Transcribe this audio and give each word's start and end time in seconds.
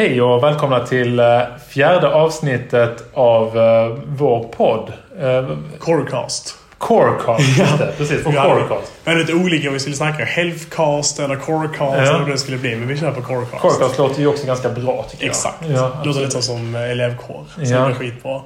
Hej 0.00 0.22
och 0.22 0.42
välkomna 0.42 0.86
till 0.86 1.18
eh, 1.18 1.40
fjärde 1.68 2.14
avsnittet 2.14 3.04
av 3.14 3.58
eh, 3.58 3.96
vår 4.06 4.44
podd. 4.44 4.92
Eh, 5.20 5.50
Corecast. 5.78 6.54
Corecast, 6.78 7.58
just 7.58 7.78
det. 7.78 7.92
Precis. 7.98 8.26
Och 8.26 8.34
Corecast. 8.34 8.92
vi 9.04 9.10
hade 9.10 9.20
lite 9.20 9.34
olika 9.34 9.68
om 9.68 9.74
vi 9.74 9.80
skulle 9.80 9.96
snacka 9.96 10.24
healthcast 10.24 11.18
eller 11.20 11.36
corecast 11.36 11.78
Ja. 11.80 11.96
eller 12.02 12.18
vad 12.18 12.28
det 12.28 12.38
skulle 12.38 12.56
bli. 12.58 12.76
Men 12.76 12.88
vi 12.88 12.96
kör 12.98 13.10
på 13.12 13.22
corecast. 13.22 13.62
Corecast 13.62 13.98
låter 13.98 14.20
ju 14.20 14.26
också 14.26 14.46
ganska 14.46 14.68
bra 14.68 15.06
tycker 15.10 15.24
jag. 15.24 15.30
Exakt. 15.30 15.56
Ja, 15.68 15.92
Låter 16.04 16.20
lite 16.20 16.42
som 16.42 16.74
eh, 16.74 16.82
elevkår. 16.90 17.44
Så 17.54 17.60
Ja. 17.62 17.78
det 17.84 17.90
är 17.90 17.94
skitbra. 17.94 18.40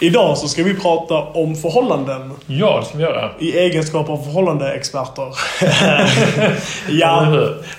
Idag 0.00 0.38
så 0.38 0.48
ska 0.48 0.62
vi 0.62 0.74
prata 0.74 1.14
om 1.14 1.56
förhållanden. 1.56 2.32
ja, 2.46 2.78
det 2.80 2.86
ska 2.86 2.96
vi 2.98 3.02
göra. 3.04 3.30
I 3.38 3.58
egenskap 3.58 4.08
av 4.08 4.16
förhållandeexperter. 4.24 5.26
Ja. 6.88 7.26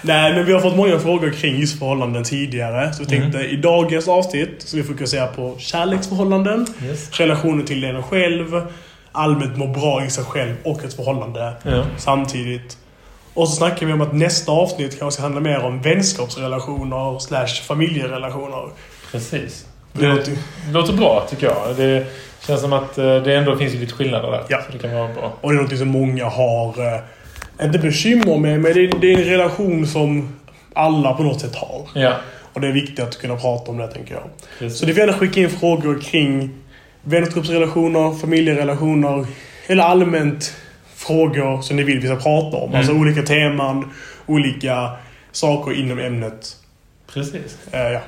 Nej, 0.02 0.34
men 0.34 0.46
vi 0.46 0.54
har 0.54 0.60
fått 0.60 0.76
många 0.76 1.00
frågor 1.00 1.30
kring 1.30 1.56
just 1.60 1.80
förhållanden 1.80 2.24
tidigare. 2.24 2.94
Så 2.94 3.04
vi 3.04 3.10
tänkte 3.10 3.40
i 3.40 3.56
dagens 3.56 4.08
avsnitt 4.08 4.50
så 4.58 4.78
vi 4.78 4.84
fokusera 4.84 5.28
på 5.28 5.56
kärleksförhållanden, 5.60 6.68
Yes. 6.86 7.20
relationer 7.20 7.64
till 7.64 7.84
en 7.84 8.04
själv, 8.04 8.62
allmänt 9.18 9.58
må 9.58 9.68
bra 9.68 10.06
i 10.06 10.10
sig 10.10 10.24
själv 10.24 10.56
och 10.64 10.84
ett 10.84 10.94
förhållande 10.94 11.54
Ja. 11.64 11.84
samtidigt. 11.98 12.78
Och 13.34 13.50
så 13.50 13.56
snackar 13.56 13.86
vi 13.86 13.94
om 13.94 14.02
att 14.02 14.14
nästa 14.14 14.52
avsnitt 14.52 15.00
kanske 15.00 15.12
ska 15.14 15.22
handla 15.24 15.42
mer 15.42 15.60
om 15.64 15.82
vänskapsrelationer 15.82 17.20
slash 17.20 17.48
familjerelationer. 17.68 18.70
Precis. 19.12 19.66
Det 19.94 20.02
Det 20.08 20.14
låter- 20.16 20.38
låter 20.72 20.94
bra 20.94 21.26
tycker 21.30 21.46
jag. 21.48 21.76
Det 21.78 22.06
känns 22.48 22.62
som 22.62 22.74
att 22.74 22.98
eh, 22.98 23.16
det 23.16 23.36
ändå 23.36 23.56
finns 23.56 23.74
lite 23.74 23.94
skillnader 23.94 24.32
där. 24.32 24.44
Ja. 24.50 24.62
Så 24.66 24.72
det 24.72 24.80
kan 24.80 24.94
vara 24.96 25.14
bra. 25.14 25.34
Och 25.42 25.52
det 25.54 25.60
är 25.60 25.62
något 25.64 25.78
som 25.78 25.88
många 25.88 26.26
har, 26.26 26.68
eh, 26.94 27.66
inte 27.66 27.80
bekymmer 27.80 28.38
med, 28.38 28.60
men 28.60 28.74
det 28.74 28.80
är, 28.84 29.00
det 29.02 29.14
är 29.14 29.18
en 29.18 29.24
relation 29.24 29.88
som 29.88 30.36
alla 30.74 31.14
på 31.14 31.24
något 31.24 31.42
sätt 31.42 31.56
har. 31.56 31.82
Ja. 31.94 32.14
Och 32.54 32.62
det 32.62 32.68
är 32.68 32.72
viktigt 32.72 33.00
att 33.00 33.18
kunna 33.18 33.36
prata 33.36 33.72
om 33.72 33.78
det, 33.78 33.88
tänker 33.88 34.14
jag. 34.14 34.24
Precis. 34.60 34.80
Så 34.80 34.86
ni 34.86 34.94
får 34.94 35.00
gärna 35.00 35.14
skicka 35.14 35.40
in 35.40 35.50
frågor 35.50 36.02
kring 36.02 36.50
vänskapsrelationer, 37.08 38.20
familjerelationer 38.20 39.26
eller 39.68 39.84
allmänt 39.84 40.56
frågor 40.96 41.62
som 41.62 41.76
ni 41.76 41.84
vill 41.84 42.00
vi 42.00 42.08
ska 42.08 42.16
prata 42.16 42.58
om. 42.58 42.76
Alltså 42.76 42.94
olika 42.94 43.22
teman, 43.22 43.92
olika 44.26 44.90
saker 45.32 45.80
inom 45.80 46.00
ämnet. 46.00 46.56
Precis. 47.14 47.58
Eh, 47.72 47.80
ja. 47.80 48.00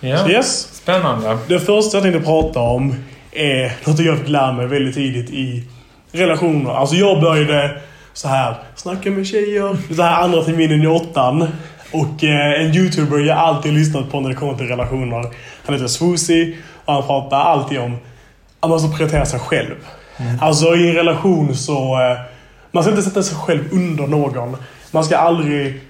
Ja. 0.00 0.18
Så 0.18 0.30
yes. 0.30 0.68
Spännande. 0.72 1.38
Det 1.48 1.60
första 1.60 1.96
jag 1.96 2.04
tänkte 2.04 2.20
prata 2.20 2.60
om 2.60 2.94
är 3.32 3.72
något 3.86 3.98
jag 3.98 4.18
fick 4.18 4.28
lära 4.28 4.52
mig 4.52 4.66
väldigt 4.66 4.94
tidigt 4.94 5.30
i 5.30 5.64
relationer. 6.12 6.70
Alltså 6.70 6.96
jag 6.96 7.20
började 7.20 7.80
så 8.12 8.28
här 8.28 8.54
snacka 8.76 9.10
med 9.10 9.26
tjejer. 9.26 9.94
Så 9.94 10.02
här 10.02 10.22
andra 10.22 10.42
terminen 10.42 10.82
i 10.82 10.86
åttan. 10.86 11.48
Och 11.92 12.24
eh, 12.24 12.60
en 12.60 12.74
youtuber 12.74 13.18
jag 13.18 13.38
alltid 13.38 13.72
lyssnat 13.72 14.10
på 14.10 14.20
när 14.20 14.28
det 14.28 14.34
kommer 14.34 14.54
till 14.54 14.68
relationer. 14.68 15.24
Han 15.64 15.74
heter 15.74 15.86
Swoozy 15.86 16.54
han 16.94 17.02
pratar 17.02 17.36
alltid 17.36 17.78
om 17.78 17.96
att 18.60 18.70
man 18.70 18.80
ska 18.80 18.96
prioritera 18.96 19.26
sig 19.26 19.40
själv. 19.40 19.74
Alltså 20.40 20.76
i 20.76 20.88
en 20.88 20.94
relation 20.94 21.54
så... 21.54 22.00
Eh, 22.00 22.18
man 22.72 22.82
ska 22.82 22.90
inte 22.90 23.02
sätta 23.02 23.22
sig 23.22 23.36
själv 23.36 23.64
under 23.72 24.06
någon. 24.06 24.56
Man 24.90 25.04
ska 25.04 25.16
aldrig 25.16 25.80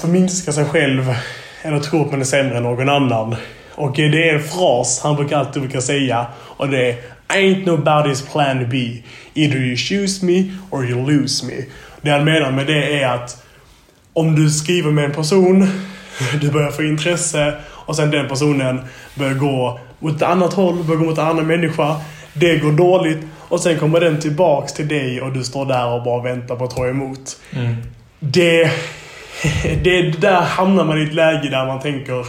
förminska 0.00 0.52
sig 0.52 0.64
själv 0.64 1.14
eller 1.62 1.80
tro 1.80 2.04
att 2.04 2.10
man 2.10 2.20
är 2.20 2.24
sämre 2.24 2.56
än 2.56 2.62
någon 2.62 2.88
annan. 2.88 3.36
Och 3.74 3.98
eh, 3.98 4.10
det 4.10 4.28
är 4.30 4.34
en 4.34 4.42
fras 4.42 5.00
han 5.02 5.16
brukar 5.16 5.38
alltid 5.38 5.62
brukar 5.62 5.80
säga 5.80 6.26
och 6.34 6.68
det 6.68 6.90
är 6.90 6.96
Ain't 7.28 7.64
nobody's 7.64 8.32
plan 8.32 8.68
B. 8.70 9.02
Either 9.34 9.56
you 9.56 9.76
choose 9.76 10.26
me 10.26 10.52
or 10.70 10.84
you 10.84 11.06
lose 11.06 11.46
me. 11.46 11.64
Det 12.00 12.10
han 12.10 12.24
menar 12.24 12.50
med 12.50 12.66
det 12.66 13.02
är 13.02 13.08
att 13.08 13.44
om 14.12 14.34
du 14.34 14.50
skriver 14.50 14.90
med 14.90 15.04
en 15.04 15.12
person, 15.12 15.68
du 16.40 16.50
börjar 16.50 16.70
få 16.70 16.82
intresse 16.82 17.54
och 17.64 17.96
sen 17.96 18.10
den 18.10 18.28
personen 18.28 18.80
börjar 19.14 19.34
gå 19.34 19.80
åt 20.04 20.16
ett 20.16 20.22
annat 20.22 20.52
håll, 20.52 20.84
börjar 20.84 21.00
gå 21.00 21.06
mot 21.06 21.18
en 21.18 21.26
annan 21.26 21.46
människa. 21.46 21.96
Det 22.32 22.58
går 22.58 22.72
dåligt 22.72 23.18
och 23.48 23.60
sen 23.60 23.78
kommer 23.78 24.00
den 24.00 24.20
tillbaks 24.20 24.72
till 24.72 24.88
dig 24.88 25.20
och 25.20 25.32
du 25.32 25.44
står 25.44 25.66
där 25.66 25.94
och 25.94 26.02
bara 26.02 26.22
väntar 26.22 26.56
på 26.56 26.64
att 26.64 26.76
ta 26.76 26.86
emot. 26.86 27.40
Mm. 27.52 27.76
Det, 28.26 28.70
det, 29.82 30.02
där 30.02 30.40
hamnar 30.40 30.84
man 30.84 31.00
i 31.00 31.02
ett 31.02 31.14
läge 31.14 31.48
där 31.48 31.66
man 31.66 31.80
tänker 31.80 32.26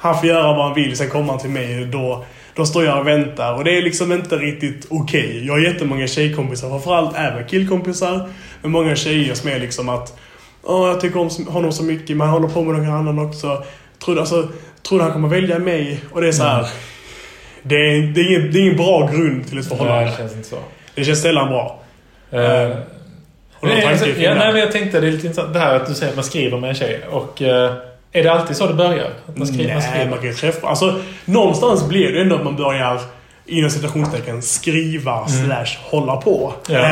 han 0.00 0.18
får 0.18 0.28
göra 0.28 0.56
vad 0.56 0.64
han 0.64 0.74
vill, 0.74 0.96
sen 0.96 1.08
kommer 1.08 1.28
han 1.28 1.38
till 1.38 1.50
mig 1.50 1.82
och 1.82 1.86
då, 1.86 2.24
då 2.54 2.66
står 2.66 2.84
jag 2.84 2.98
och 2.98 3.06
väntar. 3.06 3.54
Och 3.54 3.64
det 3.64 3.78
är 3.78 3.82
liksom 3.82 4.12
inte 4.12 4.36
riktigt 4.36 4.86
okej. 4.90 5.46
Jag 5.46 5.52
har 5.52 5.60
jättemånga 5.60 6.06
tjejkompisar, 6.06 6.68
framförallt 6.68 7.16
även 7.16 7.44
killkompisar. 7.46 8.28
Men 8.62 8.70
många 8.70 8.96
tjejer 8.96 9.34
som 9.34 9.50
är 9.50 9.58
liksom 9.58 9.88
att 9.88 10.18
Åh, 10.62 10.88
jag 10.88 11.00
tycker 11.00 11.20
om 11.20 11.30
honom 11.48 11.72
så 11.72 11.82
mycket, 11.82 12.16
men 12.16 12.28
han 12.28 12.42
håller 12.42 12.54
på 12.54 12.62
med 12.62 12.74
någon 12.74 12.94
annan 12.94 13.18
också. 13.18 13.64
Tror, 14.04 14.18
alltså, 14.18 14.48
tror 14.88 14.98
du 14.98 15.04
han 15.04 15.12
kommer 15.12 15.28
välja 15.28 15.58
mig? 15.58 16.00
Och 16.12 16.20
det 16.20 16.28
är 16.28 16.32
så 16.32 16.42
här. 16.42 16.66
Det, 17.62 17.74
är, 17.74 18.02
det, 18.02 18.20
är 18.20 18.28
ingen, 18.28 18.52
det 18.52 18.58
är 18.58 18.62
ingen 18.62 18.76
bra 18.76 19.10
grund 19.12 19.48
till 19.48 19.58
ett 19.58 19.70
Nej, 19.70 19.78
förhållande. 19.78 20.10
det 20.10 20.16
känns 20.16 20.32
inte 20.32 20.48
så. 20.48 20.58
Det 20.94 21.04
känns 21.04 21.22
sällan 21.22 21.48
bra. 21.48 21.80
Har 23.60 23.68
du 23.68 23.74
någon 23.74 23.78
Nej, 23.78 23.86
alltså, 23.86 24.06
ja, 24.06 24.34
nej, 24.34 24.52
men 24.52 24.60
jag 24.60 24.72
tänkte 24.72 25.00
det 25.00 25.06
är 25.06 25.10
lite 25.12 25.26
intressant 25.26 25.54
det 25.54 25.60
här 25.60 25.74
att 25.74 25.86
du 25.86 25.94
säger 25.94 26.12
att 26.12 26.16
man 26.16 26.24
skriver 26.24 26.58
med 26.58 26.70
en 26.70 26.76
tjej. 26.76 27.00
Och 27.10 27.42
eh, 27.42 27.72
är 28.12 28.22
det 28.22 28.32
alltid 28.32 28.56
så 28.56 28.66
det 28.66 28.74
börjar? 28.74 29.10
Att 29.26 29.36
man 29.36 29.46
skriver? 29.46 29.74
man 29.74 29.82
Nej, 29.82 29.90
skriver? 29.90 30.10
man 30.10 30.18
kan 30.18 30.28
ju 30.28 30.34
träffa... 30.34 30.68
Alltså, 30.68 31.00
någonstans 31.24 31.88
blir 31.88 32.12
det 32.12 32.20
ändå 32.20 32.36
att 32.36 32.44
man 32.44 32.56
börjar 32.56 33.00
inom 33.46 33.70
citationstecken 33.70 34.42
skriva 34.42 35.28
slash 35.28 35.78
hålla 35.90 36.16
på. 36.16 36.52
Mm. 36.68 36.82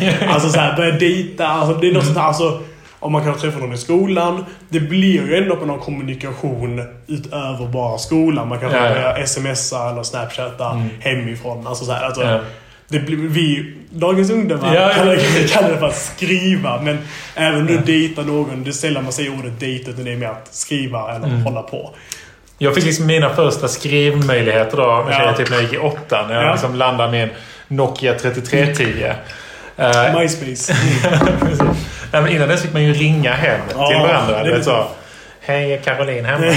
Ja. 0.00 0.28
Alltså 0.28 0.48
så 0.48 0.60
här, 0.60 0.76
börja 0.76 0.92
dejta. 0.92 1.46
Alltså, 1.46 1.80
det 1.80 1.88
är 1.88 1.92
något 1.92 2.04
sånt 2.04 2.18
här, 2.18 2.24
alltså, 2.26 2.60
om 3.00 3.12
man 3.12 3.24
kan 3.24 3.38
träffa 3.38 3.58
någon 3.58 3.72
i 3.72 3.78
skolan. 3.78 4.44
Det 4.68 4.80
blir 4.80 5.26
ju 5.26 5.36
ändå 5.36 5.56
på 5.56 5.66
någon 5.66 5.78
kommunikation 5.80 6.82
utöver 7.06 7.66
bara 7.66 7.98
skolan. 7.98 8.48
Man 8.48 8.58
kan 8.60 8.70
Ja, 8.70 9.14
ja. 9.18 9.26
smsa 9.26 9.90
eller 9.90 10.02
snapchatta 10.02 10.82
hemifrån. 11.00 11.66
Alltså 11.66 11.84
så 11.84 11.92
här, 11.92 12.04
alltså, 12.04 12.22
Ja. 12.22 12.40
det 12.88 12.98
blir, 12.98 13.16
vi, 13.16 13.74
dagens 13.90 14.30
ungdomar 14.30 14.74
Ja, 14.74 14.80
ja. 14.80 14.92
kallar, 14.94 15.48
kallar 15.48 15.70
det 15.70 15.78
för 15.78 15.86
att 15.86 15.96
skriva. 15.96 16.80
Men 16.82 16.98
även 17.34 17.66
du 17.66 17.78
dejtar 17.78 18.22
någon, 18.22 18.64
det 18.64 18.70
är 18.70 18.72
sällan 18.72 19.02
man 19.04 19.12
säger 19.12 19.38
ordet 19.38 19.60
dejta 19.60 19.90
utan 19.90 20.04
det 20.04 20.12
är 20.12 20.16
mer 20.16 20.28
att 20.28 20.54
skriva 20.54 21.14
eller 21.16 21.26
Mm. 21.26 21.42
hålla 21.42 21.62
på. 21.62 21.94
Jag 22.58 22.74
fick 22.74 22.84
liksom 22.84 23.06
mina 23.06 23.30
första 23.34 23.68
skrivmöjligheter 23.68 24.76
då 24.76 25.04
med 25.08 25.14
Ja. 25.26 25.32
typ 25.36 25.50
när 25.50 25.56
jag 25.56 25.64
gick 25.64 25.72
i 25.72 25.78
åttan. 25.78 26.28
När 26.28 26.34
jag 26.34 26.44
Ja. 26.44 26.52
liksom 26.52 26.74
landade 26.74 27.10
med 27.12 27.22
en 27.22 27.30
Nokia 27.68 28.14
3310. 28.14 29.12
Eh, 29.80 30.18
MySpace. 30.18 30.72
Nej, 32.12 32.22
men 32.22 32.28
innan 32.28 32.48
dess 32.48 32.62
fick 32.62 32.72
man 32.72 32.82
ju 32.84 32.92
ringa 32.92 33.32
hem 33.32 33.60
Ja, 33.74 33.88
till 33.88 33.98
varandra. 33.98 34.42
det 34.44 34.52
är 34.56 34.60
så. 34.62 34.84
Hej, 35.42 35.72
är 35.72 35.78
Caroline 35.78 36.24
hemma? 36.24 36.44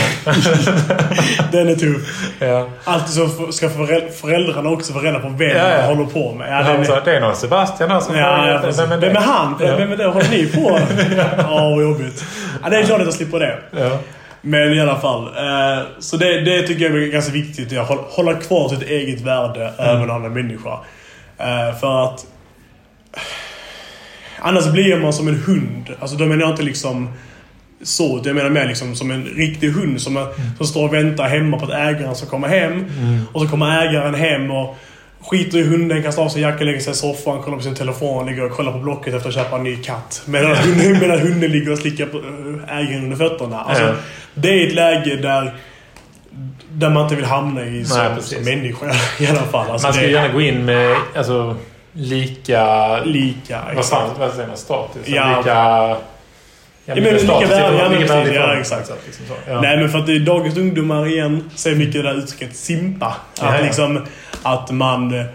Den 1.52 1.70
är 1.70 1.76
tuff. 1.76 2.32
ja. 2.40 2.68
Alltid 2.84 3.10
så 3.14 3.52
ska 3.52 3.70
föräl- 3.70 4.10
föräldrarna 4.22 4.70
också 4.70 4.94
få 4.94 5.00
reda 5.00 5.20
på 5.20 5.30
vem 5.30 5.50
Ja, 5.50 5.56
ja. 5.70 5.78
man 5.78 5.98
håller 5.98 6.10
på 6.10 6.34
med. 6.34 6.52
Ja, 6.52 6.64
den 6.64 6.82
är, 6.82 7.02
det 7.06 7.16
är 7.16 7.22
någon 7.22 7.36
Sebastian 7.36 7.92
här 7.92 8.00
som 8.00 8.16
ja, 8.18 8.48
ja. 8.48 8.72
Vem 8.78 8.92
är 8.92 8.98
det? 8.98 9.08
Vem 9.08 9.16
är 9.16 9.22
han? 9.22 9.56
Ja. 9.62 9.76
Vem 9.76 9.92
är 9.92 9.98
det? 9.98 10.06
Håller 10.06 10.30
ni 10.30 10.46
på? 10.46 10.80
Ja, 11.38 11.70
vad 11.76 11.84
jobbigt. 11.84 12.26
Ja, 12.64 12.70
det 12.70 12.78
är 12.78 12.84
klart 12.84 13.00
att 13.00 13.06
jag 13.06 13.14
slipper 13.14 13.40
det. 13.40 13.58
Ja. 13.72 13.98
Men 14.42 14.74
i 14.74 14.82
alla 14.82 15.00
fall. 15.00 15.28
Eh, 15.28 15.84
så 16.00 16.18
det, 16.18 16.42
det 16.42 16.62
tycker 16.68 16.90
jag 16.90 17.04
är 17.04 17.08
ganska 17.08 17.32
viktigt. 17.32 17.78
Att 17.80 17.88
hålla, 17.88 18.34
kvar 18.34 18.70
sitt 18.70 18.82
eget 18.90 19.22
värde 19.22 19.74
över 19.78 20.04
en 20.04 20.12
annan 20.12 20.34
människa. 20.34 20.74
Eh, 21.38 21.80
för 21.80 22.04
att... 22.06 22.26
Annars 24.40 24.72
blir 24.72 24.98
man 25.00 25.14
som 25.14 25.28
en 25.28 25.36
hund. 25.36 25.90
Alltså 26.00 26.18
då 26.18 26.26
menar 26.26 26.42
jag 26.42 26.52
inte 26.52 26.64
liksom 26.64 27.10
så. 27.84 28.22
Jag 28.26 28.36
menar 28.36 28.50
mer 28.50 28.68
liksom 28.68 28.96
som 28.96 29.12
en 29.12 29.26
riktig 29.26 29.70
hund 29.70 30.02
som, 30.02 30.18
är, 30.18 30.28
som 30.58 30.66
står 30.68 30.88
och 30.88 30.94
väntar 30.94 31.28
hemma 31.28 31.60
på 31.60 31.66
att 31.66 31.72
ägaren 31.72 32.16
ska 32.16 32.26
komma 32.26 32.48
hem. 32.48 32.86
Och 33.34 33.42
så 33.42 33.48
kommer 33.48 33.88
ägaren 33.88 34.16
hem 34.16 34.52
och 34.52 34.76
skiter 35.22 35.58
i 35.58 35.64
hunden, 35.64 36.04
kastar 36.04 36.24
av 36.24 36.30
sig 36.30 36.42
jackan, 36.42 36.66
lägger 36.68 36.80
sig 36.80 36.92
i 36.92 36.96
soffan, 36.96 37.42
kollar 37.42 37.58
på 37.58 37.64
sin 37.64 37.76
telefon, 37.76 38.26
ligger 38.26 38.46
och 38.46 38.52
kollar 38.52 38.72
på 38.72 38.80
Blocket 38.80 39.14
efter 39.14 39.30
att 39.30 39.36
köpa 39.36 39.56
en 39.56 39.64
ny 39.64 39.76
katt. 39.76 40.22
Medan 40.26 40.56
hunden, 40.56 41.00
medan 41.00 41.20
hunden 41.20 41.52
ligger 41.52 41.72
och 41.72 41.78
slickar 41.78 42.06
på 42.06 42.18
äh, 42.18 42.78
ägaren 42.78 43.04
under 43.04 43.18
fötterna. 43.18 43.62
Alltså, 43.62 43.84
Ja. 43.84 43.94
Det 44.36 44.50
är 44.50 44.68
ett 44.68 44.74
läge 44.74 45.16
där, 45.16 45.54
där 46.72 46.90
man 46.90 47.04
inte 47.04 47.16
vill 47.16 47.26
hamna 47.26 47.66
i 47.66 47.86
som, 47.86 47.98
människa 48.46 48.86
i 49.20 49.28
alla 49.28 49.40
fall. 49.40 49.72
Alltså, 49.72 49.88
Man 49.88 49.94
ska 49.94 50.02
det 50.02 50.12
gärna 50.12 50.34
gå 50.34 50.42
in 50.42 50.66
med 50.66 50.96
alltså, 51.16 51.56
lika... 51.94 53.00
lika. 53.04 53.62
Vad 53.76 53.86
fan 53.86 54.10
vad 54.20 54.34
säger 54.34 54.48
man? 54.48 54.58
Status? 54.58 55.02
Ja. 55.08 55.38
Lika... 55.38 55.96
Ja, 56.86 56.96
men 56.96 57.04
lika 57.04 57.40
värde, 57.40 57.78
ja, 57.78 57.94
ja, 57.94 58.04
ifrån. 58.04 58.60
exakt. 58.60 58.92
Liksom. 59.06 59.26
Ja. 59.48 59.62
Nej 59.62 59.78
men 59.78 59.90
för 59.90 60.00
att 60.00 60.06
det 60.08 60.16
är 60.16 60.20
dagens 60.20 60.58
ungdomar 60.58 61.08
igen 61.08 61.50
ser 61.56 61.76
mycket 61.76 61.94
det 61.94 62.02
där 62.02 62.14
uttrycket 62.18 62.56
simpa. 62.56 63.06
Att 63.06 63.16
Ja, 63.42 63.56
ja. 63.58 63.62
liksom 63.64 64.06
att 64.44 64.72
man, 64.72 65.26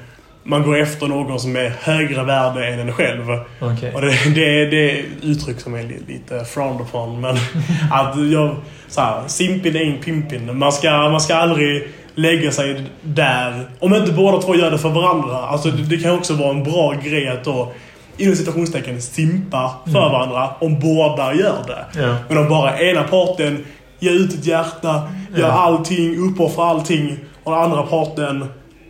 man 0.43 0.63
går 0.63 0.77
efter 0.79 1.07
någon 1.07 1.41
som 1.41 1.57
är 1.57 1.73
högre 1.83 2.25
värde 2.25 2.67
än 2.67 2.79
en 2.81 2.93
själv. 2.93 3.25
Okej. 3.61 3.95
Och 3.95 4.01
det, 4.01 4.11
det, 4.35 4.67
det 4.67 4.91
är 4.99 5.05
uttryck 5.23 5.61
som 5.61 5.75
är 5.75 5.83
li- 5.83 6.03
lite 6.09 6.45
frowned 6.45 6.81
upon. 6.81 7.21
Men 7.21 7.37
att 7.93 8.31
jag... 8.33 8.57
Så 8.89 9.01
här, 9.01 9.23
simpin 9.27 9.77
är 9.77 9.81
en 9.81 9.99
pimpin. 9.99 10.59
Man 10.59 10.73
ska, 10.73 10.91
man 10.91 11.21
ska 11.21 11.35
aldrig 11.37 11.89
lägga 12.19 12.53
sig 12.53 12.85
där. 13.03 13.69
Om 13.79 13.95
inte 13.95 14.13
båda 14.13 14.43
två 14.43 14.55
gör 14.55 14.71
det 14.71 14.79
för 14.79 14.89
varandra. 14.89 15.37
Alltså 15.37 15.71
det, 15.71 15.83
det 15.83 15.97
kan 16.03 16.11
också 16.11 16.35
vara 16.35 16.51
en 16.51 16.65
bra 16.65 16.93
grej 16.93 17.29
att 17.29 17.45
då 17.45 17.73
inom 18.17 18.37
citationstecken 18.37 19.03
simpa 19.03 19.75
för 19.85 19.93
varandra 19.93 20.51
om 20.59 20.81
båda 20.81 21.35
gör 21.35 21.59
det. 21.67 22.01
Ja. 22.01 22.17
Men 22.29 22.39
om 22.39 22.49
bara 22.49 22.81
ena 22.81 23.03
parten 23.03 23.65
ge 23.99 24.11
ut 24.11 24.35
ett 24.35 24.47
hjärta, 24.47 25.03
gör 25.37 25.49
allting, 25.49 26.31
uppoffra 26.31 26.65
allting. 26.65 27.19
Och 27.45 27.53
den 27.53 27.61
andra 27.63 27.83
parten 27.83 28.47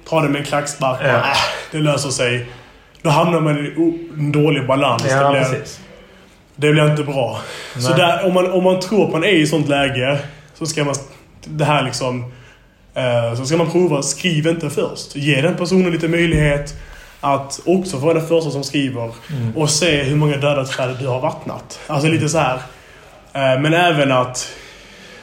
tar 0.08 0.22
det 0.22 0.28
med 0.28 0.38
en 0.38 0.46
klackspark. 0.46 0.98
Ja. 1.02 1.08
Äh, 1.08 1.22
det 1.72 1.78
löser 1.78 2.10
sig. 2.10 2.46
Då 3.02 3.10
hamnar 3.10 3.40
man 3.40 3.58
i 3.58 3.74
en 4.18 4.32
dålig 4.32 4.66
balans. 4.66 5.02
det, 5.02 5.10
Ja, 5.10 5.30
blir, 5.30 5.40
precis. 5.40 5.80
det 6.56 6.72
blir 6.72 6.90
inte 6.90 7.02
bra. 7.02 7.38
Så 7.78 7.88
Nej. 7.88 7.98
där, 7.98 8.26
om, 8.26 8.34
man, 8.34 8.52
om 8.52 8.64
man 8.64 8.80
tror 8.80 9.04
att 9.06 9.12
man 9.12 9.24
är 9.24 9.28
i 9.32 9.46
sånt 9.46 9.68
läge 9.68 10.18
så 10.54 10.66
ska 10.66 10.84
man... 10.84 10.94
Det 11.44 11.64
här 11.64 11.82
liksom... 11.82 12.32
Eh, 12.98 13.34
så 13.36 13.44
ska 13.46 13.56
man 13.56 13.70
prova, 13.70 14.02
skriv 14.02 14.46
inte 14.46 14.70
först. 14.70 15.16
Ge 15.16 15.40
den 15.40 15.56
personen 15.56 15.92
lite 15.92 16.08
möjlighet 16.08 16.74
att 17.20 17.60
också 17.64 17.96
vara 17.96 18.14
den 18.14 18.26
första 18.28 18.50
som 18.50 18.64
skriver. 18.64 19.10
Mm. 19.30 19.56
Och 19.56 19.70
se 19.70 20.02
hur 20.02 20.16
många 20.16 20.36
döda 20.36 20.64
träd 20.64 20.96
du 21.00 21.06
har 21.06 21.20
vattnat. 21.20 21.80
Alltså 21.86 22.08
lite 22.08 22.28
så 22.28 22.38
här. 22.38 22.54
Eh, 23.32 23.60
men 23.60 23.74
även 23.74 24.12
att... 24.12 24.52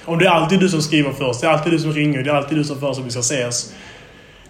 Om 0.06 0.19
det 0.19 0.25
är 0.25 0.30
alltid 0.30 0.60
du 0.60 0.69
som 0.69 0.81
skriver 0.81 1.12
först, 1.12 1.42
det 1.42 1.48
är 1.48 1.51
alltid 1.51 1.74
du 1.74 1.80
som 1.80 1.94
ringer, 1.94 2.24
det 2.24 2.30
är 2.30 2.36
alltid 2.36 2.57
du 2.57 2.63
som 2.63 2.80
föreslår 2.80 3.04
att 3.04 3.07
vi 3.07 3.12
ska 3.12 3.19
ses. 3.19 3.74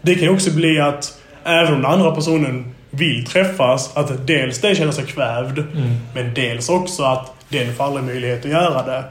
Det 0.01 0.15
kan 0.15 0.29
också 0.29 0.51
bli 0.51 0.79
att 0.79 1.17
även 1.43 1.73
om 1.73 1.81
den 1.81 1.91
andra 1.91 2.11
personen 2.11 2.75
vill 2.89 3.25
träffas, 3.25 3.97
att 3.97 4.27
dels 4.27 4.61
den 4.61 4.75
känner 4.75 4.91
sig 4.91 5.05
kvävd, 5.05 5.59
Mm. 5.59 5.95
men 6.13 6.33
dels 6.33 6.69
också 6.69 7.03
att 7.03 7.33
den 7.49 7.75
får 7.75 7.83
aldrig 7.83 8.05
möjlighet 8.05 8.45
att 8.45 8.51
göra 8.51 8.83
det. 8.85 9.03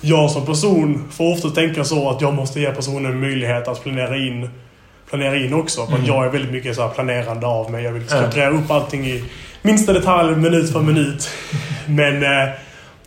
Jag 0.00 0.30
som 0.30 0.46
person 0.46 1.08
får 1.10 1.32
ofta 1.32 1.50
tänka 1.50 1.84
så 1.84 2.10
att 2.10 2.20
jag 2.20 2.34
måste 2.34 2.60
ge 2.60 2.70
personen 2.70 3.20
möjlighet 3.20 3.68
att 3.68 3.82
planera 3.82 4.16
in, 4.16 4.50
planera 5.10 5.36
in 5.36 5.54
också. 5.54 5.86
För 5.86 5.98
att 5.98 6.06
jag 6.06 6.26
är 6.26 6.30
väldigt 6.30 6.52
mycket 6.52 6.76
så 6.76 6.82
här 6.82 6.88
planerande 6.88 7.46
av 7.46 7.70
mig. 7.70 7.84
Jag 7.84 7.92
vill 7.92 8.06
strukturera 8.06 8.50
upp 8.50 8.70
allting 8.70 9.06
i 9.06 9.24
minsta 9.62 9.92
detalj, 9.92 10.36
minut 10.36 10.72
för 10.72 10.80
minut. 10.80 11.28
Men 11.86 12.22
eh, 12.22 12.48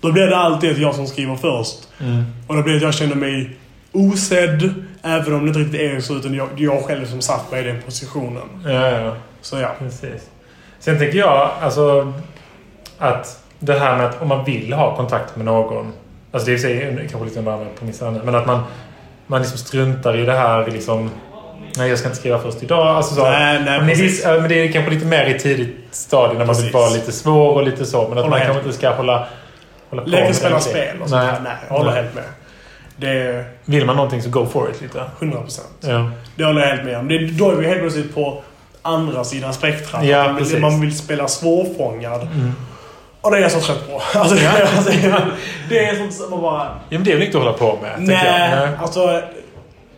då 0.01 0.11
blir 0.11 0.27
det 0.27 0.37
alltid 0.37 0.71
att 0.71 0.77
jag 0.77 0.95
som 0.95 1.07
skriver 1.07 1.35
först. 1.35 1.77
Mm. 1.99 2.23
Och 2.47 2.55
då 2.55 2.61
blir 2.61 2.73
det 2.73 2.77
att 2.77 2.83
jag 2.83 2.93
känner 2.93 3.15
mig 3.15 3.57
osedd, 3.91 4.73
även 5.01 5.33
om 5.33 5.41
det 5.41 5.47
inte 5.47 5.59
riktigt 5.59 5.81
är 5.81 5.99
så. 5.99 6.15
Utan 6.15 6.33
jag, 6.33 6.49
jag 6.57 6.83
själv 6.83 7.05
som 7.05 7.21
satt 7.21 7.51
mig 7.51 7.61
i 7.61 7.67
den 7.67 7.81
positionen. 7.81 8.43
Ja, 8.65 8.71
ja. 8.71 9.15
Så 9.41 9.59
ja. 9.59 9.71
Precis. 9.79 10.29
Sen 10.79 10.97
tänker 10.97 11.17
jag 11.17 11.51
alltså 11.61 12.13
att 12.97 13.43
det 13.59 13.79
här 13.79 13.97
med 13.97 14.05
att 14.05 14.21
om 14.21 14.27
man 14.27 14.45
vill 14.45 14.73
ha 14.73 14.95
kontakt 14.95 15.35
med 15.35 15.45
någon. 15.45 15.93
Alltså 16.33 16.45
det 16.45 16.51
är 16.51 16.55
i 16.55 16.59
sig 16.59 17.07
kanske 17.11 17.25
lite 17.27 17.39
under 17.39 17.51
andra 17.51 18.23
Men 18.23 18.35
att 18.35 18.45
man, 18.45 18.63
man 19.27 19.41
liksom 19.41 19.57
struntar 19.57 20.17
i 20.17 20.25
det 20.25 20.33
här 20.33 20.67
liksom. 20.67 21.09
Nej, 21.77 21.89
jag 21.89 21.99
ska 21.99 22.07
inte 22.07 22.19
skriva 22.19 22.39
först 22.39 22.63
idag. 22.63 22.87
Alltså 22.87 23.15
så, 23.15 23.23
Nej, 23.23 23.61
nej, 23.65 23.79
men, 23.79 23.87
det 23.87 23.93
precis. 23.93 24.25
är, 24.25 24.39
men 24.39 24.49
det 24.49 24.55
är 24.55 24.71
kanske 24.71 24.91
lite 24.91 25.05
mer 25.05 25.25
i 25.25 25.39
tidigt 25.39 25.75
stadie 25.91 26.37
när 26.37 26.45
man 26.45 26.55
vill 26.55 26.71
vara 26.71 26.89
lite 26.89 27.11
svår 27.11 27.53
och 27.53 27.63
lite 27.63 27.85
så. 27.85 28.09
Men 28.09 28.17
att 28.17 28.29
man 28.29 28.39
kanske 28.39 28.57
inte 28.57 28.73
ska 28.73 28.89
hålla, 28.89 29.27
hålla 29.89 30.01
på 30.01 30.09
Leka 30.09 30.25
med 30.25 30.35
spela 30.35 30.55
det. 30.55 30.61
spel 30.61 31.01
och 31.01 31.09
sånt 31.09 31.23
Nej. 31.23 31.39
Nej, 31.43 31.53
jag 31.67 31.75
håller 31.75 31.91
helt 31.91 32.15
med. 32.15 32.23
Det 32.97 33.45
Vill 33.65 33.85
man 33.85 33.95
någonting 33.95 34.21
så 34.21 34.29
go 34.29 34.45
for 34.45 34.69
it 34.71 34.81
lite. 34.81 35.03
100%. 35.19 35.59
Ja. 35.79 36.11
Det 36.35 36.43
håller 36.43 36.61
jag 36.61 36.67
helt 36.67 36.85
med 36.85 36.97
om. 36.97 37.07
Det, 37.07 37.27
då 37.27 37.51
är 37.51 37.55
vi 37.55 37.67
helt 37.67 37.79
plötsligt 37.79 38.15
på 38.15 38.43
andra 38.81 39.23
sidan 39.23 39.53
spektrat. 39.53 40.05
Ja, 40.05 40.23
man, 40.23 40.43
vill, 40.43 40.61
man 40.61 40.81
vill 40.81 40.97
spela 40.97 41.27
svårfångad. 41.27 42.21
Mm. 42.21 42.53
Och 43.23 43.31
det 43.31 43.37
är 43.37 43.41
jag 43.41 43.51
så 43.51 43.59
trött 43.59 43.89
på. 43.89 44.19
Alltså, 44.19 44.35
alltså, 44.75 44.91
det 45.69 45.85
är 45.85 45.95
sånt 45.95 46.13
som 46.13 46.29
man 46.29 46.41
bara... 46.41 46.63
ja, 46.63 46.97
men 46.97 47.03
det 47.03 47.11
är 47.11 47.15
väl 47.15 47.25
inte 47.25 47.37
hålla 47.37 47.53
på 47.53 47.79
med. 47.81 47.91
Nej, 47.97 48.49
jag. 48.51 48.59
Nej. 48.59 48.77
alltså... 48.81 49.21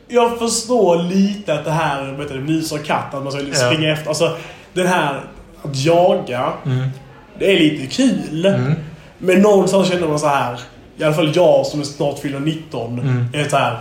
Jag 0.07 0.39
förstår 0.39 1.04
lite 1.04 1.54
att 1.54 1.66
det 1.66 1.72
här 1.72 2.12
vet 2.12 2.30
du, 2.30 2.39
mus 2.39 2.72
och 2.72 2.86
katt, 2.86 3.13
att 3.13 3.24
man 3.24 3.31
ska 3.31 3.42
springa 3.54 3.94
efter. 3.94 4.07
Alltså, 4.10 4.38
den 4.74 4.88
här 4.88 5.22
att 5.63 5.75
jaga, 5.75 6.54
Mm. 6.66 6.89
det 7.39 7.51
är 7.56 7.60
lite 7.60 7.88
kul. 7.95 8.45
Mm. 8.45 8.74
Men 9.18 9.42
någonstans 9.42 9.88
känner 9.89 10.07
man 10.07 10.19
så 10.19 10.28
här. 10.28 10.60
I 10.98 11.04
alla 11.04 11.13
fall 11.13 11.31
jag 11.36 11.66
som 11.66 11.80
är 11.80 11.83
snart 11.83 12.19
fyller 12.19 12.39
19. 12.39 13.00
Mm. 13.00 13.28
Är 13.33 13.50
så 13.50 13.57
här. 13.57 13.78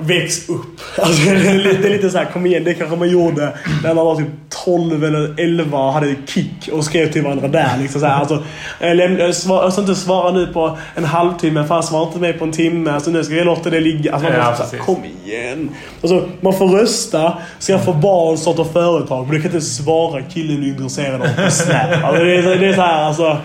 Väx 0.00 0.48
upp. 0.48 0.80
Alltså, 0.98 1.30
det, 1.30 1.30
är 1.48 1.54
lite, 1.54 1.78
det 1.82 1.88
är 1.88 1.90
lite 1.92 2.10
så 2.10 2.18
här, 2.18 2.24
kom 2.24 2.46
igen, 2.46 2.64
det 2.64 2.74
kanske 2.74 2.96
man 2.96 3.08
gjorde 3.08 3.52
när 3.84 3.94
man 3.94 4.06
var 4.06 4.16
typ 4.16 4.26
12 4.64 5.04
eller 5.04 5.34
11 5.40 5.78
och 5.78 5.92
hade 5.92 6.14
kick 6.26 6.68
och 6.72 6.84
skrev 6.84 7.12
till 7.12 7.22
varandra 7.22 7.48
där. 7.48 7.70
Liksom 7.78 8.00
så 8.00 8.06
här, 8.06 8.14
alltså, 8.20 8.42
jag, 8.80 8.96
läm- 8.96 9.32
svar, 9.32 9.62
inte 9.80 9.94
svara 9.94 10.32
nu 10.32 10.46
på 10.46 10.78
en 10.94 11.04
halvtimme, 11.04 11.64
fan 11.64 11.82
svara 11.82 12.06
inte 12.06 12.18
mig 12.18 12.32
på 12.32 12.44
en 12.44 12.52
timme. 12.52 12.90
Alltså, 12.90 13.10
nu 13.10 13.24
ska 13.24 13.34
jag 13.34 13.46
låta 13.46 13.70
det 13.70 13.80
ligga. 13.80 14.12
Alltså, 14.12 14.28
man 14.28 14.38
Ja, 14.38 14.50
måste 14.50 14.66
så 14.66 14.76
här, 14.76 14.84
kom 14.84 15.02
igen. 15.24 15.68
Alltså, 16.02 16.28
man 16.40 16.52
får 16.52 16.68
rösta, 16.68 17.38
ska 17.58 17.78
få 17.78 17.92
barn, 17.92 18.38
starta 18.38 18.64
företag. 18.64 19.26
Men 19.26 19.36
du 19.36 19.42
kan 19.42 19.50
inte 19.54 19.66
svara 19.66 20.22
killen 20.22 20.60
du 20.60 20.66
är 20.66 20.70
intresserad 20.70 21.14
av 21.22 21.44
på 21.44 21.50
Snap. 21.50 22.04
Alltså, 22.04 22.24
det, 22.24 22.36
är, 22.36 22.42
så- 22.42 22.60
det 22.60 22.66
är 22.66 22.74
så 22.74 22.80
här, 22.82 23.02
alltså. 23.02 23.36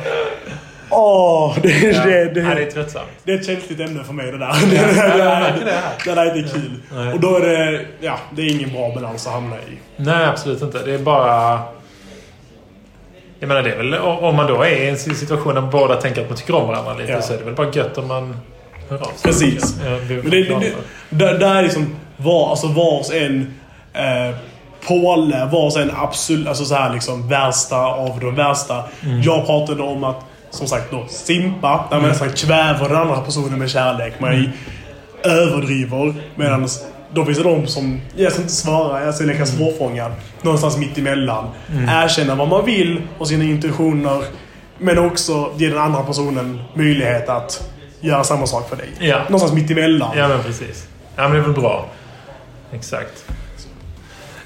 Åh, 0.89 1.57
det, 1.61 1.69
Ja. 1.81 2.03
det, 2.05 2.25
det, 2.33 2.41
Nej, 2.43 2.55
det 2.55 2.61
är 2.63 2.71
tröttsamt. 2.71 3.05
det 3.23 3.31
är 3.31 3.39
ett 3.39 3.45
känsligt 3.45 3.79
ämne 3.79 4.03
för 4.03 4.13
mig 4.13 4.31
det 4.31 4.37
där. 4.37 4.47
Ja, 4.47 4.65
det, 5.59 5.65
det 5.65 5.71
här. 5.71 5.93
det 6.05 6.15
där 6.15 6.25
är 6.25 6.37
inte 6.37 6.49
kul. 6.53 6.71
Nej. 6.93 7.13
Och 7.13 7.19
då 7.19 7.35
är 7.37 7.41
det, 7.41 7.85
ja, 8.01 8.17
det 8.31 8.41
är 8.41 8.51
ingen 8.51 8.69
bra 8.73 8.91
balans 8.95 9.27
att 9.27 9.33
hamna 9.33 9.55
i. 9.55 9.77
Nej, 9.97 10.25
absolut 10.25 10.61
inte. 10.61 10.79
Det 10.85 10.93
är 10.93 10.97
bara... 10.99 11.59
Jag 13.39 13.47
menar, 13.47 13.61
det 13.63 13.71
är 13.71 13.77
väl 13.77 13.93
om 13.99 14.35
man 14.35 14.47
då 14.47 14.61
är 14.63 14.69
i 14.83 14.89
en 14.89 14.97
situation 14.97 15.55
där 15.55 15.61
båda 15.61 15.95
tänker 15.95 16.21
att 16.21 16.29
man 16.29 16.37
tycker 16.37 16.55
om 16.55 16.67
varandra 16.67 16.93
lite 16.93 17.11
Ja. 17.11 17.21
så 17.21 17.33
är 17.33 17.37
det 17.37 17.43
väl 17.43 17.53
bara 17.55 17.71
gött 17.71 17.97
om 17.97 18.07
man 18.07 18.37
hör 18.89 18.97
av 18.97 19.01
sig. 19.03 19.11
Precis. 19.23 19.75
Ja, 19.83 19.89
Men 19.89 20.07
det, 20.07 20.43
det, 20.43 20.73
det, 21.09 21.37
där, 21.37 21.55
är 21.55 21.63
liksom 21.63 21.95
var, 22.17 22.49
alltså 22.49 22.67
vars 22.67 23.11
en 23.11 23.53
eh, 23.93 24.35
påle, 24.87 25.49
vars 25.51 25.75
en 25.75 25.91
absolut, 25.95 26.47
alltså 26.47 26.65
så 26.65 26.75
här 26.75 26.93
liksom 26.93 27.27
värsta 27.29 27.77
av 27.77 28.19
de 28.19 28.35
värsta. 28.35 28.83
Mm. 29.03 29.21
Jag 29.21 29.45
pratade 29.45 29.83
om 29.83 30.03
att, 30.03 30.25
som 30.55 30.67
sagt 30.67 30.91
då, 30.91 31.05
simpa, 31.07 31.85
där 31.89 31.99
man 31.99 32.09
nästan 32.09 32.29
kväver 32.29 32.87
den 32.89 32.97
andra 32.97 33.21
personen 33.21 33.59
med 33.59 33.69
kärlek. 33.69 34.13
Man 34.19 34.33
Mm. 34.33 34.51
överdriver. 35.23 36.13
Medan 36.35 36.67
då 37.13 37.25
finns 37.25 37.37
det 37.37 37.43
de 37.43 37.67
som, 37.67 38.01
jag 38.15 38.31
ska 38.31 38.41
inte 38.41 38.53
svara, 38.53 39.05
jag 39.05 39.15
ska 39.15 39.23
leka 39.25 39.35
Mm. 39.43 39.47
svårfångad. 39.47 40.11
Någonstans 40.41 40.77
mitt 40.77 40.97
emellan. 40.97 41.47
Erkänna 41.89 42.35
vad 42.35 42.47
man 42.47 42.65
vill 42.65 43.01
och 43.17 43.27
sina 43.27 43.43
intentioner. 43.43 44.21
Men 44.77 44.97
också 44.97 45.51
ge 45.57 45.69
den 45.69 45.77
andra 45.79 46.03
personen 46.03 46.59
möjlighet 46.73 47.29
att 47.29 47.69
göra 48.01 48.23
samma 48.23 48.47
sak 48.47 48.69
för 48.69 48.75
dig. 48.75 48.89
Ja. 48.99 49.17
Någonstans 49.23 49.53
mitt 49.53 49.71
emellan. 49.71 50.17
Ja, 50.17 50.27
men 50.27 50.43
precis. 50.43 50.87
Ja, 51.15 51.21
men 51.23 51.31
det 51.31 51.37
är 51.37 51.41
väl 51.41 51.53
bra. 51.53 51.85
Exakt. 52.73 53.25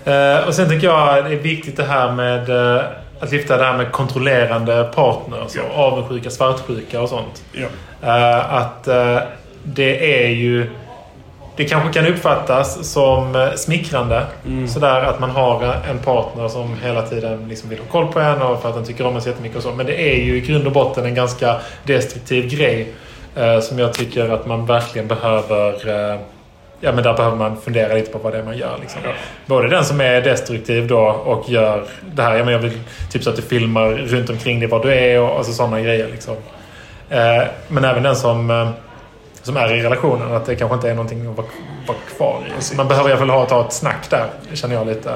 Eh, 0.06 0.48
och 0.48 0.54
sen 0.54 0.70
tycker 0.70 0.88
jag 0.88 1.26
det 1.26 1.32
är 1.32 1.40
viktigt 1.40 1.78
det 1.78 1.84
här 1.86 2.12
med 2.12 2.50
eh, 2.50 2.82
att 3.20 3.32
lyfta 3.32 3.58
det 3.58 3.64
här 3.64 3.78
med 3.78 3.92
kontrollerande 3.92 4.90
partners 4.96 5.56
Ja. 5.56 5.62
och 5.76 5.84
avundsjuka, 5.84 6.30
svartsjuka 6.30 7.02
och 7.02 7.10
sånt. 7.10 7.44
Ja. 7.52 7.68
Eh, 8.04 8.54
att 8.54 8.88
eh, 8.88 9.18
det 9.64 10.24
är 10.24 10.30
ju... 10.30 10.70
Det 11.56 11.66
kanske 11.66 11.94
kan 12.02 12.12
uppfattas 12.14 12.92
som 12.94 13.36
eh, 13.36 13.52
smickrande. 13.56 14.24
Sådär 14.74 15.02
att 15.02 15.20
man 15.20 15.30
har 15.30 15.76
en 15.90 15.98
partner 16.00 16.48
som 16.48 16.78
hela 16.84 17.02
tiden 17.02 17.46
liksom 17.50 17.70
vill 17.70 17.80
ha 17.80 17.86
koll 17.86 18.08
på 18.08 18.20
en 18.20 18.42
och 18.42 18.62
för 18.62 18.70
att 18.70 18.76
den 18.76 18.86
tycker 18.86 19.06
om 19.08 19.16
en 19.16 19.22
så 19.22 19.30
jättemycket 19.30 19.58
och 19.58 19.64
så. 19.64 19.72
Men 19.72 19.86
det 19.86 20.02
är 20.12 20.16
ju 20.24 20.38
i 20.38 20.40
grund 20.42 20.66
och 20.68 20.74
botten 20.74 21.06
en 21.06 21.16
ganska 21.16 21.56
destruktiv 21.84 22.50
grej. 22.50 22.94
eh, 23.36 23.60
som 23.60 23.80
jag 23.80 23.94
tycker 23.94 24.30
att 24.30 24.46
man 24.46 24.66
verkligen 24.66 25.08
behöver... 25.08 26.20
ja 26.80 26.92
men 26.92 27.04
där 27.04 27.14
behöver 27.14 27.38
man 27.38 27.62
fundera 27.62 27.94
lite 27.94 28.12
på 28.12 28.18
vad 28.18 28.34
det 28.34 28.40
är 28.40 28.44
man 28.44 28.58
gör. 28.58 28.78
Liksom. 28.82 29.02
Både 29.46 29.68
den 29.68 29.86
som 29.86 30.02
är 30.02 30.22
destruktiv 30.22 30.88
då 30.88 31.00
och 31.08 31.50
gör 31.50 31.86
det 32.16 32.22
här. 32.24 32.38
Ja, 32.38 32.44
men 32.44 32.54
jag 32.54 32.60
vill 32.60 32.80
typ 33.12 33.24
så 33.24 33.30
att 33.30 33.36
du 33.36 33.42
filmar 33.42 33.90
runt 33.90 34.30
omkring 34.30 34.60
dig 34.60 34.70
var 34.70 34.84
du 34.84 34.94
är 34.94 35.22
och 35.22 35.38
alltså, 35.38 35.54
sådana 35.54 35.82
grejer. 35.82 36.08
Liksom. 36.12 36.36
Eh, 37.10 37.44
men 37.68 37.86
även 37.86 38.04
den 38.04 38.16
som, 38.16 38.52
eh, 38.52 38.70
som 39.42 39.58
är 39.58 39.76
i 39.76 39.84
relationen. 39.84 40.36
Att 40.36 40.46
det 40.46 40.56
kanske 40.56 40.76
inte 40.76 40.90
är 40.90 40.96
någonting 40.96 41.28
att 41.28 41.38
vara, 41.38 41.48
vara 41.88 41.98
kvar 42.18 42.44
i. 42.72 42.76
Man 42.76 42.88
behöver 42.88 43.10
i 43.10 43.12
alla 43.12 43.20
fall 43.20 43.30
ha, 43.30 43.46
ta 43.46 43.66
ett 43.66 43.74
snack 43.74 44.10
där, 44.10 44.28
känner 44.54 44.76
jag 44.76 44.88
lite. 44.88 45.10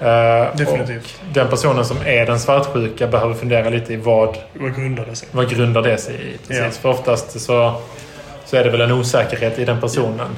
Eh, 0.00 0.56
Definitivt. 0.56 1.20
Och 1.20 1.34
den 1.34 1.48
personen 1.48 1.84
som 1.84 1.96
är 2.06 2.26
den 2.26 2.40
svartsjuka 2.40 3.06
behöver 3.06 3.34
fundera 3.34 3.68
lite 3.68 3.92
i 3.92 3.96
vad, 3.96 4.36
Vad 4.52 4.76
grundar 4.76 5.06
det 5.10 5.16
sig? 5.16 5.28
vad 5.32 5.50
grundar 5.50 5.82
det 5.82 5.98
sig 5.98 6.14
i. 6.14 6.38
Precis. 6.48 6.64
Ja. 6.64 6.70
För 6.70 6.88
oftast 6.88 7.40
så, 7.40 7.74
så 8.44 8.56
är 8.56 8.64
det 8.64 8.70
väl 8.70 8.80
en 8.80 8.92
osäkerhet 8.92 9.58
i 9.58 9.64
den 9.64 9.80
personen. 9.80 10.28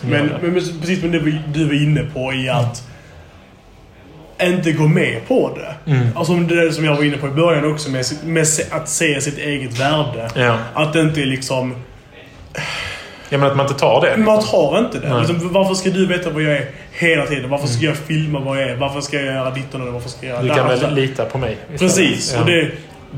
Som 0.00 0.08
Men, 0.10 0.26
men 0.42 0.54
precis 0.54 1.00
som 1.00 1.10
det 1.12 1.18
du 1.52 1.64
var 1.66 1.74
inne 1.74 2.02
på 2.14 2.32
i 2.32 2.48
att 2.48 2.82
inte 4.42 4.72
gå 4.72 4.88
med 4.88 5.28
på 5.28 5.58
det. 5.58 5.92
Mm. 5.92 6.08
Alltså 6.16 6.34
det 6.34 6.56
där 6.56 6.70
som 6.70 6.84
jag 6.84 6.94
var 6.96 7.04
inne 7.04 7.16
på 7.16 7.26
i 7.26 7.30
början 7.30 7.72
också 7.72 7.90
med, 7.90 8.04
med 8.24 8.46
att 8.70 8.88
se 8.88 9.20
sitt 9.20 9.38
eget 9.38 9.80
värde. 9.80 10.30
Ja. 10.34 10.58
Att 10.74 10.92
det 10.92 11.00
inte 11.00 11.20
är 11.20 11.26
liksom... 11.26 11.74
ja, 13.28 13.38
men 13.38 13.42
att 13.42 13.56
man 13.56 13.66
inte 13.66 13.78
tar 13.78 14.00
det. 14.00 14.16
Man 14.16 14.42
tar 14.44 14.78
inte 14.78 14.98
det. 15.00 15.18
Liksom, 15.18 15.52
varför 15.52 15.74
ska 15.74 15.90
du 15.90 16.06
veta 16.06 16.30
vad 16.30 16.42
jag 16.42 16.52
är 16.56 16.66
hela 16.92 17.26
tiden? 17.26 17.50
Varför 17.50 17.66
ska 17.66 17.84
jag 17.86 17.96
filma 17.96 18.40
vad 18.40 18.62
jag 18.62 18.70
är? 18.70 18.76
Varför 18.76 19.00
ska 19.00 19.16
jag 19.16 19.34
göra 19.34 19.50
ditten 19.50 19.82
och 19.88 19.92
varför 19.92 20.08
ska 20.08 20.26
jag 20.26 20.44
göra 20.44 20.54
Du 20.54 20.60
kan 20.60 20.80
väl 20.80 20.94
lita 20.94 21.24
på 21.24 21.38
mig? 21.38 21.52
istället. 21.52 21.80
Precis. 21.80 22.32
Ja. 22.34 22.40
Och 22.40 22.46
det, 22.46 22.70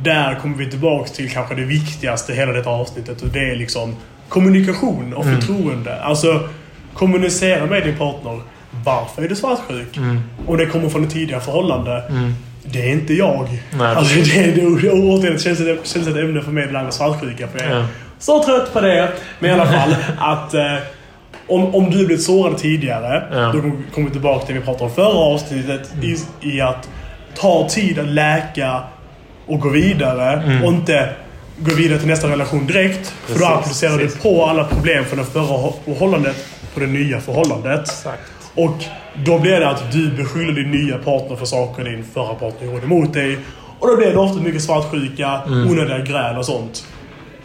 där 0.02 0.38
kommer 0.42 0.56
vi 0.56 0.70
tillbaks 0.70 1.10
till 1.12 1.30
kanske 1.30 1.54
det 1.54 1.64
viktigaste 1.64 2.32
i 2.32 2.37
hela 2.37 2.52
detta 2.52 2.70
avsnittet. 2.70 3.22
Och 3.22 3.28
det 3.28 3.50
är 3.50 3.56
liksom 3.56 3.96
kommunikation 4.28 5.14
och 5.14 5.25
Mm. 5.25 5.40
förtroende. 5.40 6.00
Alltså, 6.02 6.49
kommunicera 6.94 7.66
med 7.66 7.82
din 7.82 7.97
partner. 7.97 8.40
Varför 8.85 9.23
är 9.23 9.28
du 9.28 9.37
svartsjuk? 9.37 9.97
Mm. 9.97 10.20
Om 10.47 10.56
det 10.56 10.66
kommer 10.66 10.88
från 10.88 11.04
ett 11.04 11.11
tidigare 11.11 11.40
förhållande. 11.40 12.02
Mm. 12.11 12.35
Det 12.64 12.78
är 12.82 12.92
inte 12.92 13.14
jag. 13.14 13.49
Nej, 13.78 13.87
alltså, 13.87 14.14
det, 14.14 14.23
det, 14.42 14.50
det, 14.50 14.90
återigen, 14.90 15.35
ett, 15.35 15.42
känns 15.42 16.06
ett 16.09 16.16
ämne 16.16 16.42
för 16.42 16.50
mig 16.50 16.66
det 16.66 16.73
där 16.73 16.82
med 16.82 16.94
svartsjuka. 16.94 17.49
För 17.49 17.59
jag, 17.59 17.70
Ja. 17.80 17.85
så 18.18 18.42
trött 18.44 18.73
på 18.73 18.80
det. 18.80 19.12
Men 19.38 19.50
i 19.50 19.52
alla 19.52 19.66
fall 19.66 19.97
att 20.18 20.54
eh, 20.54 20.75
om, 21.47 21.75
om 21.75 21.90
du 21.90 22.06
blivit 22.06 22.23
sårad 22.23 22.59
tidigare, 22.59 23.23
Ja. 23.32 23.38
då 23.54 23.61
kommer 23.94 24.06
vi 24.09 24.11
tillbaka 24.11 24.47
till 24.47 24.54
det 24.54 24.61
vi 24.61 24.66
pratade 24.66 24.85
om 24.85 24.90
förra 24.94 25.18
avsnittet, 25.35 25.92
i, 26.02 26.16
i 26.50 26.61
att 26.61 26.88
ta 27.37 27.68
tid 27.70 27.99
att 27.99 28.09
läka 28.09 28.80
och 29.47 29.61
gå 29.61 29.68
vidare 29.68 30.32
Mm. 30.42 30.64
och 30.64 30.73
inte 30.73 31.09
gå 31.59 31.75
vidare 31.75 31.99
till 31.99 32.09
nästa 32.09 32.28
relation 32.28 32.66
direkt. 32.66 33.14
för 33.26 33.38
då 33.38 33.47
applicerar 33.47 33.99
du 33.99 34.09
på 34.09 34.47
alla 34.47 34.64
problem 34.64 35.04
från 35.04 35.18
det 35.18 35.25
förra 35.25 35.73
förhållandet 35.85 36.37
på 36.75 36.81
det 36.81 36.87
nya 36.87 37.21
förhållandet. 37.21 37.81
Exakt. 37.81 38.23
Och 38.55 38.77
då 39.27 39.39
blir 39.39 39.61
det 39.61 39.69
att 39.69 39.93
du 39.93 40.11
beskyller 40.11 40.53
din 40.53 40.71
nya 40.71 40.99
partner 40.99 41.37
för 41.37 41.47
saker 41.47 41.85
din 41.85 42.05
förra 42.15 42.35
partner 42.35 42.73
gjorde 42.73 42.87
mot 42.87 43.12
dig. 43.15 43.39
Och 43.79 43.89
då 43.89 43.97
blir 43.97 44.11
det 44.11 44.17
ofta 44.19 44.43
mycket 44.43 44.62
svartsjuka, 44.62 45.41
Mm. 45.47 45.71
onödiga 45.71 45.99
gräl 45.99 46.39
och 46.39 46.45
sånt. 46.47 46.85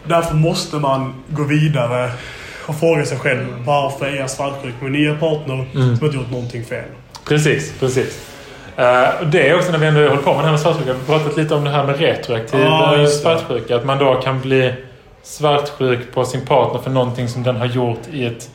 Därför 0.04 0.34
måste 0.34 0.76
man 0.76 1.14
gå 1.28 1.42
vidare 1.42 2.10
och 2.66 2.76
fråga 2.80 3.04
sig 3.04 3.18
själv 3.18 3.46
varför 3.64 4.06
är 4.06 4.16
jag 4.16 4.30
svartsjuk 4.30 4.74
med 4.80 4.92
nya 4.92 5.14
partner 5.14 5.54
Mm. 5.74 5.96
som 5.96 6.04
inte 6.06 6.16
gjort 6.16 6.30
någonting 6.30 6.64
fel. 6.64 6.84
Precis, 7.28 7.72
precis. 7.80 8.30
Eh, 8.76 9.08
det 9.32 9.48
är 9.48 9.56
också 9.56 9.72
när 9.72 9.78
vi 9.78 9.86
ändå 9.86 10.00
håller 10.08 10.22
på 10.22 10.30
med 10.34 10.38
det 10.38 10.44
här 10.44 10.50
med 10.50 10.60
svartsjuka. 10.60 10.92
Vi 10.92 11.12
har 11.12 11.18
pratat 11.18 11.36
lite 11.36 11.54
om 11.54 11.64
det 11.64 11.70
här 11.70 11.86
med 11.86 11.98
retroaktiv 12.00 12.60
det. 12.98 13.08
svartsjuka. 13.08 13.76
Att 13.76 13.84
man 13.84 13.98
då 13.98 14.14
kan 14.14 14.40
bli 14.40 14.74
svartsjuk 15.22 16.14
på 16.14 16.24
sin 16.24 16.46
partner 16.46 16.80
för 16.82 16.90
någonting 16.90 17.28
som 17.28 17.42
den 17.42 17.56
har 17.56 17.66
gjort 17.66 18.00
i 18.12 18.26
ett 18.26 18.50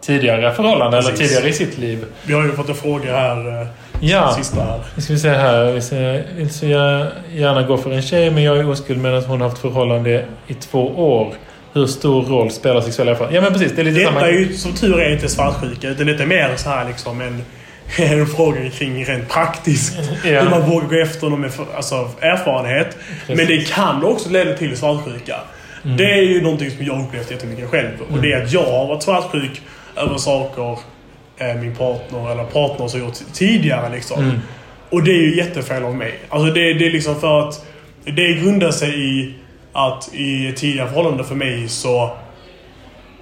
tidigare 0.00 0.52
förhållande 0.54 0.98
eller 0.98 1.10
Precis. 1.10 1.28
tidigare 1.28 1.48
i 1.48 1.52
sitt 1.52 1.78
liv. 1.78 2.04
Vi 2.24 2.34
har 2.34 2.42
ju 2.42 2.52
fått 2.52 2.68
en 2.68 2.74
fråga 2.74 3.16
här, 3.16 3.60
eh, 3.62 3.66
Ja, 4.02 4.34
sista 4.38 4.62
här. 4.62 4.80
nu 4.94 5.02
ska 5.02 5.12
vi 5.12 5.18
se 5.18 5.28
här. 5.28 5.80
Ser, 5.80 6.24
vill 6.36 6.50
så 6.50 6.66
jag 6.66 7.06
gärna 7.34 7.62
gå 7.62 7.76
för 7.76 7.90
en 7.92 8.02
tjej 8.02 8.30
men 8.30 8.42
jag 8.42 8.56
är 8.58 8.70
oskuld 8.70 9.00
medan 9.00 9.24
hon 9.24 9.40
har 9.40 9.48
haft 9.48 9.60
förhållande 9.60 10.24
i 10.46 10.54
två 10.54 10.86
år. 10.88 11.34
Hur 11.72 11.86
stor 11.86 12.22
roll 12.22 12.50
spelar 12.50 12.80
sexuella 12.80 13.10
erfarenheter? 13.10 13.36
Ja 13.44 13.50
men 13.50 13.52
precis, 13.58 13.76
det 13.76 13.82
är 13.82 13.84
lite 13.84 13.98
Detta 14.00 14.12
samma. 14.12 14.26
är 14.28 14.32
ju 14.32 14.54
som 14.54 14.72
tur 14.72 15.00
är 15.00 15.12
inte 15.12 15.28
svartsjuka, 15.28 15.88
utan 15.88 16.06
detta 16.06 16.22
är 16.22 16.26
mer 16.26 16.52
så 16.56 16.68
här 16.70 16.88
liksom 16.88 17.20
en, 17.20 17.42
en 17.98 18.26
fråga 18.26 18.70
kring 18.70 19.04
rent 19.04 19.28
praktiskt. 19.28 19.98
Ja. 20.24 20.40
Hur 20.42 20.50
man 20.50 20.70
vågar 20.70 20.88
gå 20.88 20.96
efter 20.96 21.28
någon 21.28 21.40
med 21.40 21.50
alltså, 21.76 21.94
erfarenhet. 22.20 22.96
Men 23.26 23.36
det 23.46 23.68
kan 23.68 24.04
också 24.04 24.30
leda 24.30 24.56
till 24.56 24.76
svartsjuka. 24.76 25.36
Mm. 25.84 25.96
Det 25.96 26.12
är 26.12 26.22
ju 26.22 26.42
någonting 26.42 26.70
som 26.70 26.84
jag 26.86 27.00
upplevt 27.04 27.30
jättemycket 27.30 27.68
själv. 27.70 27.88
Och 28.12 28.18
det 28.18 28.32
är 28.32 28.42
att 28.42 28.52
jag 28.52 28.64
har 28.64 28.86
varit 28.86 29.02
svartsjuk 29.02 29.62
över 29.96 30.16
saker 30.18 30.78
eh, 31.38 31.54
min 31.54 31.76
partner 31.76 32.32
eller 32.32 32.44
partners 32.44 32.92
har 32.92 33.00
gjort 33.00 33.18
tidigare. 33.32 33.90
Liksom. 33.90 34.22
Mm. 34.24 34.38
Och 34.90 35.02
det 35.02 35.10
är 35.10 35.22
ju 35.22 35.36
jättefel 35.36 35.84
av 35.84 35.94
mig. 35.96 36.18
Alltså 36.28 36.52
det, 36.52 36.74
det 36.74 36.86
är 36.86 36.90
liksom 36.90 37.20
för 37.20 37.48
att 37.48 37.66
det 38.04 38.32
grundar 38.32 38.70
sig 38.70 39.08
i 39.08 39.34
att 39.72 40.14
i 40.14 40.52
tidigare 40.56 40.88
förhållande 40.88 41.24
för 41.24 41.34
mig 41.34 41.68
så 41.68 42.10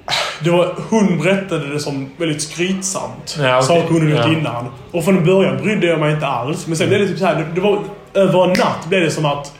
det 0.44 0.50
var, 0.50 0.74
hon 0.90 1.18
berättade 1.18 1.72
det 1.72 1.80
som 1.80 2.10
väldigt 2.16 2.42
skrytsamt. 2.42 3.36
Ja, 3.40 3.56
okej. 3.58 3.66
Saker 3.66 3.92
hon 3.92 4.00
hade 4.00 4.10
gjort 4.10 4.20
Ja. 4.26 4.38
innan. 4.38 4.66
Och 4.90 5.04
från 5.04 5.24
början 5.24 5.62
brydde 5.62 5.86
jag 5.86 6.00
mig 6.00 6.12
inte 6.14 6.26
alls. 6.26 6.66
Men 6.66 6.76
sen 6.76 6.88
blev 6.88 7.00
det 7.00 7.08
typ 7.08 7.18
så 7.18 7.26
här, 7.26 7.34
det, 7.34 7.46
det 7.54 7.60
var 7.60 7.82
över 8.14 8.44
en 8.44 8.48
natt 8.50 8.86
blev 8.88 9.00
det 9.00 9.10
som 9.10 9.24
att 9.24 9.52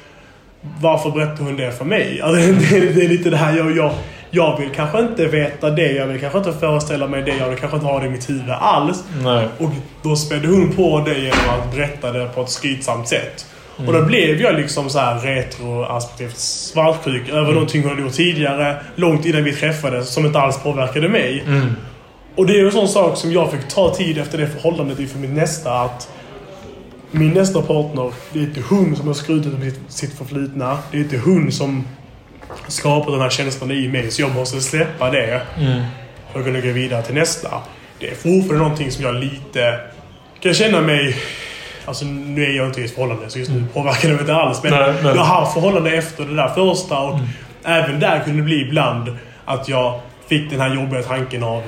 varför 0.81 1.11
berättade 1.11 1.43
hon 1.43 1.57
det 1.57 1.73
för 1.73 1.85
mig? 1.85 2.21
Alltså, 2.21 2.41
det, 2.75 2.81
det 2.81 3.05
är 3.05 3.09
lite 3.09 3.31
det 3.31 3.37
här 3.37 3.57
jag, 3.57 3.77
jag, 3.77 3.91
jag 4.31 4.59
vill 4.59 4.71
kanske 4.71 5.01
inte 5.01 5.27
veta 5.27 5.71
det. 5.71 5.93
Jag 5.93 6.07
vill 6.07 6.21
kanske 6.21 6.39
inte 6.39 6.53
föreställa 6.53 7.07
mig 7.07 7.23
det. 7.23 7.37
Jag 7.37 7.49
vill 7.49 7.59
kanske 7.59 7.77
inte 7.77 7.87
ha 7.89 8.01
det 8.01 8.07
i 8.07 8.11
mitt 8.11 8.31
huvud 8.31 8.51
alls. 8.51 9.05
Nej. 9.25 9.49
Och 9.59 9.71
då 10.03 10.17
spädde 10.17 10.49
hon 10.49 10.73
på 10.73 11.01
det 11.07 11.15
genom 11.19 11.39
att 11.59 11.75
berätta 11.75 12.13
det 12.13 12.27
på 12.35 12.41
ett 12.43 12.51
skrytsamt 12.51 13.09
sätt. 13.09 13.47
Och 13.77 13.83
Mm. 13.85 13.95
då 14.01 14.07
blev 14.07 14.41
jag 14.41 14.55
liksom 14.55 14.91
så 14.91 14.99
här 14.99 15.19
retroaspektivt 15.19 16.39
svartsjuk 16.39 17.29
över 17.29 17.53
någonting 17.53 17.83
hon 17.83 17.91
hade 17.91 18.03
gjort 18.03 18.13
tidigare, 18.13 18.77
långt 18.95 19.27
innan 19.27 19.45
vi 19.45 19.53
träffades, 19.53 20.09
som 20.09 20.27
inte 20.27 20.39
alls 20.41 20.59
påverkade 20.63 21.09
mig. 21.09 21.43
Mm. 21.47 21.67
Och 22.37 22.47
det 22.47 22.61
är 22.61 22.65
en 22.65 22.73
sån 22.73 22.89
sak 22.89 23.17
som 23.17 23.33
jag 23.33 23.51
fick 23.51 23.69
ta 23.69 23.95
tid 23.95 24.19
efter 24.19 24.39
det 24.39 24.47
förhållandet 24.47 24.99
inför 25.01 25.19
mitt 25.19 25.31
nästa 25.31 25.73
att 25.81 26.09
min 27.11 27.31
nästa 27.31 27.63
partner, 27.63 28.13
det 28.33 28.39
är 28.39 28.43
inte 28.43 28.61
hon 28.69 28.97
som 28.97 29.07
har 29.07 29.15
skrutit 29.15 29.55
om 29.55 29.61
sitt, 29.61 29.81
sitt 29.89 30.19
förflutna. 30.19 30.79
Det 30.91 30.97
är 30.97 31.01
inte 31.01 31.19
hon 31.19 31.53
som 31.53 31.85
skapat 32.69 33.13
den 33.13 33.21
här 33.21 33.31
känslan 33.31 33.71
i 33.71 33.89
mig. 33.89 34.11
Så 34.11 34.23
jag 34.23 34.35
måste 34.35 34.61
släppa 34.61 35.11
det 35.11 35.41
Mm. 35.59 35.83
för 36.33 36.39
att 36.39 36.45
kunna 36.47 36.61
gå 36.61 36.73
vidare 36.73 37.03
till 37.03 37.15
nästa. 37.15 37.51
Det 38.01 38.11
är 38.11 38.15
fortfarande 38.15 38.59
någonting 38.59 38.91
som 38.93 39.05
jag 39.05 39.15
lite 39.15 39.81
kan 40.41 40.55
känna 40.55 40.81
mig... 40.81 41.17
Alltså 41.85 42.05
nu 42.05 42.45
är 42.45 42.51
jag 42.57 42.67
inte 42.67 42.81
i 42.81 42.85
ett 42.85 42.95
förhållande 42.95 43.31
så 43.31 43.39
just 43.39 43.51
nu 43.51 43.65
påverkar 43.75 44.09
det 44.09 44.15
mig 44.15 44.21
inte 44.21 44.35
alls. 44.35 44.63
Men 44.63 44.73
Nej, 44.73 44.93
nej. 45.03 45.15
jag 45.15 45.23
har 45.23 45.41
haft 45.41 45.53
förhållande 45.55 45.91
efter 45.91 46.25
det 46.25 46.35
där 46.37 46.49
första 46.49 46.99
och 46.99 47.19
även 47.65 48.01
där 48.01 48.21
kunde 48.25 48.39
det 48.39 48.45
bli 48.45 48.61
ibland 48.61 49.17
att 49.45 49.69
jag 49.69 50.01
fick 50.29 50.51
den 50.51 50.61
här 50.61 50.75
jobbiga 50.75 51.03
tanken 51.03 51.43
av 51.45 51.63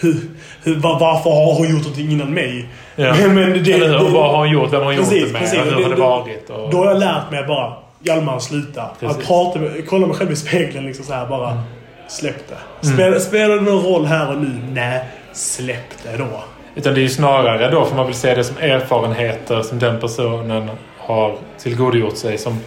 hur, 0.00 0.16
hur, 0.62 0.76
var, 0.76 0.98
varför 1.00 1.30
har 1.30 1.54
hon 1.54 1.68
gjort 1.70 1.80
någonting 1.82 2.10
innan 2.12 2.34
mig? 2.34 2.68
Ja. 2.96 3.14
Men, 3.28 3.64
det, 3.64 3.72
Eller 3.72 3.98
hur? 3.98 4.08
Vad 4.08 4.30
har 4.30 4.36
hon 4.38 4.50
gjort? 4.50 4.72
Vem 4.72 4.78
har 4.78 4.84
hon 4.86 4.94
gjort 4.96 5.04
Precis, 5.04 5.26
det 5.26 5.32
med? 5.32 5.40
precis. 5.40 5.58
Hur 5.58 5.70
har 5.72 5.82
det 5.82 5.88
det- 5.88 5.94
varit? 6.00 6.50
Och... 6.50 6.70
Då 6.70 6.78
har 6.78 6.86
jag 6.86 6.98
lärt 6.98 7.30
mig 7.30 7.44
bara, 7.44 7.72
Hjalmar 8.06 8.38
sluta. 8.38 8.90
Precis. 9.00 9.18
Att 9.18 9.26
prata 9.26 9.58
med, 9.58 9.88
kolla 9.88 10.06
mig 10.06 10.16
själv 10.16 10.32
i 10.32 10.36
spegeln 10.36 10.86
liksom 10.86 11.04
så 11.04 11.12
här 11.12 11.26
bara. 11.26 11.50
Mm. 11.50 11.62
Släpp 12.08 12.48
det. 12.48 12.86
Spelar, 12.86 13.18
spelar 13.18 13.54
det 13.56 13.62
någon 13.62 13.84
roll 13.84 14.04
här 14.06 14.30
och 14.30 14.40
nu? 14.42 14.50
Nej, 14.72 15.04
släpp 15.32 16.02
det 16.02 16.16
då. 16.16 16.44
Utan 16.74 16.94
det 16.94 17.00
är 17.00 17.02
ju 17.02 17.08
snarare 17.08 17.70
då, 17.70 17.84
får 17.84 17.96
man 17.96 18.06
väl 18.06 18.14
se 18.14 18.34
det 18.34 18.44
som 18.44 18.56
erfarenheter 18.56 19.62
som 19.62 19.78
den 19.78 20.00
personen 20.00 20.70
har 20.98 21.34
tillgodogjort 21.58 22.16
sig 22.16 22.38
som 22.38 22.58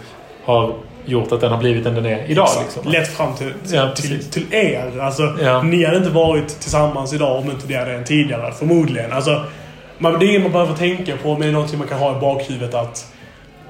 har 0.44 0.74
gjort 1.04 1.32
att 1.32 1.40
den 1.40 1.50
har 1.50 1.58
blivit 1.58 1.84
den 1.84 1.94
den 1.94 2.06
är 2.06 2.30
idag. 2.30 2.48
Liksom. 2.62 2.92
Lett 2.92 3.08
fram 3.08 3.34
till, 3.34 3.52
till, 3.66 3.74
Ja, 3.74 3.94
till, 3.94 4.24
till 4.24 4.54
er. 4.54 5.00
Alltså, 5.00 5.36
Ja. 5.42 5.62
Ni 5.62 5.84
hade 5.84 5.96
inte 5.96 6.10
varit 6.10 6.60
tillsammans 6.60 7.12
idag 7.12 7.38
om 7.38 7.50
inte 7.50 7.66
det 7.66 7.74
hade 7.74 7.90
hänt 7.90 8.06
tidigare. 8.06 8.52
Förmodligen. 8.52 9.12
Alltså, 9.12 9.44
man, 9.98 10.18
det 10.18 10.26
är 10.26 10.28
inget 10.28 10.42
man 10.42 10.52
behöver 10.52 10.74
tänka 10.74 11.16
på, 11.16 11.32
men 11.32 11.40
det 11.40 11.46
är 11.46 11.52
någonting 11.52 11.78
man 11.78 11.88
kan 11.88 11.98
ha 11.98 12.16
i 12.16 12.20
bakhuvudet 12.20 12.74
att 12.74 13.12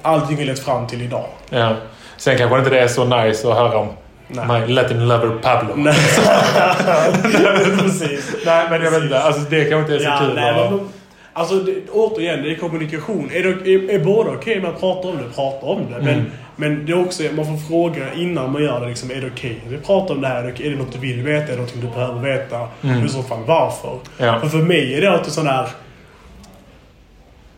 allting 0.02 0.37
har 0.37 0.45
lett 0.45 0.59
fram 0.64 0.87
till 0.87 1.02
idag. 1.02 1.26
Ja. 1.50 1.75
Sen 2.16 2.38
kanske 2.38 2.59
inte 2.59 2.71
det 2.71 2.80
är 2.80 2.88
så 2.88 3.04
nice 3.04 3.49
att 3.49 3.54
höra 3.57 3.78
om 3.78 3.88
Nej. 4.28 4.61
My 4.61 4.75
Latin 4.75 5.09
lover 5.09 5.28
Pablo. 5.42 5.75
Nej. 5.76 5.95
Precis. 7.78 8.35
Nej, 8.47 8.66
men 8.71 8.83
jag 8.83 8.90
vet 8.90 9.02
inte. 9.02 9.21
Alltså, 9.23 9.40
det 9.50 9.64
kanske 9.64 9.78
inte 9.78 9.95
är 9.95 9.99
så 9.99 10.04
Ja, 10.04 10.19
kul. 10.26 10.35
nej, 10.35 10.54
men, 10.71 10.88
alltså, 11.33 11.54
det, 11.54 11.75
återigen, 11.92 12.42
det 12.42 12.50
är 12.50 12.54
kommunikation. 12.54 13.30
Är, 13.33 13.42
det, 13.42 13.71
är, 13.75 13.90
är 13.90 14.04
båda 14.04 14.30
okej 14.30 14.61
med 14.61 14.71
att 14.71 14.80
prata 14.80 15.09
om 15.09 15.16
det, 15.16 15.35
prata 15.35 15.66
om 15.66 15.80
det. 15.90 15.99
Men, 16.04 16.14
Mm. 16.14 16.26
men 16.57 16.87
det 16.87 16.92
är 16.92 17.00
också, 17.04 17.23
man 17.33 17.45
får 17.47 17.69
fråga 17.69 18.14
innan 18.14 18.52
man 18.52 18.62
gör 18.62 18.80
det. 18.80 18.87
Liksom, 18.88 19.11
är 19.11 19.14
det 19.14 19.26
okej 19.35 19.61
att 19.66 19.73
vi 19.73 19.78
pratar 19.78 20.14
om 20.14 20.21
det 20.21 20.28
här? 20.28 20.45
Är 20.45 20.54
det, 20.59 20.66
är 20.66 20.71
det 20.71 20.76
något 20.76 20.92
du 20.92 20.99
vill 20.99 21.23
veta? 21.23 21.52
Är 21.52 21.57
det 21.57 21.62
något 21.62 21.75
du 21.80 21.87
behöver 21.88 22.21
veta? 22.21 22.69
Mm. 22.83 22.99
Och 23.00 23.04
I 23.07 23.09
så 23.09 23.23
fall 23.23 23.38
varför? 23.47 23.99
Ja. 24.19 24.40
För 24.40 24.49
för 24.49 24.59
mig 24.59 24.95
är 24.95 25.00
det 25.00 25.11
alltid 25.11 25.33
sån 25.33 25.45
där... 25.45 25.66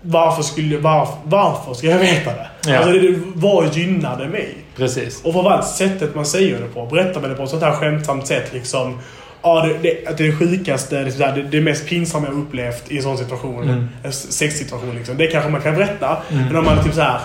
Varför 0.02 0.42
skulle 0.42 0.78
varför, 0.78 1.14
varför 1.25 1.75
ska 1.75 1.87
jag 1.87 1.99
veta 1.99 2.30
det? 2.30 2.47
Ja. 2.66 2.76
Alltså, 2.76 2.92
det, 2.92 3.18
vad 3.35 3.76
gynnade 3.76 4.28
mig? 4.28 4.54
Precis. 4.76 5.25
Och 5.25 5.32
framförallt 5.32 5.66
sättet 5.66 6.14
man 6.14 6.26
säger 6.26 6.61
det 6.61 6.66
på. 6.66 6.87
Berättar 6.87 7.21
man 7.21 7.30
det 7.30 7.37
på 7.37 7.42
ett 7.42 7.50
sånt 7.50 7.62
här 7.62 7.73
skämtsamt 7.73 8.26
sätt 8.26 8.52
liksom. 8.52 8.99
Ja, 9.42 9.66
det, 9.66 9.78
det, 9.82 10.09
att 10.09 10.18
det 10.18 10.25
är 10.25 10.28
det 10.28 10.37
sjukaste, 10.37 11.00
det, 11.00 11.06
är 11.06 11.11
sådär, 11.11 11.32
det, 11.37 11.42
det 11.42 11.61
mest 11.61 11.87
pinsamma 11.87 12.26
jag 12.26 12.38
upplevt 12.38 12.90
i 12.90 12.97
en 12.97 13.02
sån 13.02 13.18
situation. 13.18 13.62
Mm. 13.62 13.88
En 14.02 14.12
sexsituation 14.12 14.94
liksom. 14.94 15.16
Det 15.16 15.26
kanske 15.26 15.50
man 15.50 15.61
kan 15.61 15.75
berätta. 15.75 16.16
Men 16.28 16.56
om 16.56 16.64
man 16.64 16.85
typ 16.85 16.94
så 16.94 17.00
här 17.00 17.21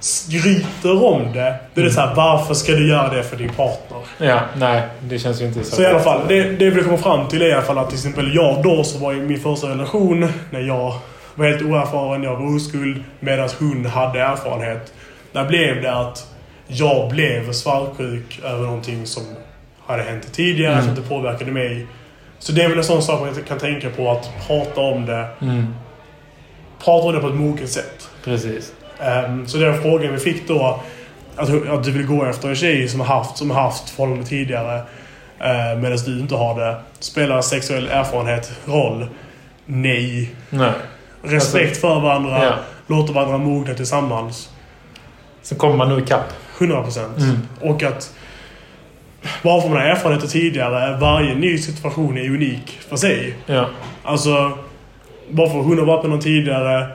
skryter 0.00 1.04
om 1.04 1.32
det. 1.32 1.54
Då 1.74 1.80
är 1.80 1.84
det 1.84 1.90
så 1.90 2.00
här, 2.00 2.14
varför 2.14 2.54
ska 2.54 2.72
du 2.72 2.88
göra 2.88 3.14
det 3.14 3.22
för 3.22 3.36
din 3.36 3.48
partner? 3.48 3.98
Ja, 4.18 4.40
nej. 4.56 4.82
Det 5.00 5.18
känns 5.18 5.40
ju 5.40 5.46
inte 5.46 5.64
så. 5.64 5.76
Så 5.76 5.82
i 5.82 5.86
alla 5.86 6.00
fall, 6.00 6.20
det, 6.28 6.42
det 6.42 6.70
vi 6.70 6.82
komma 6.82 6.96
fram 6.96 7.28
till 7.28 7.42
är 7.42 7.46
i 7.46 7.52
alla 7.52 7.62
fall 7.62 7.78
att 7.78 7.88
till 7.88 7.98
exempel 7.98 8.34
jag 8.34 8.62
då 8.62 8.84
som 8.84 9.00
var 9.00 9.12
i 9.12 9.16
min 9.16 9.40
första 9.40 9.68
relation 9.68 10.28
när 10.50 10.60
jag 10.60 10.94
var 11.38 11.46
helt 11.46 11.62
oerfaren, 11.62 12.22
jag 12.22 12.36
var 12.36 12.56
oskuld 12.56 13.04
medan 13.20 13.48
hon 13.58 13.86
hade 13.86 14.20
erfarenhet. 14.20 14.92
Där 15.32 15.44
blev 15.44 15.82
det 15.82 15.92
att 15.94 16.34
jag 16.66 17.10
blev 17.10 17.52
svartsjuk 17.52 18.40
över 18.44 18.62
någonting 18.66 19.06
som 19.06 19.22
hade 19.86 20.02
hänt 20.02 20.32
tidigare, 20.32 20.72
Mm. 20.72 20.84
som 20.84 20.96
inte 20.96 21.08
påverkade 21.08 21.50
mig. 21.52 21.86
Så 22.38 22.52
det 22.52 22.62
är 22.62 22.68
väl 22.68 22.78
en 22.78 22.84
sån 22.84 23.02
sak 23.02 23.20
man 23.20 23.44
kan 23.48 23.58
tänka 23.58 23.90
på, 23.90 24.10
att 24.10 24.30
prata 24.46 24.80
om 24.80 25.06
det. 25.06 25.26
Mm. 25.40 25.74
Prata 26.84 27.06
om 27.06 27.14
det 27.14 27.20
på 27.20 27.28
ett 27.28 27.34
moget 27.34 27.70
sätt. 27.70 28.08
Precis. 28.24 28.72
Ehm, 29.00 29.46
så 29.46 29.58
den 29.58 29.82
frågan 29.82 30.12
vi 30.12 30.18
fick 30.18 30.48
då, 30.48 30.80
att, 31.36 31.68
att 31.68 31.84
du 31.84 31.90
vill 31.90 32.06
gå 32.06 32.24
efter 32.24 32.48
en 32.48 32.56
tjej 32.56 32.88
som 32.88 33.00
har 33.00 33.06
haft, 33.06 33.36
som 33.36 33.50
haft 33.50 33.90
förhållande 33.90 34.24
tidigare 34.26 34.76
uh, 34.78 35.80
medan 35.80 35.98
du 36.06 36.20
inte 36.20 36.34
har 36.34 36.60
det. 36.60 36.76
Spelar 36.98 37.42
sexuell 37.42 37.88
erfarenhet 37.88 38.52
roll? 38.66 39.06
Nej. 39.66 40.30
Nej. 40.50 40.72
Respekt 41.22 41.76
för 41.76 42.00
varandra, 42.00 42.44
Ja. 42.44 42.52
låter 42.86 43.14
varandra 43.14 43.38
mogna 43.38 43.74
tillsammans. 43.74 44.48
Sen 45.42 45.58
kommer 45.58 45.76
man 45.76 45.88
nu 45.88 46.02
ikapp. 46.02 46.32
100%. 46.58 47.18
Mm. 47.18 47.38
Och 47.60 47.82
att 47.82 48.14
bara 49.42 49.60
för 49.62 49.68
man 49.68 49.78
har 49.78 49.84
erfarenheter 49.84 50.28
tidigare, 50.28 50.96
varje 50.96 51.34
ny 51.34 51.58
situation 51.58 52.18
är 52.18 52.30
unik 52.30 52.78
för 52.88 52.96
sig. 52.96 53.34
Ja. 53.46 53.66
Alltså, 54.02 54.58
bara 55.30 55.50
för 55.50 55.58
att 55.60 55.64
hon 55.64 55.78
har 55.78 55.86
varit 55.86 56.02
med 56.02 56.10
någon 56.10 56.20
tidigare 56.20 56.86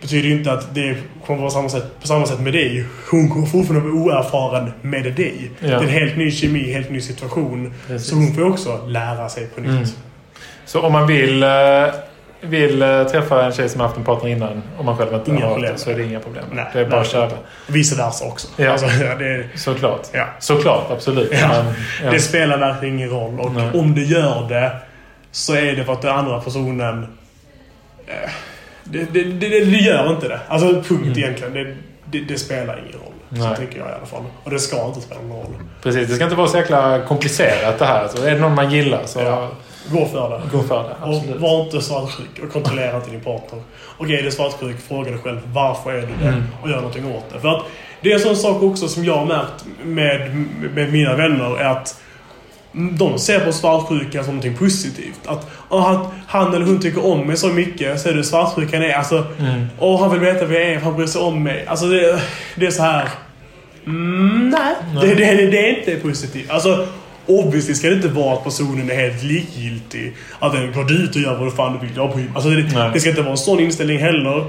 betyder 0.00 0.28
inte 0.30 0.52
att 0.52 0.74
det 0.74 0.96
kommer 1.26 1.40
vara 1.40 1.50
samma 1.50 1.68
sätt, 1.68 2.00
på 2.00 2.06
samma 2.06 2.26
sätt 2.26 2.40
med 2.40 2.52
dig. 2.52 2.84
Hon 3.10 3.28
kommer 3.28 3.46
fortfarande 3.46 3.88
vara 3.88 4.02
oerfaren 4.02 4.72
med 4.82 5.14
dig. 5.14 5.50
Ja. 5.60 5.66
Det 5.68 5.74
är 5.74 5.82
en 5.82 5.88
helt 5.88 6.16
ny 6.16 6.30
kemi, 6.30 6.72
helt 6.72 6.90
ny 6.90 7.00
situation. 7.00 7.74
Precis. 7.86 8.08
Så 8.08 8.14
hon 8.16 8.34
får 8.34 8.44
också 8.44 8.86
lära 8.86 9.28
sig 9.28 9.46
på 9.46 9.60
nytt. 9.60 9.70
Mm. 9.70 9.84
Så 10.64 10.80
om 10.80 10.92
man 10.92 11.06
vill, 11.06 11.42
eh, 11.42 11.48
vill 12.40 12.82
eh, 12.82 13.04
träffa 13.04 13.44
en 13.44 13.52
tjej 13.52 13.68
som 13.68 13.80
har 13.80 13.86
haft 13.88 13.98
en 13.98 14.04
partner 14.04 14.30
innan 14.30 14.62
och 14.78 14.84
man 14.84 14.96
själv 14.96 15.14
inte 15.14 15.30
Inga 15.30 15.46
har 15.46 15.52
problem. 15.54 15.72
det 15.72 15.78
så 15.78 15.90
är 15.90 15.94
det 15.94 16.04
inga 16.04 16.20
problem. 16.20 16.44
Nej, 16.52 16.64
det 16.72 16.80
är 16.80 16.84
bara 16.86 17.00
att 17.00 17.06
köra. 17.10 17.30
Vice 17.66 17.96
versa 17.96 18.24
också. 18.24 18.48
Ja. 18.56 18.70
Alltså, 18.70 18.86
det, 19.18 19.44
Såklart. 19.54 20.00
ja. 20.12 20.26
Såklart, 20.38 20.90
absolut. 20.90 21.32
Ja. 21.32 21.48
Men, 21.48 21.74
ja. 22.04 22.10
det 22.10 22.20
spelar 22.20 22.58
verkligen 22.58 22.94
ingen 22.94 23.10
roll. 23.10 23.40
Och 23.40 23.52
Nej. 23.52 23.70
om 23.74 23.94
det 23.94 24.02
gör 24.02 24.48
det 24.48 24.72
så 25.30 25.54
är 25.54 25.76
det 25.76 25.84
för 25.84 25.92
att 25.92 26.02
den 26.02 26.16
andra 26.16 26.40
personen... 26.40 27.06
Eh, 28.06 28.30
det, 28.84 29.04
det, 29.12 29.22
det, 29.24 29.48
det 29.64 29.76
gör 29.76 30.10
inte 30.10 30.28
det. 30.28 30.40
Alltså 30.48 30.82
punkt 30.82 31.18
egentligen. 31.18 31.76
Det, 32.10 32.20
det, 32.20 32.38
spelar 32.38 32.78
ingen 32.78 32.92
roll. 32.92 33.02
Så 33.30 33.34
Mm. 33.36 33.46
Nej. 33.48 33.56
tänker 33.56 33.78
jag 33.78 33.88
i 33.88 33.92
alla 33.92 34.06
fall. 34.06 34.22
Och 34.44 34.50
det 34.50 34.58
ska 34.58 34.86
inte 34.86 35.00
spela 35.00 35.20
någon 35.20 35.30
roll. 35.38 35.54
Precis, 35.82 36.08
det 36.08 36.14
ska 36.14 36.24
inte 36.24 36.36
vara 36.36 36.48
så 36.48 36.56
jäkla 36.56 37.00
komplicerat 37.08 37.78
det 37.78 37.84
här. 37.84 38.08
Så 38.08 38.24
är 38.24 38.30
det 38.34 38.38
någon 38.40 38.54
man 38.54 38.70
gillar 38.70 39.00
så 39.06 39.20
Ja. 39.20 39.48
Gå 39.90 40.06
för 40.06 40.30
det. 40.30 40.40
gå 40.52 40.62
för 40.62 40.82
det. 40.82 41.06
Och 41.06 41.40
var 41.40 41.64
inte 41.64 41.80
svartsjuk 41.80 42.38
och 42.42 42.52
kontrollera 42.52 42.96
inte 42.96 43.10
din 43.10 43.20
partner. 43.20 43.60
Okej, 43.98 44.18
är 44.18 44.22
du 44.22 44.30
svartsjuk, 44.30 44.76
fråga 44.88 45.10
dig 45.10 45.20
själv 45.20 45.40
varför 45.52 45.92
är 45.92 46.00
du 46.00 46.06
det? 46.22 46.28
Mm. 46.28 46.42
Och 46.62 46.70
gör 46.70 46.76
någonting 46.76 47.16
åt 47.16 47.24
det. 47.32 47.40
För 47.40 47.48
att 47.48 47.62
det 48.00 48.10
är 48.10 48.14
en 48.14 48.20
sån 48.20 48.36
sak 48.36 48.62
också 48.62 48.88
som 48.88 49.04
jag 49.04 49.16
har 49.16 49.26
märkt 49.26 49.64
med, 49.84 50.46
med 50.74 50.92
mina 50.92 51.16
vänner 51.16 51.56
är 51.60 51.64
att 51.64 52.00
de 52.72 53.18
ser 53.18 53.40
på 53.40 53.52
svartsjuka 53.52 54.24
som 54.24 54.34
någonting 54.34 54.56
positivt. 54.56 55.20
Att 55.26 55.50
oh, 55.68 56.06
han, 56.26 56.54
eller 56.54 56.66
hon 56.66 56.80
tycker 56.80 57.06
om 57.06 57.26
mig 57.26 57.36
så 57.36 57.48
mycket 57.48 58.00
så 58.00 58.08
är 58.08 58.14
det 58.14 58.24
svartsjukan 58.24 58.82
är. 58.82 58.92
Alltså, 58.92 59.24
Mm. 59.40 59.66
och 59.78 59.98
han 59.98 60.10
vill 60.10 60.20
veta 60.20 60.44
vem 60.44 60.52
jag 60.62 60.70
är, 60.72 60.80
han 60.80 60.96
bryr 60.96 61.06
sig 61.06 61.20
om 61.20 61.42
mig. 61.42 61.66
Alltså 61.66 61.86
det, 61.86 62.20
det 62.54 62.66
är 62.66 62.70
så 62.70 62.82
här. 62.82 63.08
Mm, 63.86 64.50
nej, 64.50 64.74
Nej. 64.94 65.06
Det, 65.06 65.14
det, 65.14 65.46
det 65.46 65.68
är 65.70 65.78
inte 65.78 65.96
positivt. 66.08 66.50
Alltså, 66.50 66.86
obviously 67.28 67.74
ska 67.74 67.88
det 67.88 67.94
inte 67.96 68.08
vara 68.08 68.34
att 68.34 68.44
personen 68.44 68.90
är 68.90 68.94
helt 68.94 69.22
likgiltig. 69.22 70.14
Att 70.38 70.52
den 70.52 70.72
går 70.72 70.84
dit 70.84 71.16
och 71.16 71.22
gör 71.22 71.38
vad 71.44 71.52
fan 71.54 71.72
du 71.72 71.86
vill. 71.86 71.96
Jag 71.96 72.10
bryr. 72.14 72.30
Alltså, 72.34 72.48
Nej. 72.50 72.62
det, 72.62 72.90
det 72.94 73.00
ska 73.00 73.10
inte 73.10 73.22
vara 73.22 73.30
en 73.32 73.38
sån 73.38 73.60
inställning 73.60 73.98
heller. 73.98 74.44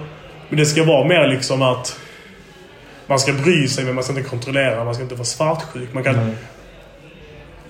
Men 0.50 0.59
det 0.59 0.65
ska 0.65 0.83
vara 0.83 1.07
mer 1.07 1.27
liksom 1.27 1.62
att 1.62 2.00
man 3.07 3.19
ska 3.19 3.33
bry 3.33 3.67
sig 3.67 3.86
men 3.86 3.95
man 3.95 4.03
ska 4.03 4.13
inte 4.17 4.29
kontrollera. 4.29 4.83
Man 4.83 4.93
ska 4.93 5.03
inte 5.03 5.15
vara 5.15 5.25
svartsjuk. 5.25 5.93
Man 5.93 6.03
kan, 6.03 6.15
Mm. 6.15 6.36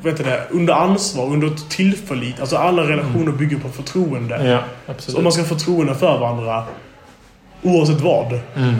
vet 0.01 0.17
du 0.17 0.23
det, 0.23 0.43
under 0.49 0.73
ansvar, 0.73 1.25
under 1.25 1.49
tillit. 1.69 2.39
Alltså 2.39 2.55
alla 2.57 2.83
relationer 2.83 3.31
bygger 3.31 3.57
på 3.57 3.69
förtroende. 3.69 4.45
Ja, 4.47 4.63
Så 4.85 4.91
absolut. 4.91 5.17
om 5.17 5.23
man 5.23 5.33
ska 5.33 5.41
ha 5.41 5.47
förtroende 5.49 5.95
för 5.95 6.19
varandra 6.19 6.63
oavsett 7.61 8.01
vad. 8.01 8.39
Mm. 8.55 8.75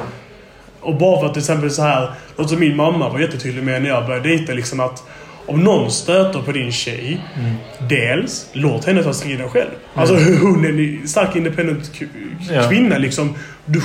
Och 0.81 0.95
bara 0.95 1.19
för 1.19 1.27
att 1.27 1.33
till 1.33 1.41
exempel 1.41 1.71
så 1.71 1.81
här, 1.81 2.11
något 2.35 2.49
som 2.49 2.59
min 2.59 2.75
mamma 2.75 3.09
var 3.09 3.19
jättetydlig 3.19 3.63
med 3.63 3.81
när 3.81 3.89
jag 3.89 4.05
började 4.05 4.29
dejta 4.29 4.53
liksom 4.53 4.79
att 4.79 5.03
om 5.49 5.63
någon 5.63 5.91
stöter 5.91 6.39
på 6.41 6.51
din 6.51 6.71
tjej, 6.71 7.21
Mm. 7.39 7.51
dels 7.89 8.45
låt 8.53 8.85
henne 8.85 9.03
ta 9.03 9.13
striden 9.13 9.49
själv. 9.49 9.69
Alltså 9.93 10.15
hon 10.41 10.65
är 10.65 10.69
en 10.69 11.07
stark 11.07 11.35
independent 11.35 11.91
k- 11.99 12.05
Ja. 12.51 12.69
kvinna 12.69 12.97
liksom. 12.97 13.33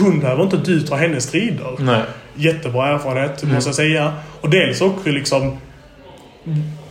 Hon 0.01 0.21
behöver 0.21 0.43
inte 0.43 0.57
du 0.57 0.81
ta 0.81 0.97
hennes 0.97 1.25
strider. 1.25 1.77
Nej. 1.79 2.01
Jättebra 2.37 2.89
erfarenhet, 2.89 3.43
Mm. 3.43 3.55
måste 3.55 3.69
jag 3.69 3.75
säga. 3.75 4.13
Och 4.41 4.51
dels 4.51 4.81
också 4.81 5.09
liksom 5.11 5.57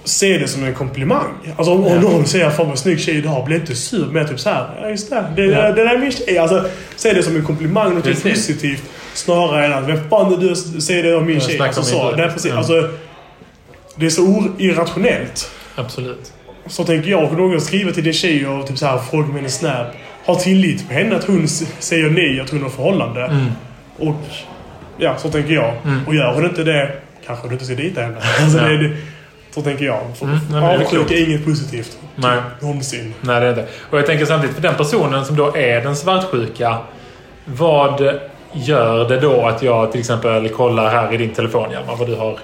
se 0.04 0.38
det 0.38 0.48
som 0.48 0.64
en 0.64 0.74
komplimang. 0.74 1.34
Alltså 1.58 1.74
om, 1.74 1.84
Ja. 1.88 2.00
någon 2.00 2.26
säger 2.26 2.50
'Fan 2.50 2.68
vad 2.70 2.80
snygg 2.80 3.00
tjej 3.00 3.22
du 3.22 3.28
har' 3.28 3.46
bli 3.46 3.56
inte 3.56 3.76
sur. 3.76 4.06
Men 4.12 4.28
typ 4.28 4.40
så 4.40 4.50
här, 4.50 4.70
ja 4.82 4.90
just 4.90 5.10
det. 5.10 5.26
Det, 5.36 5.44
Ja. 5.46 5.62
det 5.72 5.84
där 5.84 5.96
är 5.96 5.98
min 6.00 6.12
tjej. 6.12 6.38
Alltså, 6.38 6.66
se 6.96 7.14
det 7.14 7.24
som 7.24 7.36
en 7.36 7.44
komplimang, 7.46 7.96
något 7.96 8.24
positivt. 8.24 8.84
Snarare 9.14 9.66
än 9.66 9.74
att 9.74 9.88
'Vem 9.90 10.10
fan 10.10 10.34
är 10.34 10.38
du 10.38 10.52
att 10.52 10.84
säga 10.84 11.02
det 11.04 11.16
om 11.16 11.26
min 11.26 11.36
Jag 11.36 11.44
tjej?' 11.44 11.60
Alltså 11.62 11.84
så. 11.84 12.12
Nej, 12.16 12.30
precis. 12.30 12.52
Ja. 12.52 12.58
Alltså, 12.58 12.90
det 13.96 14.06
är 14.06 14.10
så 14.10 14.44
irrationellt. 14.58 15.52
Absolut. 15.76 16.34
Så 16.68 16.84
tänker 16.84 17.10
jag, 17.10 17.24
om 17.24 17.38
någon 17.38 17.62
skriver 17.62 17.92
till 17.92 18.04
din 18.04 18.14
tjej 18.14 18.48
och 18.48 18.68
typ 18.68 18.78
så 18.78 18.86
här, 18.86 18.98
frågar 18.98 19.28
med 19.28 19.36
hennes 19.36 19.58
snap. 19.58 19.88
Ha 20.26 20.36
tillit 20.36 20.88
på 20.88 20.94
henne 20.94 21.16
att 21.16 21.24
hon 21.24 21.48
säger 21.80 22.10
nej, 22.10 22.42
att 22.42 22.50
hon 22.50 22.62
har 22.64 22.70
förhållande. 22.70 23.26
Mm. 23.26 23.46
Och 23.98 24.16
ja, 24.98 25.18
så 25.18 25.30
tänker 25.30 25.54
jag. 25.54 25.74
Mm. 25.86 26.08
Och 26.08 26.16
gör 26.16 26.34
hon 26.34 26.46
inte 26.46 26.64
det, 26.64 26.92
kanske 27.26 27.48
du 27.48 27.54
inte 27.54 27.66
ska 27.66 27.76
dejta 27.76 28.02
henne. 28.02 28.18
Alltså, 28.42 28.58
Ja. 28.58 28.64
det, 28.64 28.88
det, 28.88 28.98
så 29.52 29.62
tänker 29.62 29.86
jag. 29.86 30.00
För 30.16 30.26
Mm, 30.26 30.40
nej, 30.52 30.88
det 31.08 31.16
är 31.16 31.28
inget 31.30 31.46
positivt. 31.46 31.98
Nej. 32.16 32.38
Någonsin. 32.62 33.14
Nej, 33.22 33.42
det 33.42 33.48
är 33.48 33.56
det. 33.56 33.68
Och 33.90 33.98
jag 33.98 34.06
tänker 34.06 34.26
samtidigt, 34.26 34.56
för 34.56 34.62
den 34.64 34.76
personen 34.76 35.26
som 35.26 35.36
då 35.36 35.58
är 35.58 35.82
den 35.82 35.96
svartsjuka. 35.96 36.78
Vad 37.46 38.02
gör 38.54 39.10
det 39.10 39.20
då 39.20 39.46
att 39.48 39.64
jag 39.64 39.92
till 39.92 40.00
exempel 40.00 40.50
kollar 40.50 40.90
här 40.92 41.14
i 41.14 41.18
din 41.18 41.30
telefon, 41.34 41.72
Hjalmar, 41.72 41.96
vad 41.96 42.08
du 42.08 42.16
har... 42.16 42.40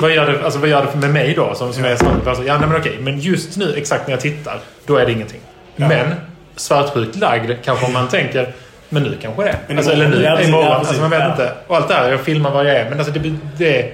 Vad, 0.00 0.14
gör 0.14 0.32
det, 0.32 0.44
alltså, 0.44 0.58
vad 0.58 0.68
gör 0.68 0.86
det 0.92 0.98
med 0.98 1.10
mig 1.10 1.34
då? 1.34 1.54
Som, 1.54 1.72
som 1.72 1.84
är 1.84 1.96
svartsjuk? 1.96 2.26
Alltså, 2.26 2.44
ja, 2.44 2.58
nej, 2.58 2.68
men 2.68 2.80
okej. 2.80 2.98
Men 3.00 3.18
just 3.20 3.56
nu, 3.56 3.74
exakt 3.76 4.06
när 4.06 4.12
jag 4.14 4.20
tittar, 4.20 4.58
då 4.86 4.96
är 4.96 5.06
det 5.06 5.12
ingenting. 5.12 5.40
Ja. 5.76 5.88
Men 5.88 6.14
svartsjukt 6.56 7.16
lagd 7.16 7.50
kanske 7.64 7.86
om 7.86 7.92
man 7.92 8.08
tänker 8.08 8.52
Men 8.88 9.02
nu 9.02 9.16
kanske 9.22 9.42
det 9.42 9.48
är. 9.48 9.58
Men 9.68 9.76
Alltså, 9.76 9.92
eller 9.92 10.08
nu, 10.08 10.16
imorgon, 10.16 10.32
ja, 10.38 10.40
imorgon. 10.48 10.66
ja, 10.66 10.74
alltså, 10.74 11.00
man 11.00 11.10
vet 11.10 11.20
precis, 11.20 11.40
inte. 11.40 11.52
Och 11.66 11.76
allt 11.76 11.88
det 11.88 11.94
här. 11.94 12.10
Jag 12.10 12.20
filmar 12.20 12.50
vad 12.50 12.66
jag 12.66 12.74
är. 12.76 12.90
Men 12.90 12.98
alltså 12.98 13.12
det, 13.12 13.34
det, 13.58 13.92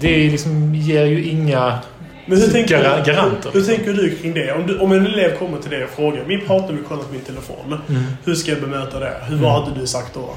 det 0.00 0.16
liksom 0.30 0.74
ger 0.74 1.04
ju 1.04 1.24
inga 1.24 1.78
Men 2.26 2.40
hur 2.40 2.48
tänker, 2.48 2.78
Gar- 2.84 3.04
garanter. 3.04 3.50
hur, 3.52 3.60
hur 3.60 3.66
tänker 3.76 3.92
du 3.92 4.16
kring 4.16 4.34
det? 4.34 4.52
Om, 4.52 4.66
du, 4.66 4.78
om 4.78 4.92
en 4.92 5.06
elev 5.06 5.38
kommer 5.38 5.58
till 5.58 5.70
dig 5.70 5.84
och 5.84 5.90
frågar 5.90 6.24
Min 6.24 6.40
partner 6.46 6.72
vill 6.72 6.84
kolla 6.88 7.02
på 7.02 7.12
min 7.12 7.20
telefon. 7.22 7.80
Mm. 7.88 8.02
Hur 8.24 8.34
ska 8.34 8.50
jag 8.50 8.60
bemöta 8.60 8.98
det? 9.00 9.12
Hur, 9.28 9.36
Vad 9.36 9.64
hade 9.64 9.80
du 9.80 9.86
sagt 9.86 10.14
då? 10.14 10.34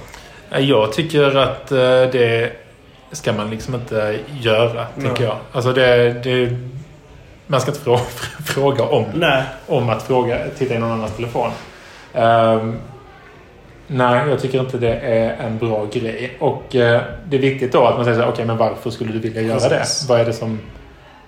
Jag 0.59 0.93
tycker 0.93 1.37
att 1.37 1.71
eh, 1.71 1.77
det 2.11 2.51
ska 3.11 3.33
man 3.33 3.49
liksom 3.49 3.75
inte 3.75 4.19
göra, 4.41 4.73
Nej. 4.95 5.05
tänker 5.05 5.23
jag. 5.23 5.35
Alltså 5.51 5.73
det, 5.73 6.13
det, 6.23 6.57
man 7.47 7.61
ska 7.61 7.71
inte 7.71 7.83
frå, 7.83 7.97
fråga 8.45 8.83
om, 8.83 9.05
Nej. 9.13 9.43
om 9.67 9.89
att 9.89 10.03
fråga, 10.03 10.39
titta 10.57 10.75
i 10.75 10.79
någon 10.79 10.91
annans 10.91 11.15
telefon. 11.15 11.49
Ehm, 12.13 12.75
nej, 13.87 14.29
jag 14.29 14.39
tycker 14.41 14.59
inte 14.59 14.77
det 14.77 14.93
är 14.95 15.35
en 15.47 15.57
bra 15.57 15.85
grej. 15.93 16.37
Och 16.39 16.75
eh, 16.75 17.01
det 17.29 17.37
är 17.37 17.41
viktigt 17.41 17.71
då 17.71 17.85
att 17.85 17.95
man 17.95 18.05
säger 18.05 18.21
så 18.21 18.25
okej, 18.29 18.45
men 18.45 18.57
varför 18.57 18.89
skulle 18.89 19.11
du 19.13 19.19
vilja 19.19 19.41
göra 19.41 19.59
Precis. 19.59 20.01
det? 20.01 20.09
Vad 20.13 20.19
är 20.21 20.25
det 20.25 20.33
som... 20.33 20.59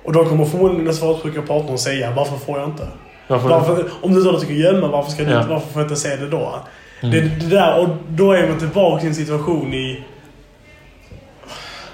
Och 0.04 0.14
då 0.14 0.26
kommer 0.26 0.46
förmodligen 0.46 0.86
den 0.86 0.94
svartsjuka 0.94 1.42
partnern 1.42 1.78
säga 1.78 2.12
Varför 2.16 2.38
får 2.38 2.60
jag 2.60 2.70
inte? 2.70 2.88
Varför, 3.28 3.50
Varför, 3.50 3.86
om 4.02 4.14
du 4.14 4.24
då 4.24 4.40
tycker 4.40 4.54
gömma, 4.54 4.88
varför, 4.88 5.12
ska 5.12 5.24
du, 5.24 5.32
Ja. 5.32 5.38
inte- 5.38 5.50
varför 5.50 5.68
får 5.68 5.82
jag 5.82 5.86
inte 5.92 6.02
se 6.02 6.16
det 6.16 6.30
då? 6.30 6.56
Mm. 7.02 7.12
Det, 7.16 7.22
det 7.46 7.56
där, 7.56 7.80
och 7.80 7.90
då 8.10 8.32
är 8.32 8.48
man 8.48 8.60
tillbaka 8.60 9.04
i 9.04 9.08
en 9.08 9.16
situation 9.16 9.74
i... 9.74 10.04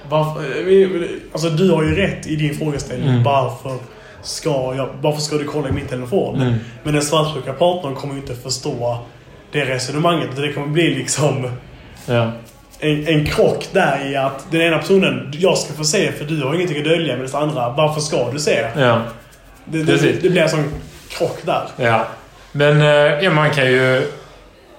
Varför, 0.09 0.41
eh, 0.41 1.07
alltså 1.31 1.49
du 1.49 1.71
har 1.71 1.83
ju 1.83 1.95
rätt 1.95 2.27
i 2.27 2.35
din 2.35 2.55
frågeställning. 2.55 3.09
Mm. 3.09 3.23
Varför, 3.23 3.77
ska 4.21 4.73
jag, 4.75 4.89
varför 5.01 5.21
ska 5.21 5.35
du 5.35 5.43
kolla 5.43 5.69
i 5.69 5.71
min 5.71 5.87
telefon? 5.87 6.41
Mm. 6.41 6.53
Men 6.83 6.93
den 6.93 7.03
svartsjuka 7.03 7.53
partnern 7.53 7.95
kommer 7.95 8.13
ju 8.13 8.19
inte 8.19 8.35
förstå 8.35 8.97
det 9.51 9.65
resonemanget. 9.65 10.29
Det 10.35 10.53
kommer 10.53 10.67
bli 10.67 10.95
liksom 10.95 11.49
Ja. 12.05 12.31
en, 12.79 13.07
en 13.07 13.25
krock 13.25 13.67
där 13.71 14.11
i 14.11 14.15
att 14.15 14.45
den 14.51 14.61
ena 14.61 14.77
personen, 14.77 15.33
jag 15.37 15.57
ska 15.57 15.73
få 15.73 15.83
se 15.83 16.11
för 16.11 16.25
du 16.25 16.43
har 16.43 16.55
ingenting 16.55 16.77
att 16.77 16.83
dölja. 16.83 17.17
Men 17.17 17.25
den 17.25 17.35
andra, 17.41 17.69
varför 17.69 18.01
ska 18.01 18.31
du 18.31 18.39
se? 18.39 18.65
Ja. 18.77 19.01
Det, 19.65 19.83
det, 19.83 20.21
det 20.21 20.29
blir 20.29 20.41
en 20.41 20.49
sån 20.49 20.63
krock 21.09 21.37
där. 21.45 21.63
Ja. 21.77 22.07
Men 22.51 22.81
eh, 22.81 23.23
ja, 23.23 23.31
man 23.31 23.49
kan 23.51 23.65
ju... 23.65 24.07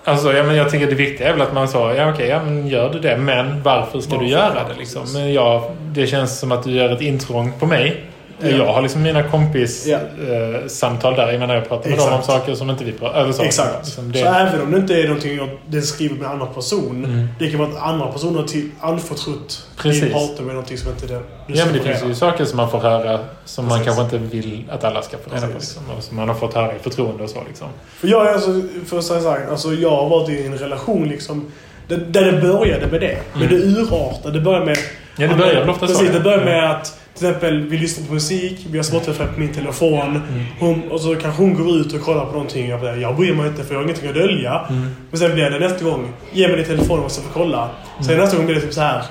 Alltså, 0.05 0.33
ja, 0.33 0.43
men 0.43 0.57
jag 0.57 0.71
tänker 0.71 0.87
det 0.87 0.95
viktiga 0.95 1.29
är 1.29 1.33
väl 1.33 1.43
att 1.43 1.55
man 1.55 1.69
sa 1.69 1.95
ja 1.95 2.11
okej, 2.13 2.29
ja, 2.29 2.43
men 2.45 2.69
gör 2.69 2.93
du 2.93 2.99
det. 2.99 3.17
Men 3.17 3.63
varför 3.63 4.01
ska 4.01 4.11
Varför? 4.11 4.25
du 4.25 4.31
göra 4.31 4.53
Ja, 4.57 4.73
det? 4.75 4.79
Liksom? 4.79 5.03
Men 5.13 5.33
jag, 5.33 5.63
det 5.93 6.07
känns 6.07 6.39
som 6.41 6.53
att 6.53 6.63
du 6.65 6.71
gör 6.71 6.93
ett 6.93 7.01
intrång 7.01 7.53
på 7.59 7.67
mig. 7.67 8.05
Ja. 8.41 8.49
Jag 8.49 8.73
har 8.73 8.83
liksom 8.83 9.03
mina 9.03 9.23
kompis 9.23 9.87
Ja. 9.87 9.97
eh, 9.97 10.67
samtal 10.67 11.15
där 11.15 11.35
innan 11.35 11.51
jag 11.51 11.69
pratar 11.69 11.91
med 11.91 11.99
dem 11.99 12.09
om 12.09 12.19
Exakt. 12.19 12.27
saker 12.39 12.55
som 12.55 12.71
inte 12.71 12.85
vi 12.85 12.93
pratar 12.93 13.33
saker. 13.33 13.47
Exakt. 13.47 13.85
Liksom 13.85 14.05
Så 14.05 14.19
det, 14.19 14.21
även 14.29 14.61
om 14.61 14.71
det 14.71 14.77
inte 14.79 14.95
är 15.01 15.05
någonting 15.09 15.37
jag 15.37 15.49
det 15.69 15.83
skriver 15.83 16.15
med 16.17 16.25
en 16.27 16.33
annan 16.33 16.55
person. 16.55 17.05
Mm. 17.05 17.29
Det 17.39 17.51
kan 17.51 17.59
vara 17.61 17.69
att 17.69 17.83
andra 17.83 18.07
personer 18.07 18.45
har 18.79 18.93
anförtrott 18.93 19.67
din 19.83 20.13
partner 20.13 20.45
med 20.45 20.55
någonting 20.55 20.79
som 20.79 20.91
inte 20.91 21.07
det, 21.07 21.21
du 21.47 21.55
ja, 21.55 21.65
men 21.65 21.75
det 21.75 21.81
finns 21.81 22.05
ju 22.05 22.15
saker 22.15 22.45
som 22.45 22.57
man 22.57 22.71
får 22.71 22.79
höra 22.79 23.19
som 23.45 23.65
man 23.65 23.79
Precis. 23.79 23.97
kanske 23.97 24.17
inte 24.17 24.37
vill 24.37 24.65
att 24.71 24.85
alla 24.85 25.03
ska 25.03 25.17
få 25.19 25.35
reda 25.35 25.47
på. 25.47 25.53
Liksom, 25.53 25.83
och 25.97 26.03
som 26.03 26.17
man 26.17 26.29
har 26.29 26.35
fått 26.35 26.55
höra 26.55 26.77
i 26.77 26.79
förtroende 26.79 27.23
och 27.25 27.31
så. 27.31 27.43
Liksom. 27.49 27.67
För 28.01 28.09
jag 28.09 28.27
är 28.29 28.33
alltså, 28.33 28.63
för 28.87 28.99
att 28.99 29.05
säga 29.05 29.21
så 29.21 29.31
här, 29.31 29.47
alltså 29.51 29.73
jag 29.73 29.91
har 29.91 30.09
varit 30.09 30.29
i 30.29 30.47
en 30.47 30.59
relation 30.59 31.09
liksom 31.09 31.47
där, 31.89 31.97
där 31.97 32.33
det 32.33 32.41
började 32.41 32.87
med 32.87 33.01
det. 33.01 33.19
Men 33.35 33.49
det 33.49 33.55
urartade. 33.55 34.39
Det 34.39 34.45
började 34.45 34.65
med... 34.67 34.79
Ja, 35.17 35.29
det 35.29 35.35
börjar 35.35 35.61
väl 35.61 35.71
ofta 35.71 35.87
så. 35.87 35.95
Precis, 35.95 36.13
det 36.15 36.21
börjar 36.21 36.45
med 36.45 36.71
att 36.71 36.99
till 37.19 37.27
exempel 37.27 37.61
vi 37.69 37.79
lyssnar 37.79 38.07
på 38.07 38.15
musik, 38.15 38.67
vi 38.71 38.79
har 38.79 38.83
Spotify 38.85 39.25
på 39.25 39.41
min 39.41 39.53
telefon. 39.53 40.01
Mm. 40.11 40.45
Hon, 40.61 40.83
och 40.91 41.01
så 41.01 41.15
kanske 41.17 41.43
hon 41.43 41.55
går 41.55 41.77
ut 41.77 41.93
och 41.93 42.01
kollar 42.01 42.25
på 42.25 42.33
någonting. 42.33 42.69
Jag, 42.69 42.81
bara, 42.81 42.97
jag 42.97 43.17
bryr 43.17 43.35
mig 43.35 43.47
inte 43.47 43.65
för 43.65 43.75
jag 43.75 43.81
har 43.81 43.85
ingenting 43.85 44.09
att 44.09 44.15
dölja. 44.15 44.61
Mm. 44.71 44.91
Men 45.11 45.21
sen 45.21 45.35
blir 45.35 45.51
det 45.51 45.59
nästa 45.59 45.85
gång, 45.85 46.13
ge 46.33 46.49
mig 46.49 46.57
din 46.57 46.67
telefon 46.67 47.01
och 47.01 47.11
så 47.11 47.23
får 47.23 47.31
kolla. 47.41 47.69
Sen 48.07 48.19
nästa 48.19 48.37
gång 48.37 48.47
blir 48.47 48.55
det 48.55 48.61
typ 48.61 48.73
så 48.75 48.81
här. 48.81 49.03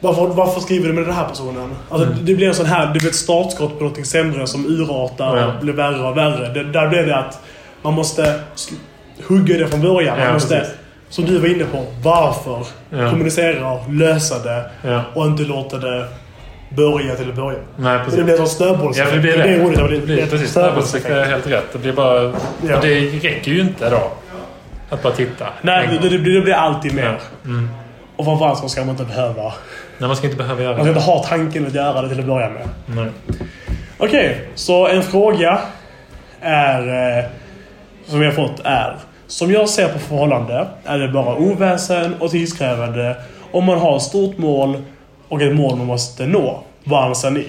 Varför, 0.00 0.26
varför 0.26 0.60
skriver 0.60 0.86
du 0.88 0.92
med 0.94 1.04
den 1.04 1.14
här 1.14 1.28
personen? 1.28 1.70
Alltså, 1.90 2.06
Mm. 2.08 2.24
Det 2.24 2.34
blir 2.34 2.48
en 2.48 2.54
sån 2.54 2.66
här, 2.66 2.92
blir 2.92 3.06
ett 3.06 3.14
startskott 3.14 3.72
på 3.74 3.80
någonting 3.80 4.04
sämre 4.04 4.46
som 4.46 4.66
urartar 4.66 5.36
Ja. 5.36 5.46
och 5.46 5.60
blir 5.64 5.72
värre 5.72 6.08
och 6.08 6.16
värre. 6.16 6.52
Det, 6.54 6.64
där 6.64 6.88
blir 6.88 7.02
det 7.02 7.16
att 7.16 7.40
man 7.82 7.92
måste 7.94 8.40
hugga 9.28 9.58
det 9.58 9.68
från 9.68 9.80
början. 9.80 10.18
Man 10.18 10.26
Ja, 10.26 10.32
måste 10.32 10.54
precis. 10.58 10.74
som 11.08 11.24
du 11.24 11.38
var 11.38 11.48
inne 11.48 11.64
på, 11.64 11.84
varför 12.02 12.66
Ja. 12.90 13.10
kommunicera, 13.10 13.78
lösa 13.88 14.38
det 14.38 14.70
och 15.14 15.26
inte 15.26 15.42
låta 15.42 15.78
det 15.78 16.08
börja 16.68 17.14
till 17.16 17.28
att 17.28 17.36
börja. 17.36 17.58
Nej, 17.76 17.98
Det 17.98 18.04
precis. 18.04 18.24
blir 18.24 18.40
en 18.40 18.46
snöbollseffekt. 18.46 19.08
Ja, 19.10 19.14
det 19.16 19.20
blir 19.20 19.36
det. 19.38 19.44
är 19.44 19.64
ordet. 19.64 19.78
Det 19.90 19.96
Det 19.98 20.06
blir, 20.06 20.26
precis, 20.26 20.52
snöbollseffekt 20.52 21.10
är 21.10 21.24
helt 21.24 21.46
rätt. 21.46 21.64
Det 21.72 21.78
blir 21.78 21.92
bara... 21.92 22.22
Ja. 22.68 22.80
Det 22.82 23.00
räcker 23.00 23.50
ju 23.50 23.60
inte 23.60 23.90
då. 23.90 24.10
Att 24.90 25.02
bara 25.02 25.12
titta. 25.12 25.46
Nej, 25.62 25.88
det, 26.02 26.08
det, 26.08 26.18
blir- 26.18 26.34
det 26.34 26.40
blir 26.40 26.54
alltid 26.54 26.94
mer. 26.94 27.18
Mm. 27.44 27.68
Och 28.16 28.24
framförallt 28.24 28.58
så 28.58 28.68
ska 28.68 28.80
man 28.80 28.90
inte 28.90 29.04
behöva... 29.04 29.42
Nej, 29.98 30.08
man 30.08 30.16
ska 30.16 30.26
inte 30.26 30.38
behöva 30.38 30.62
göra 30.62 30.72
Man 30.76 30.80
ska 30.86 30.92
det. 30.92 30.98
inte 30.98 31.10
ha 31.10 31.22
tanken 31.24 31.66
att 31.66 31.74
göra 31.74 32.02
det 32.02 32.08
till 32.08 32.20
att 32.20 32.26
börja 32.26 32.48
med. 32.48 32.68
Nej. 32.86 33.08
Okej, 33.98 34.40
så 34.54 34.86
en 34.88 35.02
fråga 35.02 35.58
är... 36.40 37.18
Eh, 37.18 37.24
som 38.06 38.18
vi 38.20 38.26
har 38.26 38.32
fått 38.32 38.60
är... 38.64 38.96
Som 39.26 39.52
jag 39.52 39.68
ser 39.68 39.88
på 39.88 39.98
förhållande 39.98 40.66
är 40.84 40.98
det 40.98 41.08
bara 41.08 41.34
oväsen 41.34 42.14
och 42.20 42.30
tidskrävande 42.30 43.16
om 43.52 43.64
man 43.64 43.78
har 43.78 43.96
ett 43.96 44.02
stort 44.02 44.38
mål 44.38 44.82
och 45.28 45.42
ett 45.42 45.54
mål 45.54 45.76
man 45.76 45.86
måste 45.86 46.26
nå. 46.26 46.62
Vad 46.84 47.04
anser 47.04 47.30
ni? 47.30 47.46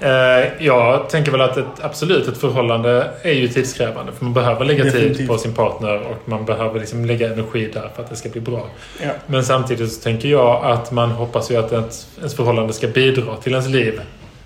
Eh, 0.00 0.64
jag 0.66 1.08
tänker 1.08 1.32
väl 1.32 1.40
att 1.40 1.56
ett, 1.56 1.66
absolut 1.80 2.28
ett 2.28 2.38
förhållande 2.38 3.10
är 3.22 3.32
ju 3.32 3.48
tidskrävande. 3.48 4.12
För 4.12 4.24
man 4.24 4.34
behöver 4.34 4.64
lägga 4.64 4.84
tid 4.84 4.92
Definitivt. 4.92 5.28
på 5.28 5.38
sin 5.38 5.54
partner 5.54 5.96
och 5.96 6.28
man 6.28 6.44
behöver 6.44 6.80
liksom 6.80 7.04
lägga 7.04 7.32
energi 7.32 7.70
där 7.74 7.90
för 7.94 8.02
att 8.02 8.10
det 8.10 8.16
ska 8.16 8.28
bli 8.28 8.40
bra. 8.40 8.66
Ja. 9.02 9.10
Men 9.26 9.44
samtidigt 9.44 9.92
så 9.92 10.00
tänker 10.00 10.28
jag 10.28 10.64
att 10.64 10.90
man 10.92 11.10
hoppas 11.10 11.50
ju 11.50 11.56
att 11.56 11.72
ens, 11.72 12.08
ens 12.18 12.36
förhållande 12.36 12.72
ska 12.72 12.88
bidra 12.88 13.36
till 13.36 13.52
ens 13.52 13.68
liv. 13.68 14.00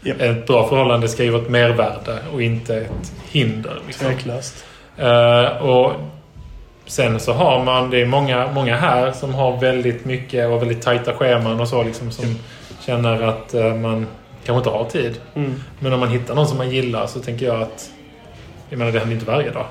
Japp. 0.04 0.20
Ett 0.20 0.46
bra 0.46 0.68
förhållande 0.68 1.08
ska 1.08 1.24
ju 1.24 1.30
vara 1.30 1.42
ett 1.42 1.50
mervärde 1.50 2.18
och 2.32 2.42
inte 2.42 2.76
ett 2.76 3.12
hinder. 3.30 3.80
Liksom. 3.86 4.06
Tveklöst. 4.06 4.64
Eh, 4.96 5.44
och 5.44 5.92
sen 6.86 7.20
så 7.20 7.32
har 7.32 7.64
man, 7.64 7.90
det 7.90 8.00
är 8.00 8.06
många, 8.06 8.52
många 8.52 8.76
här 8.76 9.12
som 9.12 9.34
har 9.34 9.56
väldigt 9.60 10.04
mycket 10.04 10.48
och 10.48 10.62
väldigt 10.62 10.82
tajta 10.82 11.12
scheman 11.14 11.60
och 11.60 11.68
så 11.68 11.82
liksom 11.82 12.10
som 12.10 12.38
känner 12.80 13.22
att 13.22 13.54
eh, 13.54 13.74
man 13.74 14.06
kanske 14.44 14.58
inte 14.58 14.70
har 14.70 14.84
tid. 14.84 15.20
Mm. 15.34 15.54
Men 15.78 15.92
om 15.92 16.00
man 16.00 16.08
hittar 16.08 16.34
någon 16.34 16.46
som 16.46 16.58
man 16.58 16.70
gillar 16.70 17.06
så 17.06 17.20
tänker 17.20 17.46
jag 17.46 17.62
att 17.62 17.90
jag 18.68 18.78
menar 18.78 18.92
det 18.92 18.98
händer 18.98 19.14
inte 19.14 19.26
varje 19.26 19.50
dag. 19.50 19.66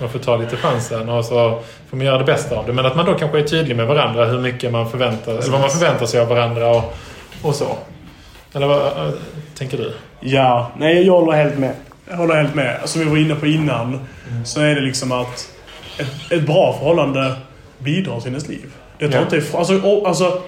Man 0.00 0.08
får 0.08 0.18
ta 0.18 0.36
lite 0.36 0.56
chansen 0.56 1.08
och 1.08 1.24
så 1.24 1.62
får 1.90 1.96
man 1.96 2.06
göra 2.06 2.18
det 2.18 2.24
bästa 2.24 2.56
av 2.56 2.66
det. 2.66 2.72
Men 2.72 2.86
att 2.86 2.96
man 2.96 3.06
då 3.06 3.14
kanske 3.14 3.38
är 3.38 3.42
tydlig 3.42 3.76
med 3.76 3.86
varandra 3.86 4.24
hur 4.24 4.40
mycket 4.40 4.72
man 4.72 4.90
förväntar, 4.90 5.32
eller 5.32 5.50
vad 5.50 5.60
man 5.60 5.70
förväntar 5.70 6.06
sig 6.06 6.20
av 6.20 6.28
varandra 6.28 6.70
och, 6.70 6.96
och 7.42 7.54
så. 7.54 7.76
Eller 8.52 8.66
vad 8.66 8.86
äh, 8.86 9.10
tänker 9.58 9.78
du? 9.78 9.92
Ja, 10.20 10.70
nej 10.76 11.06
jag 11.06 11.12
håller 11.12 11.32
helt 11.32 11.58
med. 11.58 11.72
Jag 12.08 12.16
håller 12.16 12.34
helt 12.34 12.54
med. 12.54 12.80
Som 12.84 13.00
vi 13.00 13.10
var 13.10 13.16
inne 13.16 13.34
på 13.34 13.46
innan 13.46 14.06
så 14.44 14.60
är 14.60 14.74
det 14.74 14.80
liksom 14.80 15.12
att 15.12 15.55
ett, 15.98 16.32
ett 16.32 16.46
bra 16.46 16.72
förhållande 16.78 17.32
bidrar 17.78 18.20
till 18.20 18.28
ens 18.30 18.48
liv. 18.48 18.66
Det 18.98 19.08
tar 19.08 19.14
Ja. 19.18 19.22
inte 19.22 19.36
ifrån... 19.36 19.58
Alltså, 19.58 19.80
och, 19.80 20.08
alltså, 20.08 20.42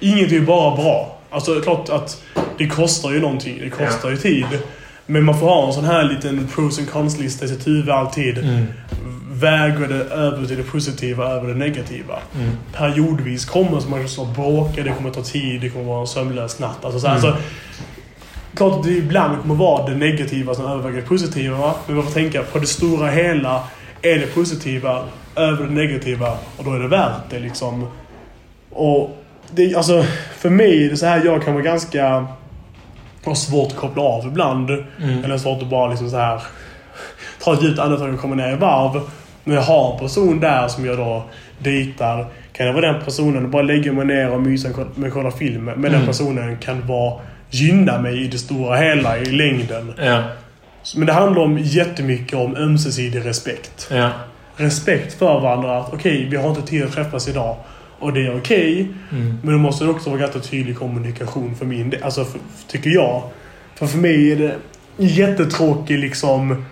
inget 0.00 0.32
är 0.32 0.40
bara 0.40 0.76
bra. 0.76 1.18
Alltså 1.30 1.54
det 1.54 1.60
är 1.60 1.62
klart 1.62 1.88
att 1.88 2.22
det 2.58 2.66
kostar 2.66 3.10
ju 3.10 3.20
någonting. 3.20 3.58
Det 3.60 3.70
kostar 3.70 4.10
ju 4.10 4.16
tid. 4.16 4.46
Men 5.06 5.24
man 5.24 5.40
får 5.40 5.46
ha 5.46 5.66
en 5.66 5.72
sån 5.72 5.84
här 5.84 6.04
liten 6.04 6.48
pros 6.54 6.78
and 6.78 6.90
cons-lista 6.90 7.44
i 7.44 7.48
sitt 7.48 7.66
huvud 7.66 7.90
alltid. 7.90 8.64
Väger 9.30 9.88
det 9.88 9.94
över 10.14 10.46
till 10.46 10.56
det 10.56 10.62
positiva 10.62 11.28
över 11.30 11.48
det 11.48 11.54
negativa. 11.54 12.14
Mm. 12.34 12.50
Periodvis 12.72 13.44
kommer 13.44 13.80
så 13.80 13.88
man 13.88 14.08
ska 14.08 14.24
bråka, 14.24 14.82
det 14.82 14.90
kommer 14.92 15.10
ta 15.10 15.22
tid, 15.22 15.60
det 15.60 15.68
kommer 15.70 15.84
vara 15.84 16.00
en 16.00 16.06
sömnlös 16.06 16.58
natt. 16.58 16.84
Alltså, 16.84 17.00
så 17.00 17.06
här, 17.06 17.16
Mm. 17.18 17.26
alltså, 17.28 17.42
klart 18.54 18.72
att 18.78 18.82
det 18.84 18.92
ibland 18.92 19.40
kommer 19.42 19.54
vara 19.54 19.88
det 19.90 19.94
negativa 19.96 20.54
som 20.54 20.66
överväger 20.66 20.96
det 20.96 21.06
positiva. 21.06 21.58
va? 21.58 21.74
Men 21.86 21.96
man 21.96 22.04
får 22.04 22.12
tänka 22.12 22.42
på 22.42 22.58
det 22.58 22.66
stora 22.66 23.10
hela. 23.10 23.62
Är 24.02 24.18
det 24.18 24.34
positiva 24.34 25.04
över 25.36 25.64
det 25.66 25.70
negativa 25.74 26.38
och 26.56 26.64
då 26.64 26.72
är 26.72 26.78
det 26.78 26.88
värt 26.88 27.30
det 27.30 27.38
liksom. 27.38 27.86
Och 28.70 29.16
det, 29.50 29.74
alltså, 29.74 30.04
för 30.38 30.50
mig 30.50 30.86
är 30.86 30.90
det 30.90 30.96
så 30.96 31.06
här, 31.06 31.24
jag 31.24 31.44
kan 31.44 31.54
vara 31.54 31.64
ganska... 31.64 32.26
Ha 33.24 33.34
svårt 33.34 33.68
att 33.68 33.76
koppla 33.76 34.02
av 34.02 34.26
ibland. 34.26 34.70
Mm. 34.70 35.24
Eller 35.24 35.38
svårt 35.38 35.62
att 35.62 35.70
bara 35.70 35.90
liksom 35.90 36.10
så 36.10 36.16
här 36.16 36.42
ta 37.44 37.52
ett 37.52 37.62
djupt 37.62 37.78
andetag 37.78 38.14
och 38.14 38.20
komma 38.20 38.34
ner 38.34 38.52
i 38.52 38.56
varv. 38.56 39.00
Men 39.44 39.54
jag 39.54 39.62
har 39.62 39.92
en 39.92 39.98
person 39.98 40.40
där 40.40 40.68
som 40.68 40.84
jag 40.86 40.96
då 40.98 41.24
dejtar. 41.58 42.26
Kan 42.52 42.66
jag 42.66 42.72
vara 42.72 42.92
den 42.92 43.04
personen 43.04 43.44
och 43.44 43.50
bara 43.50 43.62
lägga 43.62 43.92
mig 43.92 44.04
ner 44.06 44.30
och 44.30 44.40
mysa 44.40 44.68
med 44.94 45.12
kolla 45.12 45.30
film. 45.30 45.64
Men 45.64 45.82
den 45.82 45.94
Mm. 45.94 46.06
personen 46.06 46.56
kan 46.58 46.86
vara 46.86 47.20
gynna 47.50 48.00
mig 48.00 48.24
i 48.24 48.28
det 48.28 48.38
stora 48.38 48.76
hela, 48.76 49.18
i 49.18 49.24
längden. 49.24 49.92
Ja. 49.98 50.22
Men 50.96 51.06
det 51.06 51.12
handlar 51.12 51.42
om 51.42 51.58
jättemycket 51.58 52.34
om 52.34 52.56
ömsesidig 52.56 53.24
respekt. 53.24 53.88
Ja. 53.90 54.10
Respekt 54.56 55.18
för 55.18 55.40
varandra. 55.40 55.78
Att 55.78 55.94
okej, 55.94 56.28
vi 56.30 56.36
har 56.36 56.48
inte 56.50 56.62
tid 56.62 56.84
att 56.84 56.92
träffas 56.92 57.28
idag. 57.28 57.56
Och 57.98 58.12
det 58.12 58.26
är 58.26 58.36
okej. 58.38 58.88
Mm. 59.12 59.38
Men 59.42 59.52
det 59.52 59.58
måste 59.60 59.86
också 59.86 60.10
vara 60.10 60.20
ganska 60.20 60.38
tydlig 60.38 60.76
kommunikation 60.78 61.54
för 61.54 61.66
min 61.66 61.90
del. 61.90 62.02
Alltså, 62.02 62.24
för, 62.24 62.40
tycker 62.68 62.90
jag. 62.90 63.22
För 63.74 63.86
för 63.86 63.98
mig 63.98 64.32
är 64.32 64.36
det 64.36 64.54
jättetråkig 64.96 65.98
liksom... 65.98 66.64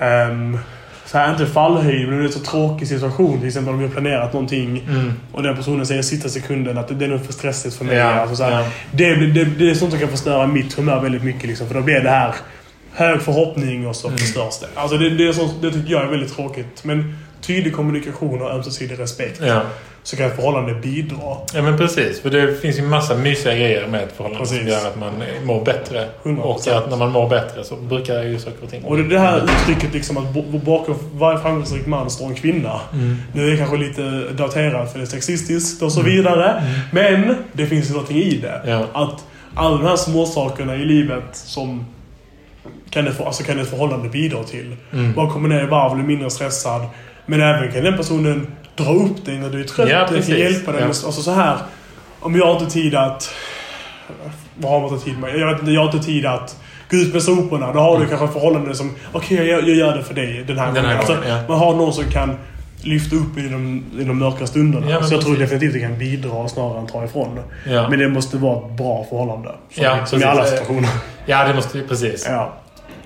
Um, 0.00 0.58
så 1.06 1.18
här, 1.18 1.30
inte 1.30 1.46
fallhöjd, 1.46 2.08
men 2.08 2.18
det 2.18 2.22
är 2.24 2.26
en 2.26 2.32
så 2.32 2.40
tråkig 2.40 2.88
situation. 2.88 3.38
Till 3.38 3.48
exempel 3.48 3.72
om 3.72 3.78
vi 3.78 3.86
har 3.86 3.92
planerat 3.92 4.32
någonting 4.32 4.82
Mm. 4.88 5.12
och 5.32 5.42
den 5.42 5.56
personen 5.56 5.86
säger 5.86 6.02
sista 6.02 6.28
sekunden 6.28 6.78
att 6.78 6.98
det 6.98 7.04
är 7.04 7.08
nog 7.08 7.26
för 7.26 7.32
stressigt 7.32 7.74
för 7.74 7.84
mig. 7.84 7.96
Ja, 7.96 8.04
Alltså, 8.04 8.36
så 8.36 8.44
här, 8.44 8.60
ja. 8.60 8.66
det, 8.90 9.14
det, 9.14 9.44
det 9.44 9.70
är 9.70 9.74
sånt 9.74 9.90
som 9.90 10.00
kan 10.00 10.08
förstöra 10.08 10.46
mitt 10.46 10.74
humör 10.74 11.00
väldigt 11.00 11.24
mycket. 11.24 11.44
Liksom, 11.44 11.66
för 11.66 11.74
då 11.74 11.80
blir 11.80 12.00
det 12.00 12.10
här 12.10 12.34
hög 12.94 13.22
förhoppning 13.22 13.86
och 13.86 13.96
så 13.96 14.06
Mm. 14.08 14.18
förstörs 14.18 14.58
det. 14.60 14.66
Alltså, 14.80 14.96
det, 14.96 15.10
det, 15.10 15.28
är 15.28 15.32
sånt, 15.32 15.54
det 15.62 15.70
tycker 15.72 15.92
jag 15.92 16.02
är 16.04 16.08
väldigt 16.10 16.34
tråkigt. 16.36 16.84
Men 16.84 17.16
tydlig 17.40 17.72
kommunikation 17.74 18.42
och 18.42 18.50
ömsesidig 18.50 18.98
respekt. 19.00 19.40
Ja. 19.46 19.60
Så 20.02 20.16
kan 20.16 20.26
ett 20.26 20.36
förhållande 20.36 20.74
bidra. 20.74 21.36
ja, 21.54 21.62
men 21.62 21.78
precis. 21.78 22.20
För 22.20 22.30
det 22.30 22.60
finns 22.60 22.78
ju 22.78 22.82
massa 22.82 23.14
mysiga 23.16 23.54
grejer 23.54 23.86
med 23.86 24.02
ett 24.02 24.16
förhållande 24.16 24.46
som 24.46 24.56
Precis. 24.56 24.72
gör 24.72 24.88
att 24.88 24.98
man 24.98 25.12
mår 25.44 25.64
bättre. 25.64 26.08
100%. 26.22 26.38
Och 26.40 26.68
att 26.68 26.90
när 26.90 26.96
man 26.96 27.10
mår 27.12 27.28
bättre 27.28 27.64
så 27.64 27.76
brukar 27.76 28.22
ju 28.22 28.38
saker 28.38 28.62
och 28.64 28.70
ting... 28.70 28.84
Och 28.84 28.96
det, 28.96 29.08
det 29.08 29.18
här 29.18 29.42
uttrycket 29.44 29.94
liksom 29.94 30.16
att 30.16 30.32
bakom 30.64 30.94
varje 31.12 31.38
framgångsrik 31.38 31.86
man 31.86 32.10
står 32.10 32.26
en 32.26 32.34
kvinna. 32.34 32.80
Mm. 32.92 33.16
Nu 33.32 33.46
är 33.46 33.50
det 33.50 33.56
kanske 33.56 33.76
lite 33.76 34.02
daterat 34.32 34.92
för 34.92 34.98
det 34.98 35.04
är 35.04 35.08
sexistiskt 35.08 35.82
och 35.82 35.92
så 35.92 36.02
vidare. 36.02 36.62
Men 36.92 37.36
det 37.52 37.66
finns 37.66 37.88
ju 37.88 37.92
någonting 37.92 38.16
i 38.18 38.36
det. 38.36 38.60
Ja. 38.66 38.86
Att 38.92 39.24
alla 39.54 39.76
de 39.76 39.86
här 39.86 39.96
små 39.96 40.26
sakerna 40.26 40.74
i 40.76 40.84
livet 40.84 41.24
som 41.32 41.86
kan 42.90 43.06
ett, 43.06 43.20
alltså 43.20 43.42
kan 43.44 43.58
ett 43.60 43.70
förhållande 43.70 44.08
bidra 44.08 44.42
till. 44.44 44.76
Mm. 44.92 45.12
Man 45.16 45.30
kommer 45.30 45.48
ner 45.48 45.62
i 45.62 45.66
varv, 45.66 45.94
blir 45.94 46.04
mindre 46.04 46.30
stressad. 46.30 46.86
Men 47.26 47.40
även 47.40 47.72
kan 47.72 47.84
den 47.84 47.96
personen 47.96 48.46
dra 48.76 48.92
upp 48.92 49.24
dig 49.24 49.38
när 49.38 49.50
du 49.50 49.60
är 49.60 49.64
trött. 49.64 49.88
Ja, 49.90 50.06
Den 50.10 50.22
kan 50.22 50.36
hjälpa 50.38 50.72
dig. 50.72 50.80
Ja. 50.80 50.86
med- 50.86 50.96
Alltså 51.06 51.22
så 51.22 51.30
här. 51.30 51.56
Om 52.20 52.36
jag 52.36 52.46
har 52.46 52.52
inte 52.60 52.72
tid 52.74 52.94
att... 52.94 53.30
Vad 54.56 54.72
har 54.72 54.80
man 54.80 54.92
inte 54.92 55.04
tid 55.04 55.18
med? 55.18 55.38
Jag 55.38 55.46
vet 55.52 55.60
inte, 55.60 55.72
jag 55.72 55.80
har 55.86 55.92
inte 55.94 56.06
tid 56.06 56.26
att 56.26 56.56
gå 56.90 56.96
ut 56.96 57.12
med 57.12 57.22
soporna. 57.22 57.72
Då 57.72 57.80
har 57.80 58.00
du 58.00 58.06
kanske 58.06 58.26
ett 58.26 58.32
förhållande 58.32 58.74
som... 58.74 58.94
Okej, 59.12 59.36
jag, 59.46 59.60
jag 59.68 59.76
gör 59.76 59.96
det 59.96 60.02
för 60.04 60.14
dig 60.14 60.44
den 60.46 60.58
här 60.58 60.66
Den 60.66 60.76
här 60.76 60.82
gången. 60.82 60.96
Alltså, 60.98 61.14
gången, 61.14 61.28
ja. 61.28 61.38
Man 61.48 61.58
har 61.58 61.74
någon 61.76 61.92
som 61.92 62.04
kan 62.04 62.36
lyfta 62.84 63.16
upp 63.16 63.38
i 63.38 63.48
de, 63.48 63.84
i 63.98 64.04
de 64.04 64.18
mörka 64.18 64.46
stunderna. 64.46 64.90
Ja, 64.90 65.02
så 65.02 65.14
jag 65.14 65.22
tror 65.22 65.36
definitivt 65.36 65.72
det 65.72 65.80
kan 65.80 65.98
bidra 65.98 66.48
snarare 66.48 66.78
än 66.78 66.86
ta 66.86 67.04
ifrån. 67.04 67.38
Ja. 67.66 67.88
Men 67.88 67.98
det 67.98 68.08
måste 68.08 68.36
vara 68.36 68.66
ett 68.66 68.72
bra 68.76 69.06
förhållande. 69.10 69.48
Som, 69.70 69.84
Ja, 69.84 70.06
som 70.06 70.18
i 70.18 70.22
precis. 70.22 70.24
alla 70.38 70.44
situationer. 70.46 70.88
Ja, 71.26 71.48
det 71.48 71.54
måste. 71.54 71.80
Precis. 71.80 72.26
Ja. 72.28 72.52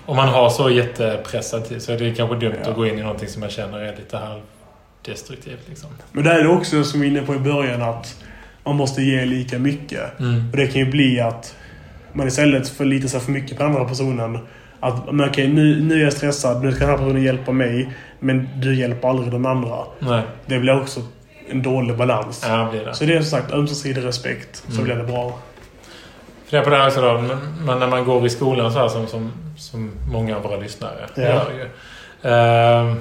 Om 0.07 0.17
man 0.17 0.29
har 0.29 0.51
så 0.51 0.71
jättepressad 0.71 1.69
tid 1.69 1.83
så 1.83 1.93
är 1.93 1.99
det 1.99 2.15
kanske 2.15 2.37
dumt 2.37 2.55
Ja. 2.65 2.71
att 2.71 2.77
gå 2.77 2.87
in 2.87 2.99
i 2.99 3.03
någonting 3.03 3.29
som 3.29 3.41
man 3.41 3.51
känner 3.51 3.79
är 3.79 3.97
lite 3.97 4.17
halvdestruktivt. 4.17 5.69
Liksom. 5.69 5.89
Men 6.13 6.25
där 6.25 6.39
är 6.39 6.43
det 6.43 6.49
också, 6.49 6.85
som 6.85 7.01
vi 7.01 7.11
var 7.11 7.17
inne 7.17 7.27
på 7.27 7.35
i 7.35 7.39
början, 7.39 7.83
att 7.83 8.17
man 8.65 8.77
måste 8.77 9.03
ge 9.03 9.25
lika 9.25 9.59
mycket. 9.59 10.21
Mm. 10.21 10.51
Och 10.51 10.57
det 10.57 10.67
kan 10.67 10.81
ju 10.81 10.91
bli 10.91 11.21
att 11.21 11.55
man 12.13 12.29
istället 12.29 12.69
förlitar 12.69 13.09
sig 13.09 13.21
för 13.21 13.33
mycket 13.33 13.57
på 13.57 13.63
den 13.63 13.73
andra 13.73 13.89
personen. 13.89 14.39
Att 14.81 15.13
men 15.13 15.29
okej, 15.29 15.49
nu, 15.49 15.81
nu 15.83 16.01
är 16.01 16.05
jag 16.05 16.13
stressad, 16.13 16.65
nu 16.65 16.73
ska 16.73 16.81
den 16.81 16.91
här 16.91 16.97
personen 16.99 17.23
hjälpa 17.23 17.53
mig. 17.53 17.93
Men 18.19 18.49
du 18.57 18.75
hjälper 18.75 19.09
aldrig 19.09 19.33
den 19.33 19.47
andra. 19.47 19.77
Nej. 19.99 20.23
Det 20.47 20.59
blir 20.59 20.81
också 20.81 21.01
en 21.51 21.63
dålig 21.63 21.97
balans. 21.97 22.45
Ja, 22.49 22.69
blir 22.71 22.85
det. 22.85 22.95
Så 22.95 23.05
det 23.05 23.15
är 23.15 23.21
som 23.23 23.39
sagt 23.41 23.53
ömsesidig 23.53 24.05
respekt, 24.05 24.57
så 24.69 24.73
Mm. 24.73 24.85
blir 24.85 24.95
det 24.97 25.05
bra. 25.05 25.39
Det 26.51 26.57
är 26.57 26.63
på 26.63 26.71
det 26.71 26.77
här 26.77 26.87
också 26.87 27.01
då, 27.01 27.21
men- 27.67 27.79
när 27.79 27.87
man 27.89 28.05
går 28.05 28.27
i 28.27 28.31
skolan 28.31 28.73
så 28.73 28.79
här 28.79 28.89
som, 28.89 29.07
som, 29.07 29.33
som 29.57 29.91
många 30.13 30.37
av 30.37 30.43
våra 30.43 30.57
lyssnare 30.57 31.07
Ja. 31.15 31.23
gör 31.23 31.47
ju. 31.59 31.65
Ehm, 32.31 32.97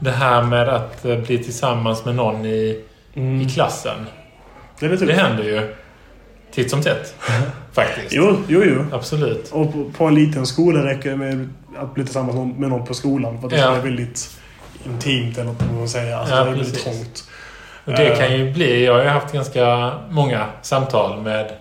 det 0.00 0.10
här 0.10 0.42
med 0.42 0.68
att 0.68 1.04
eh, 1.04 1.16
bli 1.18 1.38
tillsammans 1.38 2.04
med 2.04 2.14
någon 2.14 2.46
i, 2.46 2.84
Mm. 3.14 3.40
i 3.40 3.48
klassen. 3.50 4.06
Det 4.80 4.88
det 4.88 5.06
Det 5.06 5.12
händer 5.12 5.44
ju 5.44 5.74
titt 6.62 6.70
som 6.70 6.82
tätt. 6.82 7.14
Faktiskt. 7.72 8.12
Jo, 8.12 8.36
jo, 8.48 8.62
jo. 8.64 8.84
Absolut. 8.92 9.50
Och 9.52 9.72
på, 9.72 9.84
på 9.98 10.04
en 10.04 10.14
liten 10.14 10.46
skola 10.46 10.84
räcker 10.86 11.10
det 11.10 11.16
med 11.16 11.48
att 11.78 11.94
bli 11.94 12.04
tillsammans 12.04 12.56
med 12.58 12.70
någon- 12.70 12.86
på 12.86 12.94
skolan. 12.94 13.38
För 13.40 13.46
att 13.46 13.50
det 13.50 13.58
Ja. 13.58 13.70
vara 13.70 13.80
väldigt 13.80 14.38
intimt, 14.86 15.38
eller 15.38 15.54
vad 15.68 15.74
man 15.78 15.88
säger. 15.88 16.16
Alltså, 16.16 16.34
Ja, 16.34 16.40
det 16.44 16.50
är 16.50 16.54
väldigt 16.54 16.68
precis. 16.84 16.84
trångt. 16.84 17.24
Och 17.84 17.92
det 17.92 18.06
Eh. 18.08 18.18
kan 18.18 18.36
ju 18.38 18.52
bli... 18.52 18.84
Jag 18.84 18.94
har 18.94 19.02
ju 19.02 19.08
haft 19.08 19.32
ganska 19.32 19.92
många 20.10 20.46
samtal 20.62 21.20
med 21.22 21.52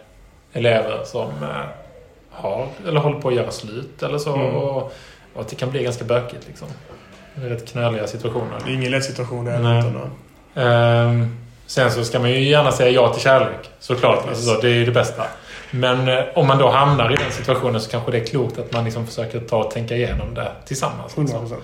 elever 0.54 1.04
som 1.06 1.30
eh, 1.42 1.48
har 2.32 2.68
eller 2.88 3.00
håller 3.00 3.20
på 3.20 3.28
att 3.30 3.36
göra 3.36 3.52
slut 3.52 4.04
eller 4.04 4.18
så. 4.18 4.36
Mm. 4.36 4.56
Och, 4.56 4.94
och 5.34 5.46
det 5.50 5.56
kan 5.56 5.72
bli 5.72 5.84
ganska 5.84 6.04
bökigt 6.06 6.48
liksom. 6.48 6.68
Det 7.36 7.46
är 7.46 7.50
rätt 7.50 7.68
knöliga 7.72 8.08
situationer. 8.08 8.58
Det 8.66 8.72
är 8.72 8.74
ingen 8.74 8.92
lätt 8.92 9.04
situation 9.06 9.46
det 9.46 9.52
är 9.52 9.60
Nej. 9.60 9.78
inte. 9.88 10.00
Sen 11.68 11.92
så 11.92 12.04
ska 12.04 12.20
man 12.20 12.30
ju 12.30 12.44
gärna 12.44 12.72
säga 12.72 12.90
ja 12.90 13.14
till 13.14 13.22
kärlek. 13.22 13.70
Såklart. 13.80 14.28
Alltså, 14.28 14.44
så, 14.44 14.62
det 14.62 14.68
är 14.68 14.74
ju 14.74 14.86
det 14.86 14.92
bästa. 14.92 15.24
Men 15.72 16.08
eh, 16.08 16.24
om 16.36 16.48
man 16.48 16.58
då 16.58 16.70
hamnar 16.70 17.14
i 17.14 17.16
den 17.16 17.32
situationen 17.32 17.82
så 17.82 17.90
kanske 17.90 18.12
det 18.12 18.18
är 18.18 18.26
klokt 18.26 18.60
att 18.60 18.74
man 18.74 18.84
liksom 18.86 19.08
försöker 19.08 19.40
ta 19.40 19.58
och 19.58 19.72
tänka 19.72 19.96
igenom 19.96 20.34
det 20.34 20.52
tillsammans. 20.66 21.16
100%. 21.16 21.20
Liksom. 21.22 21.58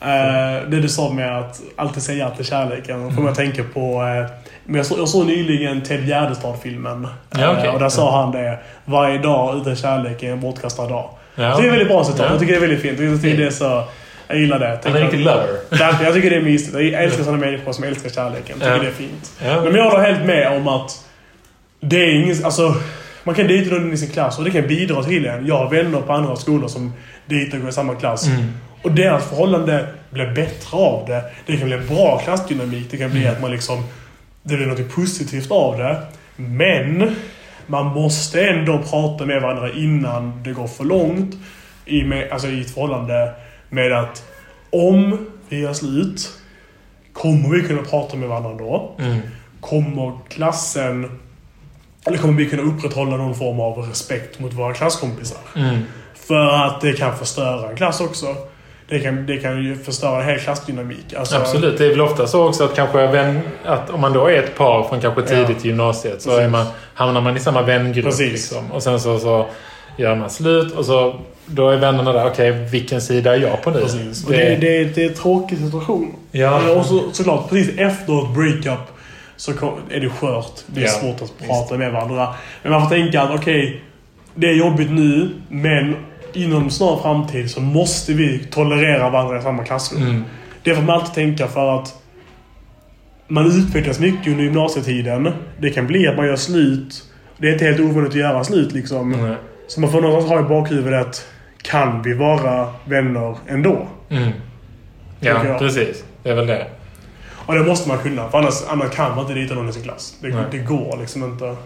Eh, 0.00 0.68
det 0.68 0.80
du 0.80 0.88
sa 0.88 1.10
med 1.12 1.38
att 1.38 1.60
alltid 1.76 2.02
säga 2.02 2.18
ja 2.28 2.36
till 2.36 2.44
kärleken 2.44 3.14
får 3.14 3.22
mig 3.22 3.30
att 3.30 3.36
tänka 3.36 3.64
på... 3.74 3.80
eh, 3.80 4.30
men 4.64 4.76
jag, 4.76 4.86
såg, 4.86 4.98
jag 4.98 5.08
såg 5.08 5.26
nyligen 5.26 5.82
Ted 5.82 6.08
Gärdestad-filmen. 6.08 7.08
Ja, 7.30 7.52
okej. 7.52 7.66
Eh, 7.66 7.74
och 7.74 7.80
där 7.80 7.88
sa 7.88 8.20
han 8.20 8.32
det. 8.32 8.58
Varje 8.84 9.18
dag 9.18 9.56
utan 9.60 9.76
kärlek 9.76 10.22
är 10.22 10.32
en 10.32 10.40
bortkastad 10.40 10.86
dag. 10.86 11.10
Ja. 11.34 11.42
Det 11.60 11.66
är 11.66 11.70
väldigt 11.70 11.88
bra 11.88 12.04
citat. 12.04 12.20
Ja. 12.20 12.30
Jag 12.30 12.40
tycker 12.40 12.52
det 12.52 12.58
är 12.58 12.60
väldigt 12.60 12.82
fint. 12.82 13.00
Jag 13.00 13.22
tycker 13.22 13.38
det 13.38 13.46
är 13.46 13.50
så... 13.50 13.84
Jag 14.28 14.38
gillar 14.38 14.58
det. 14.58 14.80
Han 14.84 14.92
är 14.92 14.96
en 14.96 15.02
riktig 15.02 15.20
lover. 15.20 15.46
Verkligen, 15.70 16.04
Jag 16.04 16.14
tycker 16.14 16.30
det 16.30 16.36
är 16.36 16.40
mysigt. 16.42 16.74
Jag 16.74 17.04
älskar 17.04 17.24
sådana 17.24 17.38
människor 17.46 17.72
som 17.72 17.84
älskar 17.84 18.10
kärleken. 18.10 18.56
Jag 18.60 18.60
tycker 18.60 18.72
Ja. 18.76 18.78
det 18.82 18.88
är 18.88 18.92
fint. 18.92 19.32
Ja. 19.44 19.60
Men 19.64 19.74
jag 19.74 19.90
håller 19.90 20.04
helt 20.04 20.26
med 20.26 20.56
om 20.56 20.68
att 20.68 21.04
det 21.80 21.96
är 21.96 22.14
ingen... 22.14 22.44
Alltså, 22.44 22.74
man 23.24 23.34
kan 23.34 23.46
dejta 23.46 23.74
någon 23.74 23.92
i 23.92 23.96
sin 23.96 24.10
klass 24.10 24.38
och 24.38 24.44
det 24.44 24.50
kan 24.50 24.66
bidra 24.66 25.02
till 25.02 25.26
en. 25.26 25.46
Jag 25.46 25.56
har 25.58 25.70
vänner 25.70 26.00
på 26.00 26.12
andra 26.12 26.36
skolor 26.36 26.68
som 26.68 26.92
dejtar 27.26 27.56
och 27.56 27.60
går 27.62 27.70
i 27.70 27.72
samma 27.72 27.94
klass. 27.94 28.26
Mm. 28.26 28.44
Och 28.82 28.92
deras 28.92 29.28
förhållande 29.28 29.86
blir 30.10 30.26
bättre 30.26 30.76
av 30.78 31.04
det. 31.06 31.22
Det 31.46 31.56
kan 31.56 31.66
bli 31.68 31.76
en 31.76 31.86
bra 31.86 32.18
klassdynamik. 32.24 32.90
Det 32.90 32.96
kan 32.96 33.10
bli 33.10 33.20
Mm. 33.20 33.32
att 33.34 33.40
man 33.40 33.50
liksom... 33.50 33.84
Det 34.42 34.56
blir 34.56 34.66
något 34.66 34.94
positivt 34.94 35.50
av 35.50 35.78
det. 35.78 35.96
Men 36.36 37.16
man 37.66 37.86
måste 37.86 38.46
ändå 38.46 38.78
prata 38.90 39.26
med 39.26 39.42
varandra 39.42 39.70
innan 39.72 40.42
det 40.42 40.52
går 40.52 40.66
för 40.66 40.84
långt. 40.84 41.34
I, 41.84 42.04
med, 42.04 42.30
alltså 42.32 42.48
i 42.48 42.60
ett 42.60 42.70
förhållande 42.74 43.30
med 43.68 43.92
att 43.92 44.22
om 44.70 45.26
vi 45.48 45.60
gör 45.60 45.72
slut, 45.72 46.30
kommer 47.12 47.48
vi 47.48 47.62
kunna 47.62 47.82
prata 47.82 48.16
med 48.16 48.28
varandra 48.28 48.54
då? 48.54 48.96
Mm. 48.98 49.18
Kommer 49.60 50.12
klassen... 50.28 51.18
Eller 52.06 52.18
kommer 52.18 52.34
vi 52.34 52.50
kunna 52.50 52.62
upprätthålla 52.62 53.16
någon 53.16 53.34
form 53.34 53.60
av 53.60 53.78
respekt 53.78 54.38
mot 54.38 54.52
våra 54.52 54.74
klasskompisar? 54.74 55.38
Mm. 55.56 55.78
För 56.14 56.66
att 56.66 56.80
det 56.80 56.92
kan 56.92 57.16
förstöra 57.16 57.70
en 57.70 57.76
klass 57.76 58.00
också. 58.00 58.26
Det 58.88 59.00
kan, 59.00 59.26
det 59.26 59.36
kan 59.36 59.64
ju 59.64 59.76
förstöra 59.76 60.22
en 60.22 60.28
hel 60.28 60.40
klassdynamik. 60.40 61.14
Alltså, 61.14 61.36
Absolut. 61.36 61.78
Det 61.78 61.86
är 61.86 61.90
väl 61.90 62.00
ofta 62.00 62.26
så 62.26 62.48
också 62.48 62.64
att 62.64 62.74
kanske 62.74 63.06
vän, 63.06 63.40
att 63.64 63.90
om 63.90 64.00
man 64.00 64.12
då 64.12 64.26
är 64.26 64.42
ett 64.42 64.56
par 64.56 64.88
från 64.88 65.00
kanske 65.00 65.22
tidigt 65.22 65.56
Ja. 65.60 65.66
gymnasiet 65.66 66.22
så 66.22 66.48
man, 66.48 66.66
hamnar 66.94 67.20
man 67.20 67.36
i 67.36 67.40
samma 67.40 67.62
vängrupp. 67.62 68.04
Precis. 68.04 68.32
Liksom. 68.32 68.72
Och 68.72 68.82
sen 68.82 69.00
så, 69.00 69.18
så 69.18 69.46
gör 69.98 70.16
man 70.16 70.30
slut 70.30 70.72
och 70.72 70.84
så 70.84 71.14
då 71.46 71.70
är 71.70 71.76
vännerna 71.76 72.12
där. 72.12 72.26
Okej, 72.26 72.52
vilken 72.52 73.00
sida 73.00 73.36
är 73.36 73.40
jag 73.40 73.62
på 73.62 73.70
nu? 73.70 73.80
Precis. 73.80 74.24
Och 74.24 74.32
det, 74.32 74.56
det, 74.56 74.84
det 74.84 75.04
är 75.04 75.08
en 75.08 75.14
tråkig 75.14 75.58
situation. 75.58 76.14
Ja. 76.32 76.72
Och 76.72 76.86
så, 76.86 77.02
såklart, 77.12 77.48
precis 77.50 77.78
efter 77.78 78.22
ett 78.22 78.34
breakup 78.34 78.86
så 79.36 79.50
är 79.90 80.00
det 80.00 80.08
skört. 80.10 80.52
Det 80.66 80.80
är 80.80 80.84
Ja, 80.84 80.90
svårt 80.90 81.22
att 81.22 81.38
prata 81.46 81.76
med 81.76 81.92
varandra. 81.92 82.34
Men 82.62 82.72
man 82.72 82.82
får 82.82 82.88
tänka 82.88 83.22
att 83.22 83.40
okej, 83.40 83.82
det 84.34 84.46
är 84.46 84.54
jobbigt 84.54 84.90
nu, 84.90 85.30
men 85.48 85.96
inom 86.32 86.70
snar 86.70 86.96
framtid 87.02 87.50
så 87.50 87.60
måste 87.60 88.12
vi 88.12 88.38
tolerera 88.50 89.10
varandra 89.10 89.38
i 89.38 89.42
samma 89.42 89.64
klassrum. 89.64 90.02
Mm. 90.02 90.24
Det 90.62 90.74
får 90.74 90.82
man 90.82 90.94
alltid 90.94 91.14
tänka 91.14 91.46
för 91.48 91.78
att 91.80 91.94
man 93.28 93.46
utvecklas 93.46 93.98
mycket 94.00 94.26
under 94.26 94.44
gymnasietiden. 94.44 95.32
Det 95.58 95.70
kan 95.70 95.86
bli 95.86 96.08
att 96.08 96.16
man 96.16 96.26
gör 96.26 96.36
slut. 96.36 97.04
Det 97.38 97.48
är 97.48 97.52
inte 97.52 97.64
helt 97.64 97.80
ovanligt 97.80 98.12
att 98.12 98.18
göra 98.18 98.44
slut 98.44 98.72
liksom. 98.72 99.14
Mm. 99.14 99.34
Så 99.68 99.80
man 99.80 99.90
får 99.92 100.00
någonstans 100.00 100.30
ha 100.30 100.40
i 100.40 100.42
bakhuvudet 100.48 101.26
kan 101.62 102.02
vi 102.02 102.14
vara 102.14 102.68
vänner 102.84 103.36
ändå? 103.48 103.86
Mm. 104.10 104.30
Ja, 105.20 105.56
precis. 105.58 106.04
Det 106.22 106.30
är 106.30 106.34
väl 106.34 106.46
det. 106.46 106.66
Och 107.46 107.54
det 107.54 107.60
måste 107.60 107.88
man 107.88 107.98
kunna. 107.98 108.28
För 108.28 108.38
annars, 108.38 108.54
annars 108.68 108.90
kan 108.90 109.10
man 109.10 109.20
inte 109.20 109.34
dejta 109.34 109.54
någon 109.54 109.68
i 109.68 109.72
sin 109.72 109.82
klass. 109.82 110.14
Det, 110.22 110.34
det 110.50 110.58
går 110.58 110.96
liksom 111.00 111.24
inte. 111.24 111.56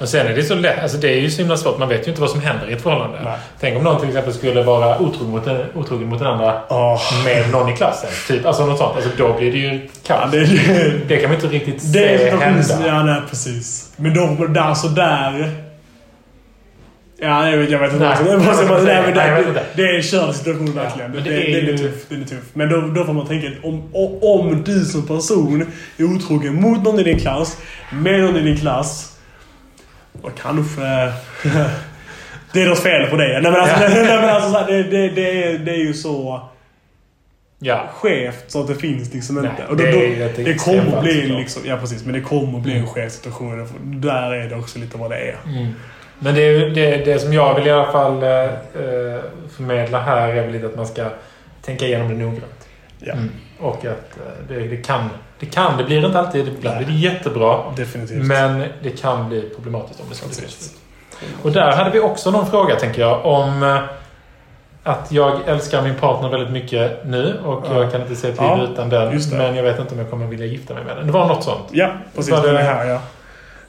Och 0.00 0.08
sen 0.08 0.26
är 0.26 0.34
det 0.34 0.42
så 0.42 0.54
lätt. 0.54 0.82
Alltså 0.82 0.96
det 0.98 1.08
är 1.08 1.20
ju 1.20 1.30
så 1.30 1.38
himla 1.42 1.56
svårt. 1.56 1.78
Man 1.78 1.88
vet 1.88 2.06
ju 2.06 2.10
inte 2.10 2.20
vad 2.20 2.30
som 2.30 2.40
händer 2.40 2.70
i 2.70 2.72
ett 2.72 2.82
förhållande. 2.82 3.18
Nej. 3.24 3.38
Tänk 3.60 3.76
om 3.76 3.84
någon 3.84 4.00
till 4.00 4.08
exempel 4.08 4.34
skulle 4.34 4.62
vara 4.62 4.98
otrogen 4.98 5.30
mot, 5.30 5.46
en, 5.46 5.64
otrogen 5.74 6.08
mot 6.08 6.18
den 6.18 6.28
andra 6.28 6.60
Oh. 6.68 7.24
med 7.24 7.50
någon 7.50 7.68
i 7.68 7.76
klassen. 7.76 8.10
Typ, 8.28 8.46
alltså 8.46 8.66
något 8.66 8.78
sånt. 8.78 8.96
Alltså 8.96 9.10
då 9.18 9.32
blir 9.32 9.52
det 9.52 9.58
ju 9.58 9.88
Ja, 10.08 10.16
kaos. 10.20 10.30
det, 10.32 10.44
det, 10.44 10.92
det, 11.08 11.16
kan 11.16 11.30
man 11.30 11.34
inte 11.34 11.46
riktigt 11.46 11.92
det 11.92 12.14
är 12.14 12.18
se 12.18 12.36
hända. 12.36 12.86
Ja, 12.86 13.02
nej, 13.02 13.20
precis. 13.30 13.92
Men 13.96 14.14
då, 14.14 14.46
där, 14.46 14.74
så 14.74 14.88
där... 14.88 15.54
Ja, 17.22 17.50
jag 17.50 17.58
vet, 17.58 17.70
jag 17.70 17.78
vet 17.78 17.92
inte. 17.92 18.04
Nej, 18.04 18.16
jag 18.30 18.38
vad 18.38 18.56
som- 18.56 18.84
nej, 18.84 19.02
men 19.02 19.14
Nej, 19.14 19.42
det, 19.42 19.48
inte. 19.48 19.62
det 19.76 19.82
är 19.82 19.96
en 19.96 20.02
körd 20.02 20.34
situation 20.34 20.72
verkligen. 20.74 21.10
men 21.10 21.24
det, 21.24 21.30
det 21.30 21.36
det, 21.36 21.58
är 21.60 21.62
den 21.66 21.74
är 21.74 21.78
tuff. 21.78 22.04
Den 22.08 22.22
är 22.22 22.26
tuff. 22.26 22.44
Men 22.52 22.68
då, 22.68 22.80
då 22.80 23.04
får 23.04 23.12
man 23.12 23.26
tänka 23.26 23.48
att 23.48 23.64
om, 23.64 23.94
om 24.22 24.62
du 24.64 24.84
som 24.84 25.06
person 25.06 25.66
är 25.98 26.04
otrogen 26.04 26.54
mot 26.60 26.82
någon 26.84 27.00
i 27.00 27.02
din 27.02 27.18
klass, 27.18 27.56
med 27.92 28.20
någon 28.20 28.36
i 28.36 28.40
din 28.40 28.56
klass, 28.56 29.18
och 30.22 30.30
kanske... 30.42 30.80
det 32.52 32.62
är 32.62 32.68
något 32.68 32.78
fel 32.82 33.06
på 33.10 33.16
dig. 33.16 33.28
Nej 33.42 33.52
men 33.52 33.60
alltså, 33.60 33.82
Ja. 33.82 33.88
nej, 33.88 34.04
men 34.20 34.28
alltså 34.28 34.64
det, 34.72 34.82
det, 34.82 35.08
det, 35.08 35.42
är, 35.44 35.58
det 35.58 35.70
är 35.72 35.84
ju 35.84 35.94
så 35.94 36.42
Ja. 37.62 37.88
skevt 37.94 38.44
så 38.50 38.60
att 38.60 38.66
det 38.68 38.74
finns 38.74 39.14
liksom 39.14 39.36
Nej, 39.36 39.50
inte. 39.50 39.66
Och 39.66 39.76
då, 39.76 39.84
det 39.84 39.90
då, 39.92 39.98
det 40.44 40.50
extremt 40.50 40.84
kommer 40.90 41.02
bli 41.02 41.26
liksom, 41.26 41.62
Ja 41.66 41.76
precis, 41.76 42.04
men 42.04 42.14
det 42.14 42.20
kommer 42.20 42.58
bli 42.60 42.74
en 42.74 42.86
skev 42.86 43.08
situation. 43.08 43.66
Där 44.00 44.32
är 44.32 44.48
det 44.48 44.56
också 44.56 44.78
lite 44.78 44.98
vad 44.98 45.10
det 45.10 45.16
är. 45.16 45.36
Mm. 45.46 45.72
Men 46.22 46.34
det, 46.34 46.68
det, 46.70 47.04
det 47.04 47.18
som 47.18 47.32
jag 47.32 47.54
vill 47.54 47.66
i 47.66 47.70
alla 47.70 47.92
fall 47.92 48.22
eh, 48.22 48.30
eh, 48.44 49.20
förmedla 49.56 50.00
här 50.00 50.28
är 50.28 50.42
väl 50.42 50.52
lite 50.52 50.66
att 50.66 50.76
man 50.76 50.86
ska 50.86 51.04
tänka 51.62 51.86
igenom 51.86 52.08
det 52.08 52.14
noggrant. 52.14 52.68
Ja. 52.98 53.12
Mm. 53.12 53.30
Och 53.60 53.76
att 53.76 53.86
eh, 54.16 54.32
det, 54.48 54.60
det 54.60 54.76
kan, 54.76 55.08
det 55.40 55.46
kan, 55.46 55.76
det 55.76 55.84
blir 55.84 56.06
inte 56.06 56.18
alltid, 56.18 56.48
ibland 56.48 56.76
blir 56.76 56.86
det 56.86 56.92
jättebra. 56.92 57.58
Definitivt. 57.76 58.22
Men 58.26 58.64
det 58.82 59.00
kan 59.00 59.28
bli 59.28 59.50
problematiskt 59.54 60.00
om 60.00 60.06
det 60.08 60.14
ska 60.14 60.26
bli. 60.28 60.46
Och 61.42 61.52
där 61.52 61.72
hade 61.72 61.90
vi 61.90 62.00
också 62.00 62.30
någon 62.30 62.46
fråga, 62.46 62.76
tänker 62.76 63.00
jag, 63.02 63.26
om 63.26 63.62
eh, 63.62 63.78
att 64.82 65.12
jag 65.12 65.40
älskar 65.46 65.82
min 65.82 65.94
partner 65.94 66.28
väldigt 66.28 66.50
mycket 66.50 67.04
nu 67.06 67.40
och 67.44 67.64
Ja. 67.70 67.82
jag 67.82 67.92
kan 67.92 68.00
inte 68.02 68.16
se 68.16 68.28
ett 68.28 68.40
liv 68.40 68.48
Ja, 68.48 68.62
utan 68.72 68.88
den. 68.88 69.20
Men 69.32 69.56
jag 69.56 69.62
vet 69.62 69.78
inte 69.78 69.92
om 69.94 69.98
jag 70.00 70.10
kommer 70.10 70.26
vilja 70.26 70.46
gifta 70.46 70.74
mig 70.74 70.84
med 70.84 70.96
den. 70.96 71.06
Det 71.06 71.12
var 71.12 71.28
något 71.28 71.44
sånt. 71.44 71.64
Ja, 71.70 71.90
precis. 72.14 72.32
Var 72.32 72.42
det- 72.42 72.46
Den 72.48 72.56
är 72.56 72.62
här 72.62 72.84
ja. 72.86 73.00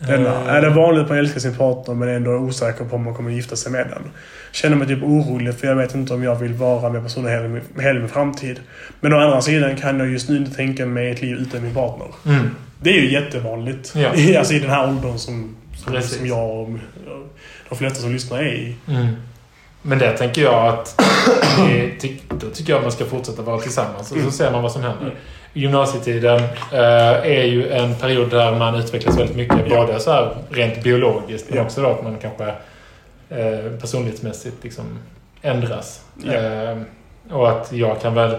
Denna. 0.08 0.30
Eh, 0.30 0.48
Är 0.48 0.62
det 0.62 0.70
vanligt 0.70 1.04
att 1.04 1.10
man 1.10 1.18
älskar 1.18 1.40
sin 1.40 1.56
partner 1.56 1.94
men 1.96 2.10
ändå 2.10 2.32
är 2.32 2.38
osäker 2.38 2.86
på 2.86 2.96
om 2.96 3.04
man 3.04 3.14
kommer 3.16 3.32
gifta 3.32 3.56
sig 3.56 3.72
med 3.72 3.88
den? 3.88 4.04
Känner 4.52 4.76
mig 4.76 4.88
typ 4.88 5.04
orolig 5.04 5.56
för 5.56 5.68
jag 5.68 5.76
vet 5.76 5.96
inte 5.96 6.14
om 6.14 6.24
jag 6.24 6.36
vill 6.36 6.54
vara 6.54 6.90
med 6.90 7.04
personen 7.04 7.32
hela 7.32 7.48
min, 7.48 7.62
hela 7.80 8.00
min 8.00 8.10
framtid. 8.10 8.60
Men 9.00 9.14
å 9.14 9.18
andra 9.18 9.42
sidan 9.42 9.76
kan 9.76 10.00
jag 10.00 10.10
just 10.10 10.30
nu 10.30 10.38
inte 10.38 10.56
tänka 10.56 10.86
mig 10.86 11.12
ett 11.12 11.22
liv 11.22 11.38
utan 11.38 11.64
min 11.64 11.74
partner. 11.74 12.08
Mm. 12.26 12.50
Det 12.82 12.90
är 12.90 13.02
ju 13.02 13.12
jättevanligt. 13.12 13.94
Ja. 13.96 14.10
Alltså 14.40 14.54
i 14.54 14.60
den 14.60 14.70
här 14.70 14.88
åldern 14.88 15.18
som, 15.18 15.56
som, 15.76 16.02
som 16.02 16.28
jag 16.28 16.50
och 16.50 16.70
de 17.70 17.76
flesta 17.76 18.02
som 18.02 18.12
lyssnar 18.12 18.38
är 18.40 18.54
i. 18.54 18.76
Mm. 18.88 19.08
Men 19.82 20.00
det 20.00 20.18
tänker 20.18 20.42
jag 20.42 20.68
att 20.68 21.02
det, 22.02 22.14
då 22.30 22.50
tycker 22.50 22.74
jag 22.74 22.78
att 22.78 22.84
man 22.84 22.92
ska 22.92 23.06
fortsätta 23.06 23.42
vara 23.42 23.60
tillsammans 23.60 24.12
och 24.12 24.18
så 24.18 24.32
ser 24.32 24.52
man 24.52 24.64
vad 24.64 24.72
som 24.72 24.82
händer. 24.84 25.14
Gymnasietiden 25.54 26.40
eh, 26.72 27.32
är 27.32 27.44
ju 27.44 27.72
en 27.72 27.96
period 27.96 28.30
där 28.30 28.56
man 28.56 28.76
utvecklas 28.76 29.20
väldigt 29.20 29.36
mycket. 29.36 29.58
Ja. 29.70 29.86
Både 29.86 30.00
så 30.00 30.12
här 30.12 30.36
rent 30.50 30.84
biologiskt 30.84 31.50
men 31.50 31.58
Ja. 31.58 31.64
också 31.64 31.82
då 31.82 31.88
att 31.88 32.04
man 32.04 32.18
kanske 32.22 32.48
eh, 33.30 33.72
personlighetsmässigt 33.82 34.64
liksom 34.64 35.00
ändras. 35.42 36.02
Ja. 36.24 36.34
Eh, 36.34 36.78
och 37.32 37.50
att 37.50 37.72
jag 37.72 38.02
kan 38.02 38.14
väl 38.14 38.36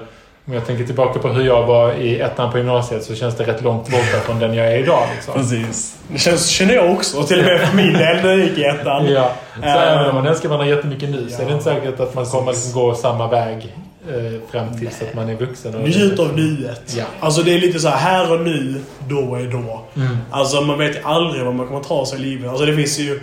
om 0.47 0.53
jag 0.53 0.67
tänker 0.67 0.85
tillbaka 0.85 1.19
på 1.19 1.29
hur 1.29 1.47
jag 1.47 1.67
var 1.67 1.93
i 1.93 2.21
ettan 2.21 2.53
på 2.53 2.59
gymnasiet 2.59 3.05
så 3.05 3.15
känns 3.15 3.37
det 3.37 3.45
rätt 3.45 3.63
långt 3.63 3.89
borta 3.91 4.21
från 4.25 4.39
den 4.39 4.55
jag 4.55 4.67
är 4.67 4.79
idag. 4.79 5.07
Liksom. 5.15 5.35
Precis. 5.35 5.99
Det 6.09 6.19
känns, 6.19 6.49
känner 6.49 6.75
jag 6.75 6.91
också. 6.93 7.23
Till 7.23 7.39
och 7.41 7.45
med 7.45 7.61
för 7.61 7.77
min 7.77 7.93
del 7.93 8.17
när 8.23 8.29
jag 8.29 8.39
gick 8.39 8.59
i 8.59 8.65
ettan. 8.65 9.07
Ja. 9.07 9.33
Så 9.63 9.69
även 9.69 10.09
om 10.09 10.15
man 10.15 10.27
älskar 10.27 10.49
varandra 10.49 10.75
jättemycket 10.75 11.11
nu 11.11 11.29
så 11.31 11.43
är 11.43 11.45
det 11.45 11.51
ja. 11.51 11.53
inte 11.53 11.65
säkert 11.65 12.01
att 12.01 12.15
man 12.15 12.27
kommer 12.27 12.53
liksom 12.53 12.81
gå 12.81 12.95
samma 12.95 13.29
väg 13.29 13.77
fram 14.51 14.79
tills 14.79 15.03
att 15.03 15.15
man 15.15 15.29
är 15.29 15.37
vuxen. 15.37 15.75
Och 15.75 15.89
Njut 15.89 16.19
av 16.19 16.37
nuet. 16.37 16.95
Ja. 16.97 17.05
Alltså 17.21 17.43
det 17.43 17.55
är 17.55 17.61
lite 17.61 17.81
så 17.81 17.89
här, 17.89 17.99
här 17.99 18.33
och 18.33 18.41
nu, 18.41 18.81
då 19.09 19.35
är 19.35 19.47
då. 19.47 19.85
Mm. 19.97 20.17
Alltså 20.31 20.61
man 20.61 20.79
vet 20.79 21.05
aldrig 21.05 21.45
vad 21.45 21.55
man 21.55 21.67
kommer 21.67 21.81
ta 21.81 22.07
sig 22.07 22.19
i 22.19 22.23
livet. 22.23 22.51
Alltså 22.51 22.67
det 22.67 22.77
finns 22.77 22.99
ju 22.99 23.21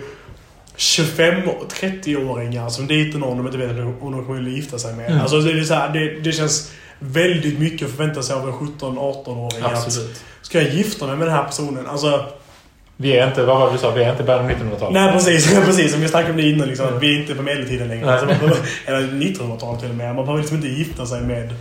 25 0.76 1.48
och 1.48 1.72
30-åringar 1.72 2.68
som 2.68 2.86
dejtar 2.86 3.18
någon 3.18 3.36
de 3.36 3.46
inte 3.46 3.58
vet 3.58 3.70
om 4.00 4.12
de 4.12 4.26
kommer 4.26 4.42
att 4.42 4.48
gifta 4.48 4.78
sig 4.78 4.94
med. 4.94 5.06
Mm. 5.06 5.20
Alltså 5.20 5.40
det, 5.40 5.50
är 5.52 5.64
så 5.64 5.74
här, 5.74 5.92
det, 5.92 6.20
det 6.20 6.32
känns 6.32 6.72
väldigt 6.98 7.58
mycket 7.58 7.88
att 7.88 7.94
förvänta 7.94 8.22
sig 8.22 8.36
av 8.36 8.48
en 8.48 8.54
17-18-åring. 8.54 9.64
att 9.64 9.72
Absolut. 9.72 10.22
Ska 10.42 10.62
jag 10.62 10.74
gifta 10.74 11.06
mig 11.06 11.16
med 11.16 11.26
den 11.26 11.34
här 11.34 11.44
personen? 11.44 11.86
Alltså, 11.86 12.26
Vi 13.00 13.18
är 13.18 13.26
inte, 13.28 13.42
vad 13.44 13.58
var 13.60 13.66
det 13.66 13.72
du 13.72 13.78
sa? 13.78 13.90
Vi 13.90 14.02
är 14.04 14.10
inte 14.10 14.22
början 14.22 14.44
av 14.44 14.50
1900-talet. 14.50 14.92
nej 14.94 15.12
precis, 15.12 15.54
precis. 15.66 15.92
Som 15.92 16.00
vi 16.00 16.08
snackade 16.08 16.30
om 16.30 16.36
det 16.36 16.42
innan. 16.50 16.68
Liksom, 16.68 16.86
Vi 17.00 17.16
är 17.16 17.20
inte 17.20 17.34
på 17.34 17.42
medeltiden 17.42 17.88
längre. 17.88 18.12
Alltså, 18.12 18.26
man 18.26 18.52
eller 18.86 19.00
1900-talet 19.08 19.80
till 19.80 19.90
och 19.90 19.96
med. 19.96 20.14
Man 20.14 20.24
behöver 20.24 20.38
liksom 20.42 20.56
inte 20.56 20.68
gifta 20.68 21.06
sig 21.06 21.20
med... 21.22 21.54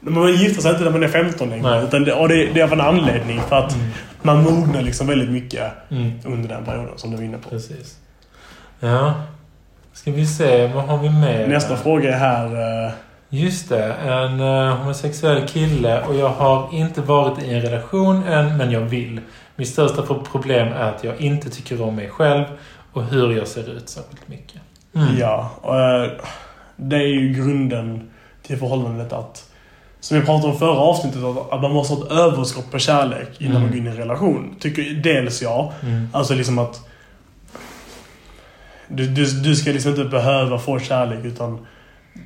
Man 0.00 0.32
gifta 0.34 0.62
sig 0.62 0.70
inte 0.70 0.84
när 0.84 0.90
man 0.90 1.02
är 1.02 1.08
15 1.08 1.50
längre. 1.50 1.70
Nej. 1.70 1.84
Utan 1.84 2.04
det, 2.04 2.12
och 2.12 2.28
det, 2.28 2.46
det 2.54 2.60
är 2.60 2.64
av 2.64 2.72
en 2.72 2.80
anledning. 2.80 3.40
För 3.48 3.56
att 3.56 3.74
Mm. 3.74 3.86
man 4.22 4.42
mognar 4.42 4.82
liksom 4.82 5.06
väldigt 5.06 5.30
mycket 5.30 5.62
Mm. 5.90 6.12
under 6.24 6.48
den 6.48 6.64
perioden 6.64 6.92
som 6.96 7.10
du 7.10 7.16
var 7.16 7.24
inne 7.24 7.38
på. 7.38 7.48
Precis. 7.50 7.96
Ja. 8.80 9.14
Ska 9.92 10.10
vi 10.10 10.26
se, 10.26 10.66
vad 10.66 10.84
har 10.84 10.98
vi 10.98 11.10
mer? 11.10 11.46
Nästa 11.46 11.76
fråga 11.76 12.14
är 12.14 12.18
här. 12.18 12.84
eh, 12.86 12.92
Just 13.28 13.68
det. 13.68 13.92
En 14.04 14.40
uh, 14.40 14.74
homosexuell 14.76 15.48
kille 15.48 16.00
och 16.00 16.14
jag 16.14 16.28
har 16.28 16.68
inte 16.72 17.00
varit 17.00 17.42
i 17.42 17.54
en 17.54 17.60
relation 17.62 18.24
än, 18.24 18.56
men 18.56 18.70
jag 18.70 18.80
vill. 18.80 19.20
Mitt 19.56 19.68
största 19.68 20.02
problem 20.32 20.68
är 20.68 20.92
att 20.92 21.04
jag 21.04 21.20
inte 21.20 21.50
tycker 21.50 21.82
om 21.82 21.96
mig 21.96 22.10
själv 22.10 22.44
och 22.92 23.04
hur 23.04 23.36
jag 23.36 23.48
ser 23.48 23.70
ut 23.70 23.88
särskilt 23.88 24.28
mycket. 24.28 24.60
Mm. 24.94 25.18
Ja, 25.18 25.50
och, 25.60 25.74
uh, 25.74 26.20
det 26.76 26.96
är 26.96 27.06
ju 27.06 27.34
grunden 27.34 28.10
till 28.42 28.58
förhållandet 28.58 29.12
att 29.12 29.52
som 30.00 30.20
vi 30.20 30.26
pratade 30.26 30.52
om 30.52 30.58
förra 30.58 30.78
avsnittet, 30.78 31.22
att 31.50 31.62
man 31.62 31.72
måste 31.72 31.94
ha 31.94 32.06
ett 32.06 32.12
överskott 32.12 32.70
på 32.70 32.78
kärlek 32.78 33.28
innan 33.38 33.56
mm. 33.56 33.62
man 33.62 33.70
går 33.70 33.78
in 33.78 33.86
i 33.86 33.90
en 33.90 33.96
relation. 33.96 34.56
Tycker 34.60 34.82
dels 34.82 35.42
jag. 35.42 35.72
Mm. 35.82 36.08
Alltså 36.12 36.34
liksom 36.34 36.58
att 36.58 36.88
du, 38.88 39.06
du, 39.06 39.24
du 39.24 39.56
ska 39.56 39.70
liksom 39.70 39.90
inte 39.90 40.04
behöva 40.04 40.58
få 40.58 40.78
kärlek 40.78 41.24
utan 41.24 41.66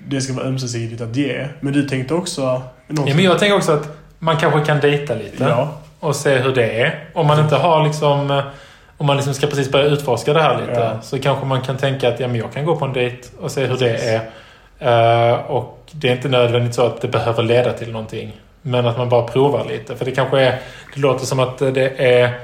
det 0.09 0.21
ska 0.21 0.33
vara 0.33 0.47
ömsesidigt 0.47 1.03
att 1.03 1.17
ge. 1.17 1.49
Men 1.61 1.73
du 1.73 1.89
tänkte 1.89 2.15
också... 2.15 2.43
Ja, 2.43 2.63
men 3.05 3.19
jag 3.19 3.39
tänker 3.39 3.57
också 3.57 3.73
att 3.73 3.99
man 4.19 4.37
kanske 4.37 4.65
kan 4.65 4.81
dejta 4.81 5.15
lite. 5.15 5.45
Ja. 5.45 5.81
Och 6.01 6.17
se 6.17 6.39
hur 6.39 6.55
det 6.55 6.81
är. 6.81 7.05
Om 7.13 7.27
man 7.27 7.41
inte 7.41 7.57
har 7.57 7.85
liksom... 7.85 8.43
Om 8.97 9.07
man 9.07 9.17
liksom 9.17 9.35
ska 9.35 9.47
precis 9.47 9.73
börja 9.73 9.85
utforska 9.85 10.33
det 10.33 10.43
här 10.43 10.61
lite. 10.61 10.81
Ja. 10.81 11.03
Så 11.03 11.19
kanske 11.19 11.47
man 11.47 11.61
kan 11.61 11.77
tänka 11.77 12.09
att 12.09 12.21
ja, 12.21 12.29
men 12.29 12.37
jag 12.37 12.53
kan 12.53 12.65
gå 12.65 12.77
på 12.77 12.85
en 12.85 12.93
dejt 12.93 13.29
och 13.41 13.51
se 13.51 13.61
hur 13.61 13.77
precis. 13.77 14.03
det 14.03 14.23
är. 14.79 15.33
Uh, 15.33 15.35
och 15.35 15.91
det 15.93 16.09
är 16.09 16.13
inte 16.13 16.29
nödvändigt 16.29 16.75
så 16.75 16.87
att 16.87 17.01
det 17.01 17.09
behöver 17.09 17.43
leda 17.43 17.73
till 17.73 17.93
någonting. 17.93 18.41
Men 18.63 18.87
att 18.87 18.99
man 18.99 19.09
bara 19.09 19.23
provar 19.23 19.65
lite. 19.69 19.97
För 19.97 20.05
det 20.05 20.11
kanske 20.11 20.41
är... 20.41 20.59
Det 20.95 21.01
låter 21.01 21.27
som 21.27 21.41
att 21.41 21.59
det 21.59 21.93
är 21.99 22.35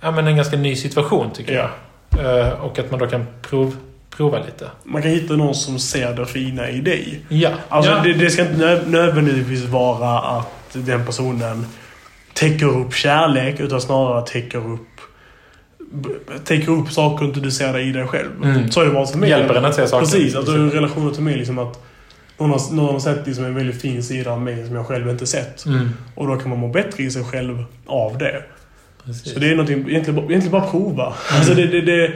ja, 0.00 0.10
men 0.10 0.26
en 0.26 0.36
ganska 0.36 0.56
ny 0.56 0.76
situation 0.76 1.30
tycker 1.30 1.54
jag. 1.54 1.70
Uh, 2.18 2.64
och 2.64 2.78
att 2.78 2.90
man 2.90 3.00
då 3.00 3.06
kan 3.06 3.26
prov, 3.42 3.76
prova 4.16 4.38
lite. 4.38 4.70
Man 4.84 5.02
kan 5.02 5.10
hitta 5.10 5.34
någon 5.34 5.54
som 5.54 5.78
ser 5.78 6.12
det 6.12 6.26
fina 6.26 6.70
i 6.70 6.80
dig. 6.80 7.20
Ja. 7.28 7.50
Alltså 7.68 7.90
ja. 7.90 8.00
Det, 8.04 8.12
det, 8.12 8.30
ska 8.30 8.42
inte 8.42 8.82
nödvändigtvis 8.86 9.64
vara 9.64 10.18
att 10.18 10.48
den 10.72 11.06
personen 11.06 11.66
täcker 12.40 12.66
upp 12.66 12.94
kärlek 12.94 13.60
utan 13.60 13.80
snarare 13.80 14.26
täcker 14.26 14.58
upp 14.58 14.86
täcker 16.44 16.72
upp 16.72 16.92
saker 16.92 17.24
inte 17.24 17.40
du 17.40 17.50
ser 17.50 17.78
i 17.78 17.92
dig 17.92 18.06
själv. 18.06 18.44
Mm. 18.44 18.70
Så 18.70 18.80
är 18.80 18.84
det 18.84 18.90
bara 18.90 19.06
för 19.06 19.18
mig. 19.18 19.30
Hjälper 19.30 19.54
en 19.54 19.64
att 19.64 19.74
se 19.74 19.86
saker. 19.88 20.04
Precis. 20.04 20.34
Alltså, 20.34 20.52
relationen 20.52 21.14
till 21.14 21.22
mig 21.22 21.36
liksom 21.36 21.58
att 21.58 21.84
någon 22.38 22.50
har, 22.50 22.74
någon 22.74 22.92
har 22.92 23.00
sett 23.00 23.26
liksom 23.26 23.44
en 23.44 23.54
väldigt 23.54 23.80
fin 23.80 24.02
sida 24.02 24.32
av 24.32 24.40
mig 24.40 24.66
som 24.66 24.76
jag 24.76 24.86
själv 24.86 25.08
inte 25.08 25.26
sett. 25.26 25.66
Mm. 25.66 25.90
Och 26.14 26.26
då 26.26 26.36
kan 26.36 26.50
man 26.50 26.58
må 26.58 26.68
bättre 26.68 27.02
i 27.02 27.10
sig 27.10 27.24
själv 27.24 27.64
av 27.86 28.18
det. 28.18 28.42
Precis. 29.04 29.32
Så 29.32 29.38
det 29.38 29.46
är 29.46 29.50
någonting, 29.50 29.88
egentligen, 29.88 30.18
egentligen 30.18 30.50
bara 30.50 30.70
prova. 30.70 31.06
Mm. 31.06 31.16
Alltså 31.30 31.54
det, 31.54 31.66
det, 31.66 31.80
det, 31.80 32.12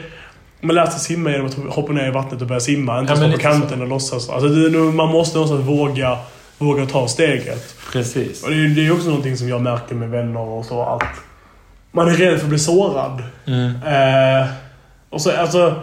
man 0.60 0.74
lär 0.74 0.86
sig 0.86 1.00
simma 1.00 1.30
genom 1.30 1.46
att 1.46 1.74
hoppa 1.74 1.92
ner 1.92 2.08
i 2.08 2.10
vattnet 2.10 2.40
och 2.42 2.48
börja 2.48 2.60
simma. 2.60 3.00
Inte 3.00 3.12
ja, 3.12 3.16
stå 3.16 3.32
på 3.32 3.38
kanten 3.38 3.78
så. 3.78 3.82
och 3.82 3.88
låtsas. 3.88 4.28
Alltså 4.28 4.48
det, 4.48 4.78
man 4.78 5.08
måste 5.08 5.38
någonstans 5.38 5.68
våga, 5.68 6.18
våga 6.58 6.86
ta 6.86 7.08
steget. 7.08 7.74
Precis. 7.94 8.44
Och 8.44 8.50
det, 8.50 8.68
det 8.68 8.86
är 8.86 8.92
också 8.92 9.08
någonting 9.08 9.36
som 9.36 9.48
jag 9.48 9.62
märker 9.62 9.94
med 9.94 10.10
vänner 10.10 10.40
och 10.40 10.64
så. 10.64 10.82
Att 10.82 11.02
man 11.92 12.08
är 12.08 12.12
rädd 12.12 12.36
för 12.36 12.44
att 12.44 12.48
bli 12.48 12.58
sårad. 12.58 13.22
Mm. 13.46 13.70
Eh, 13.70 14.46
och 15.10 15.20
så, 15.20 15.30
alltså, 15.30 15.82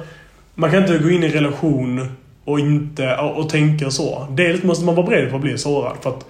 man 0.55 0.71
kan 0.71 0.81
inte 0.81 0.97
gå 0.97 1.09
in 1.09 1.23
i 1.23 1.25
en 1.25 1.31
relation 1.31 2.15
och 2.45 2.59
inte 2.59 3.15
och, 3.15 3.37
och 3.37 3.49
tänka 3.49 3.91
så. 3.91 4.27
Dels 4.31 4.63
måste 4.63 4.85
man 4.85 4.95
vara 4.95 5.07
beredd 5.07 5.29
på 5.29 5.35
att 5.35 5.41
bli 5.41 5.57
sårad. 5.57 5.97
För 6.01 6.09
att... 6.09 6.25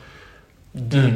Mm. 0.94 1.12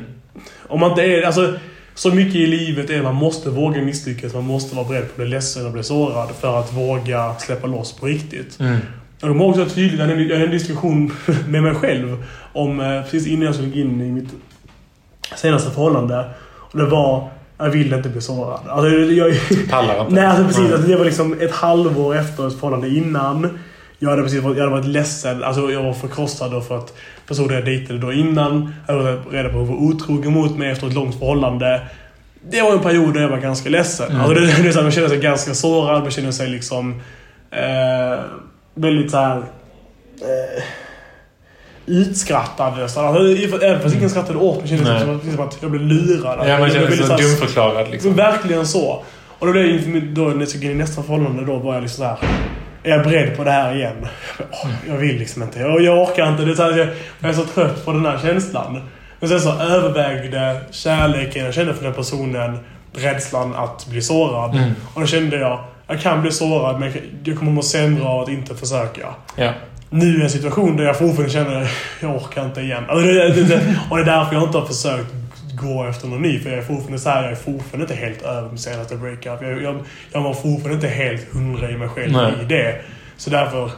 Om 0.67 0.79
man 0.79 0.89
inte 0.89 1.01
är... 1.01 1.21
Alltså, 1.21 1.53
så 1.95 2.11
mycket 2.15 2.35
i 2.35 2.47
livet 2.47 2.89
är 2.89 3.03
man 3.03 3.15
måste 3.15 3.49
våga 3.49 3.81
misslyckas. 3.81 4.33
Man 4.33 4.43
måste 4.43 4.75
vara 4.75 4.87
beredd 4.87 5.03
på 5.03 5.09
att 5.09 5.15
bli 5.15 5.25
ledsen 5.25 5.65
och 5.65 5.71
bli 5.71 5.83
sårad 5.83 6.29
för 6.39 6.59
att 6.59 6.73
våga 6.73 7.35
släppa 7.39 7.67
loss 7.67 7.93
på 7.93 8.05
riktigt. 8.05 8.59
Mm. 8.59 8.77
Jag 9.19 9.29
kommer 9.29 9.45
också 9.45 9.65
tydligt, 9.65 9.99
jag 9.99 10.07
hade 10.07 10.45
en 10.45 10.51
diskussion 10.51 11.11
med 11.47 11.63
mig 11.63 11.75
själv 11.75 12.25
om, 12.53 12.79
eh, 12.79 13.01
precis 13.01 13.27
innan 13.27 13.45
jag 13.45 13.55
skulle 13.55 13.81
in 13.81 14.01
i 14.01 14.11
mitt 14.11 14.29
senaste 15.35 15.71
förhållande. 15.71 16.29
Och 16.57 16.77
det 16.77 16.85
var, 16.85 17.29
jag 17.57 17.69
vill 17.69 17.93
inte 17.93 18.09
bli 18.09 18.21
sårad. 18.21 18.59
Alltså, 18.67 18.89
jag, 18.89 19.35
Pallar 19.69 20.01
inte. 20.01 20.13
Nej, 20.13 20.25
alltså, 20.25 20.43
precis. 20.43 20.73
Alltså, 20.73 20.87
det 20.87 20.95
var 20.95 21.05
liksom 21.05 21.39
ett 21.39 21.51
halvår 21.51 22.15
efter 22.15 22.47
ett 22.47 22.53
förhållande 22.53 22.89
innan. 22.89 23.59
Jag 23.99 24.09
hade 24.09 24.23
precis 24.23 24.43
varit, 24.43 24.57
jag 24.57 24.63
hade 24.63 24.75
varit 24.75 24.87
ledsen. 24.87 25.43
Alltså 25.43 25.71
jag 25.71 25.83
var 25.83 25.93
förkrossad 25.93 26.67
för 26.67 26.77
att 26.77 26.93
personen 27.27 27.55
jag 27.55 27.65
dejtade 27.65 27.99
då 27.99 28.13
innan 28.13 28.73
hade 28.87 29.03
varit 29.03 29.19
rädd 29.31 29.51
på 29.51 29.61
att 29.61 29.67
vara 29.67 29.77
otrogen 29.77 30.33
mot 30.33 30.57
mig 30.57 30.71
efter 30.71 30.87
ett 30.87 30.93
långt 30.93 31.19
förhållande. 31.19 31.81
Det 32.49 32.61
var 32.61 32.73
en 32.73 32.79
period 32.79 33.13
där 33.13 33.21
jag 33.21 33.29
var 33.29 33.37
ganska 33.37 33.69
ledsen. 33.69 34.09
Mm. 34.09 34.21
Alltså 34.21 34.33
det, 34.33 34.63
det, 34.63 34.71
det, 34.71 34.81
man 34.81 34.91
kände 34.91 35.09
sig 35.09 35.19
ganska 35.19 35.53
sårad. 35.53 36.01
Man 36.01 36.11
kände 36.11 36.33
sig 36.33 36.49
liksom... 36.49 37.01
Eh, 37.51 38.19
väldigt 38.75 39.11
såhär... 39.11 39.37
Eh, 39.37 40.63
utskrattad 41.85 42.77
nästan. 42.77 43.05
Alltså, 43.05 43.65
även 43.65 43.81
fast 43.81 43.95
ingen 43.95 44.09
skrattade 44.09 44.39
åt 44.39 44.59
mig 44.59 44.67
kändes 44.67 44.87
det 44.87 44.99
som, 44.99 45.31
som 45.35 45.47
att 45.47 45.57
jag 45.61 45.71
blev 45.71 45.83
lurad. 45.83 46.49
Ja, 46.49 46.59
man 46.59 46.69
kände 46.69 46.97
sig 46.97 47.07
dumförklarad 47.07 47.91
liksom. 47.91 48.15
Verkligen 48.15 48.67
så. 48.67 49.03
Och 49.39 49.47
då 49.47 49.53
blev 49.53 50.13
då 50.13 50.21
när 50.21 50.31
jag 50.31 50.47
gick 50.47 50.63
in 50.63 50.71
i 50.71 50.73
nästa 50.73 51.03
förhållande 51.03 51.45
då 51.45 51.57
var 51.57 51.73
jag 51.73 51.83
liksom 51.83 52.03
såhär 52.03 52.17
är 52.85 52.89
jag 52.89 53.03
beredd 53.03 53.37
på 53.37 53.43
det 53.43 53.51
här 53.51 53.75
igen? 53.75 54.07
Jag 54.87 54.97
vill 54.97 55.17
liksom 55.17 55.43
inte. 55.43 55.59
Jag, 55.59 55.81
jag 55.81 56.01
orkar 56.01 56.31
inte. 56.31 56.45
Det 56.45 56.51
är 56.51 56.55
så 56.55 56.63
här, 56.63 56.95
jag 57.19 57.29
är 57.29 57.33
så 57.33 57.45
trött 57.45 57.85
på 57.85 57.91
den 57.91 58.05
här 58.05 58.19
känslan. 58.19 58.81
Men 59.19 59.29
sen 59.29 59.39
så 59.39 59.51
övervägde 59.59 60.61
kärleken 60.71 61.45
jag 61.45 61.53
kände 61.53 61.73
för 61.73 61.83
den 61.83 61.93
personen 61.93 62.59
rädslan 62.93 63.55
att 63.55 63.87
bli 63.87 64.01
sårad. 64.01 64.55
Mm. 64.55 64.71
Och 64.93 65.01
då 65.01 65.07
kände 65.07 65.39
jag, 65.39 65.59
jag 65.87 66.01
kan 66.01 66.21
bli 66.21 66.31
sårad 66.31 66.79
men 66.79 66.93
jag 67.23 67.37
kommer 67.37 67.51
må 67.51 67.61
sämre 67.61 68.03
av 68.03 68.21
att 68.21 68.29
inte 68.29 68.55
försöka. 68.55 69.07
Ja. 69.35 69.53
Nu 69.89 70.19
är 70.19 70.23
en 70.23 70.29
situation 70.29 70.77
där 70.77 70.83
jag 70.83 70.97
fortfarande 70.97 71.33
känner, 71.33 71.71
jag 72.01 72.15
orkar 72.15 72.45
inte 72.45 72.61
igen. 72.61 72.83
Alltså 72.87 73.05
det, 73.05 73.29
det, 73.29 73.43
det, 73.43 73.79
och 73.89 73.97
det 73.97 74.03
är 74.03 74.05
därför 74.05 74.33
jag 74.33 74.43
inte 74.43 74.57
har 74.57 74.65
försökt 74.65 75.13
gå 75.61 75.85
efter 75.85 76.07
någon 76.07 76.21
ny. 76.21 76.39
För 76.39 76.49
jag 76.49 76.59
är 76.59 76.63
fortfarande 76.63 76.99
så 76.99 77.09
här, 77.09 77.23
jag 77.23 77.31
är 77.31 77.35
fortfarande 77.35 77.83
inte 77.83 78.05
helt 78.05 78.21
över 78.21 78.49
min 78.49 78.57
senaste 78.57 78.95
breakup. 78.95 79.41
Jag, 79.41 79.61
jag, 79.61 79.79
jag 80.11 80.21
var 80.21 80.33
fortfarande 80.33 80.73
inte 80.73 80.87
helt 80.87 81.33
hundra 81.33 81.71
i 81.71 81.77
mig 81.77 81.89
själv 81.89 82.11
Nej. 82.11 82.33
i 82.41 82.45
det. 82.45 82.81
Så 83.17 83.29
därför 83.29 83.71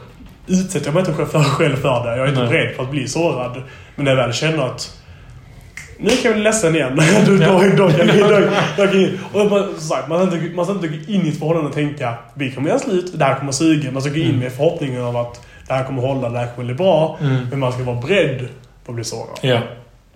utsätter 0.46 0.86
jag 0.86 0.94
mig 0.94 1.00
inte 1.00 1.26
för, 1.26 1.42
själv 1.44 1.76
för 1.76 2.04
det. 2.04 2.16
Jag 2.16 2.24
är 2.24 2.28
inte 2.28 2.40
Nej. 2.40 2.50
beredd 2.50 2.76
på 2.76 2.82
att 2.82 2.90
bli 2.90 3.08
sårad. 3.08 3.62
Men 3.94 4.04
när 4.04 4.12
jag 4.12 4.16
väl 4.16 4.32
känner 4.32 4.66
att 4.66 4.98
nu 6.00 6.08
kan 6.08 6.18
jag 6.22 6.34
bli 6.34 6.42
ledsen 6.42 6.74
igen. 6.74 7.00
då, 7.26 7.32
då, 7.32 7.36
då, 7.76 7.90
kan 7.90 8.08
jag, 8.08 8.42
då, 8.76 8.86
då, 8.86 9.40
och 9.40 9.50
man, 9.50 9.80
sagt, 9.80 10.08
man, 10.08 10.26
ska 10.26 10.36
inte, 10.36 10.56
man 10.56 10.64
ska 10.64 10.74
inte 10.74 10.88
gå 10.88 10.94
in 11.12 11.26
i 11.26 11.28
ett 11.28 11.38
förhållande 11.38 11.68
och 11.68 11.74
tänka 11.74 12.14
vi 12.34 12.52
kommer 12.52 12.68
göra 12.68 12.78
slut, 12.78 13.12
det 13.18 13.24
här 13.24 13.38
kommer 13.38 13.52
suga. 13.52 13.90
Man 13.90 14.02
ska 14.02 14.10
gå 14.10 14.16
in 14.16 14.28
mm. 14.28 14.38
med 14.38 14.52
förhoppningen 14.52 15.02
av 15.02 15.16
att 15.16 15.46
det 15.68 15.74
här 15.74 15.84
kommer 15.84 16.02
hålla, 16.02 16.28
det 16.28 16.38
här 16.38 16.46
kommer 16.54 16.66
bli 16.66 16.74
bra. 16.74 17.18
Mm. 17.20 17.46
Men 17.50 17.58
man 17.58 17.72
ska 17.72 17.82
vara 17.82 18.00
beredd 18.00 18.48
på 18.84 18.92
att 18.92 18.94
bli 18.94 19.04
sårad. 19.04 19.38
Ja. 19.40 19.60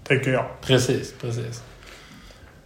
Tycker 0.08 0.30
jag. 0.30 0.44
Precis, 0.66 1.14
precis. 1.20 1.62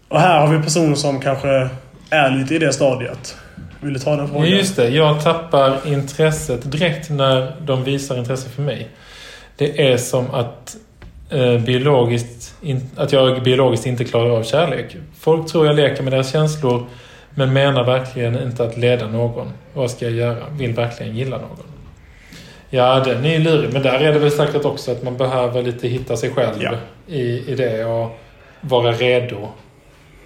Och 0.08 0.20
här 0.20 0.40
har 0.40 0.56
vi 0.56 0.62
personer 0.62 0.94
som 0.94 1.20
kanske 1.20 1.68
är 2.10 2.30
lite 2.30 2.54
i 2.54 2.58
det 2.58 2.72
stadiet. 2.72 3.36
Vill 3.80 3.94
du 3.94 4.00
ta 4.00 4.16
den 4.16 4.28
frågan? 4.28 4.48
Just 4.48 4.76
det. 4.76 4.88
Jag 4.88 5.22
tappar 5.22 5.78
intresset 5.86 6.72
direkt 6.72 7.10
när 7.10 7.56
de 7.60 7.84
visar 7.84 8.18
intresse 8.18 8.48
för 8.48 8.62
mig. 8.62 8.88
Det 9.56 9.92
är 9.92 9.96
som 9.96 10.30
att, 10.30 10.76
eh, 11.30 11.58
biologiskt, 11.58 12.54
in, 12.62 12.90
att 12.96 13.12
jag 13.12 13.42
biologiskt 13.42 13.86
inte 13.86 14.04
klarar 14.04 14.30
av 14.30 14.42
kärlek. 14.42 14.96
Folk 15.18 15.48
tror 15.52 15.66
jag 15.66 15.76
leker 15.76 16.02
med 16.02 16.12
deras 16.12 16.32
känslor 16.32 16.86
men 17.34 17.52
menar 17.52 17.84
verkligen 17.84 18.42
inte 18.42 18.64
att 18.64 18.76
leda 18.76 19.06
någon. 19.06 19.52
Vad 19.74 19.90
ska 19.90 20.04
jag 20.04 20.14
göra? 20.14 20.48
Vill 20.50 20.72
verkligen 20.72 21.16
gilla 21.16 21.36
någon. 21.36 21.75
Ja, 22.70 23.02
den 23.04 23.24
är 23.24 23.38
lurig. 23.38 23.72
Men 23.72 23.82
där 23.82 24.00
är 24.00 24.12
det 24.12 24.18
väl 24.18 24.30
säkert 24.30 24.64
också 24.64 24.92
att 24.92 25.02
man 25.02 25.16
behöver 25.16 25.62
lite 25.62 25.88
hitta 25.88 26.16
sig 26.16 26.30
själv 26.30 26.54
ja. 26.60 26.72
i, 27.06 27.52
i 27.52 27.54
det 27.54 27.84
och 27.84 28.20
vara 28.60 28.92
redo. 28.92 29.48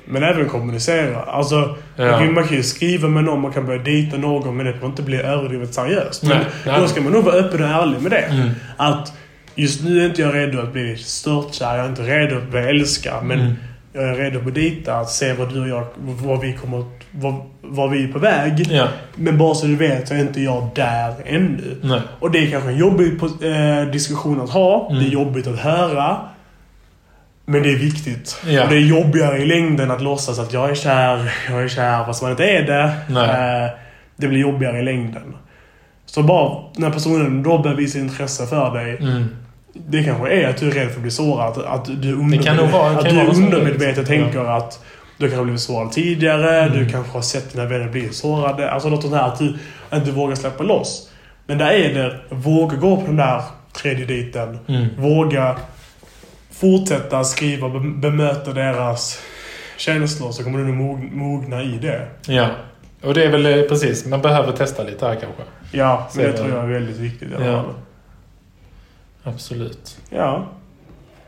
Men 0.05 0.23
även 0.23 0.49
kommunicera. 0.49 1.23
Alltså, 1.23 1.77
ja. 1.97 2.21
man 2.21 2.49
kan 2.49 2.57
ju 2.57 2.63
skriva 2.63 3.09
med 3.09 3.25
någon, 3.25 3.41
man 3.41 3.53
kan 3.53 3.67
börja 3.67 3.83
dejta 3.83 4.17
någon 4.17 4.57
men 4.57 4.67
det 4.67 4.73
får 4.73 4.89
inte 4.89 5.03
bli 5.03 5.17
överdrivet 5.17 5.75
seriöst. 5.75 6.23
Men 6.23 6.39
nej, 6.67 6.81
då 6.81 6.87
ska 6.87 7.01
man 7.01 7.13
nog 7.13 7.25
vara 7.25 7.35
öppen 7.35 7.63
och 7.63 7.69
ärlig 7.69 8.01
med 8.01 8.11
det. 8.11 8.19
Mm. 8.19 8.51
Att 8.77 9.13
just 9.55 9.85
nu 9.85 10.01
är 10.01 10.07
inte 10.07 10.23
jag 10.23 10.35
redo 10.35 10.61
att 10.61 10.73
bli 10.73 10.97
störtkär, 10.97 11.77
jag 11.77 11.85
är 11.85 11.89
inte 11.89 12.03
redo 12.03 12.37
att 12.37 12.49
bli 12.49 12.61
älskad. 12.61 13.25
Men 13.25 13.41
mm. 13.41 13.55
Jag 13.93 14.05
är 14.05 14.15
redo 14.15 14.49
att 14.49 14.55
dejta, 14.55 14.95
att 14.95 15.11
se 15.11 15.33
vad 15.33 15.55
du 15.55 15.61
och 15.61 15.69
jag, 15.69 15.87
vad 15.99 16.41
vi 16.41 16.53
kommer 16.53 16.85
var, 17.11 17.43
var 17.63 17.89
vi 17.89 18.05
är 18.05 18.13
på 18.13 18.19
väg. 18.19 18.67
Ja. 18.71 18.89
Men 19.15 19.39
bara 19.39 19.55
så 19.55 19.67
du 19.67 19.77
vet 19.77 20.09
så 20.09 20.15
är 20.15 20.19
inte 20.19 20.41
jag 20.41 20.69
där 20.75 21.15
ännu. 21.25 21.77
Nej. 21.83 22.01
Och 22.21 22.31
det 22.31 22.39
är 22.39 22.51
kanske 22.51 22.71
en 22.71 22.79
jobbig 22.79 23.13
eh, 23.23 23.91
diskussion 23.93 24.41
att 24.41 24.51
ha. 24.51 24.89
Mm. 24.91 25.03
Det 25.03 25.09
är 25.09 25.13
jobbigt 25.13 25.47
att 25.47 25.59
höra. 25.59 26.17
Men 27.45 27.63
det 27.63 27.73
är 27.73 27.77
viktigt. 27.77 28.43
Ja. 28.47 28.63
Och 28.63 28.69
det 28.69 28.77
är 28.77 28.81
jobbigare 28.81 29.39
i 29.39 29.47
längden 29.47 29.91
att 29.91 30.03
låtsas 30.03 30.39
att 30.39 30.53
jag 30.53 30.71
är 30.71 30.75
kär, 30.75 31.33
jag 31.51 31.63
är 31.63 31.69
kär 31.69 32.05
fast 32.05 32.23
man 32.23 32.31
inte 32.31 32.45
är 32.45 32.63
det. 32.63 32.83
Eh, 33.21 33.79
det 34.17 34.29
blir 34.29 34.41
jobbigare 34.41 34.79
i 34.79 34.83
längden. 34.83 35.37
Så 36.07 36.23
bara 36.23 36.63
när 36.77 36.91
personen 36.91 37.43
då 37.43 37.59
börjar 37.59 37.77
visa 37.77 37.99
intresse 37.99 38.47
för 38.47 38.75
dig. 38.75 38.97
Mm. 39.01 39.29
Det 39.73 40.05
kanske 40.05 40.29
är 40.33 40.49
att 40.49 40.57
du 40.57 40.69
är 40.69 40.73
rädd 40.73 40.89
för 40.89 40.97
att 40.97 41.03
bli 41.03 41.11
sårad. 41.11 41.65
Att, 41.67 42.03
du 42.03 42.13
undermedvetet 42.13 44.07
tänker 44.07 44.39
ja. 44.45 44.57
att 44.57 44.85
du 45.17 45.25
kanske 45.25 45.37
har 45.39 45.45
blivit 45.45 45.61
sårad 45.61 45.93
tidigare, 45.93 46.63
mm. 46.63 46.79
du 46.79 46.89
kanske 46.89 47.13
har 47.13 47.23
sett 47.23 47.53
dina 47.53 47.67
vänner 47.67 47.89
bli 47.89 48.09
sårade. 48.09 48.71
Alltså 48.71 48.89
något 48.89 49.03
sånt 49.03 49.15
här 49.15 49.29
att 49.29 49.39
du 49.39 49.59
inte 49.95 50.11
vågar 50.11 50.35
släppa 50.35 50.63
loss. 50.63 51.11
Men 51.47 51.59
där 51.59 51.71
är 51.71 51.95
det, 51.95 52.21
våga 52.29 52.77
gå 52.77 52.97
på 52.97 53.07
den 53.07 53.17
där 53.17 53.43
tredje 53.73 54.07
dejten. 54.07 54.59
Mm. 54.69 54.87
Våga 54.99 55.57
fortsätta 56.53 57.25
skriva 57.25 57.67
och 57.67 57.81
be- 57.81 58.11
bemöta 58.11 58.53
deras 58.53 59.23
känslor 59.77 60.33
så 60.33 60.45
kommer 60.45 60.59
du 60.59 60.65
nog 60.65 60.77
mog- 60.77 61.13
mogna 61.13 61.63
i 61.63 61.79
det. 61.83 62.07
Ja. 62.27 62.49
Och 63.03 63.15
det 63.15 63.25
är 63.25 63.31
väl 63.31 63.47
eh, 63.47 63.63
precis, 63.63 64.07
man 64.07 64.23
behöver 64.23 64.53
testa 64.53 64.83
lite 64.83 65.07
här 65.07 65.15
kanske. 65.15 65.43
Ja, 65.73 66.09
men 66.15 66.25
det 66.25 66.33
tror 66.33 66.51
jag 66.51 66.65
är 66.65 66.69
väldigt 66.69 66.97
viktigt 66.97 67.33
i 67.33 67.35
alla 67.35 67.47
Ja. 67.47 67.65
Absolut. 69.25 69.99
Ja. 70.11 70.47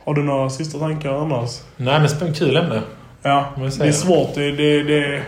Har 0.05 0.15
du 0.15 0.23
några 0.23 0.51
sista 0.51 0.79
tankar 0.79 1.13
annars? 1.13 1.61
Nej 1.77 1.99
men 2.01 2.09
sp- 2.09 2.35
kul 2.35 2.57
ämne. 2.57 2.83
Ja, 3.23 3.53
det 3.79 3.87
är 3.89 3.93
svårt. 3.93 4.35
Det, 4.35 4.53
det, 4.53 4.83
det, 4.83 5.23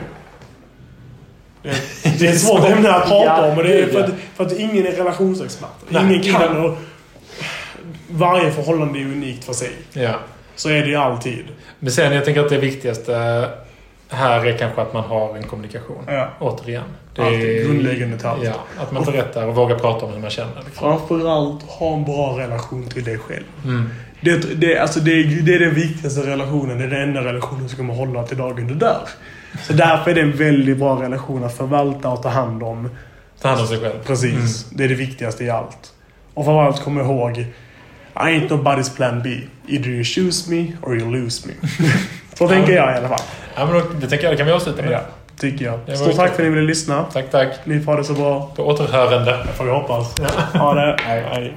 det, 1.63 1.75
det 2.19 2.27
är 2.27 2.31
ett 2.33 2.41
svårt 2.41 2.65
ämne 2.65 2.91
att 2.93 3.09
prata 3.09 3.43
om. 3.51 3.57
Men 3.57 3.67
det 3.67 3.79
är 3.79 3.87
för 3.87 4.05
att, 4.05 4.11
för 4.37 4.47
att 4.47 4.53
ingen 4.53 4.87
är 4.87 4.93
relationsexpert. 4.93 5.69
Nej, 5.89 6.05
ingen 6.05 6.23
kan. 6.23 6.65
Och 6.65 6.77
varje 8.11 8.51
förhållande 8.51 8.99
är 8.99 9.03
unikt 9.05 9.45
för 9.45 9.53
sig. 9.53 9.71
Ja. 9.93 10.15
Så 10.57 10.69
är 10.69 10.81
det 10.81 10.89
ju 10.89 10.97
alltid. 10.97 11.45
Men 11.79 11.93
sen 11.93 12.13
jag 12.13 12.25
tänker 12.25 12.41
att 12.41 12.49
det 12.49 12.59
viktigaste 12.59 13.15
här 14.09 14.47
är 14.47 14.59
kanske 14.59 14.83
att 14.83 14.93
man 14.95 15.05
har 15.05 15.37
en 15.37 15.43
kommunikation. 15.43 16.05
Ja. 16.07 16.29
Återigen. 16.41 16.85
Det 17.15 17.23
Allt 17.23 17.35
är 17.35 17.65
grundläggande 17.65 18.19
till 18.19 18.27
allt. 18.27 18.45
Ja, 18.45 18.53
att 18.79 18.93
man 18.93 19.05
berättar 19.05 19.47
och 19.47 19.55
vågar 19.55 19.79
prata 19.79 20.07
om 20.07 20.13
hur 20.13 20.21
man 20.21 20.31
känner. 20.31 20.63
Liksom. 20.67 20.73
Framförallt 20.99 21.63
ha 21.63 21.95
en 21.97 22.05
bra 22.05 22.39
relation 22.39 22.87
till 22.89 23.05
dig 23.05 23.19
själv. 23.19 23.45
Mm. 23.65 23.89
Det, 24.21 24.61
det, 24.61 24.79
alltså 24.79 25.01
det, 25.01 25.11
är- 25.13 25.43
det 25.43 25.55
är 25.55 25.59
den 25.59 25.75
viktigaste 25.75 26.21
relationen. 26.21 26.79
Det 26.79 26.85
är 26.85 26.89
den 26.89 27.03
enda 27.03 27.25
relationen 27.25 27.69
som 27.69 27.77
kommer 27.77 27.95
hålla 27.95 28.23
till 28.27 28.37
dagen 28.37 28.67
du 28.69 28.75
dör. 28.75 29.09
Så 29.67 29.73
därför 29.73 30.11
är 30.11 30.15
det 30.15 30.21
en 30.21 30.37
väldigt 30.37 30.79
bra 30.79 31.03
relation 31.03 31.45
att 31.45 31.57
förvalta 31.57 32.09
och 32.09 32.23
ta 32.23 32.29
hand 32.29 32.63
om. 32.63 32.91
Ta 33.41 33.49
hand 33.49 33.61
om 33.61 33.67
sig 33.67 33.81
själv. 33.81 33.99
Precis. 34.07 34.67
Det 34.71 34.85
är 34.85 34.89
det 34.89 34.95
viktigaste 34.95 35.45
i 35.45 35.51
allt. 35.51 35.93
Och 36.35 36.45
framförallt 36.45 36.81
kom 36.85 37.01
ihåg. 37.01 37.39
I 37.39 37.47
ain't 38.15 38.49
nobody's 38.49 38.97
plan 38.97 39.23
B. 39.23 39.41
Either 39.69 39.89
you 39.91 40.05
choose 40.05 40.51
me 40.51 40.73
or 40.83 40.99
you 40.99 41.11
lose 41.13 41.49
me. 41.49 41.69
Så 42.35 42.49
tänker 42.49 42.73
jag 42.73 42.95
i 42.95 42.99
alla 42.99 43.09
fall. 43.09 43.21
Ja, 43.57 43.67
men 43.67 43.75
då, 43.75 43.81
det 44.01 44.07
tänker 44.09 44.25
jag 44.25 44.33
det 44.33 44.37
kan 44.37 44.47
vi 44.47 44.53
avsluta 44.53 44.83
med. 44.83 44.93
Ja, 44.93 45.01
tycker 45.39 45.65
jag. 45.65 45.99
Stort 45.99 46.17
tack 46.17 46.35
för 46.35 46.43
att 46.43 46.49
ni 46.49 46.55
ville 46.55 46.67
lyssna. 46.67 47.05
Tack, 47.13 47.31
tack. 47.31 47.49
Ni 47.65 47.81
får 47.81 47.93
ha 47.93 47.99
det 47.99 48.05
så 48.05 48.13
bra. 48.13 48.53
På 48.57 48.63
återhörande. 48.67 49.31
Det 49.47 49.53
får 49.53 49.65
vi 49.65 49.71
hoppas. 49.71 50.15
Ha 50.55 50.75
det. 50.75 50.97
Hej, 51.03 51.25
hej. 51.33 51.53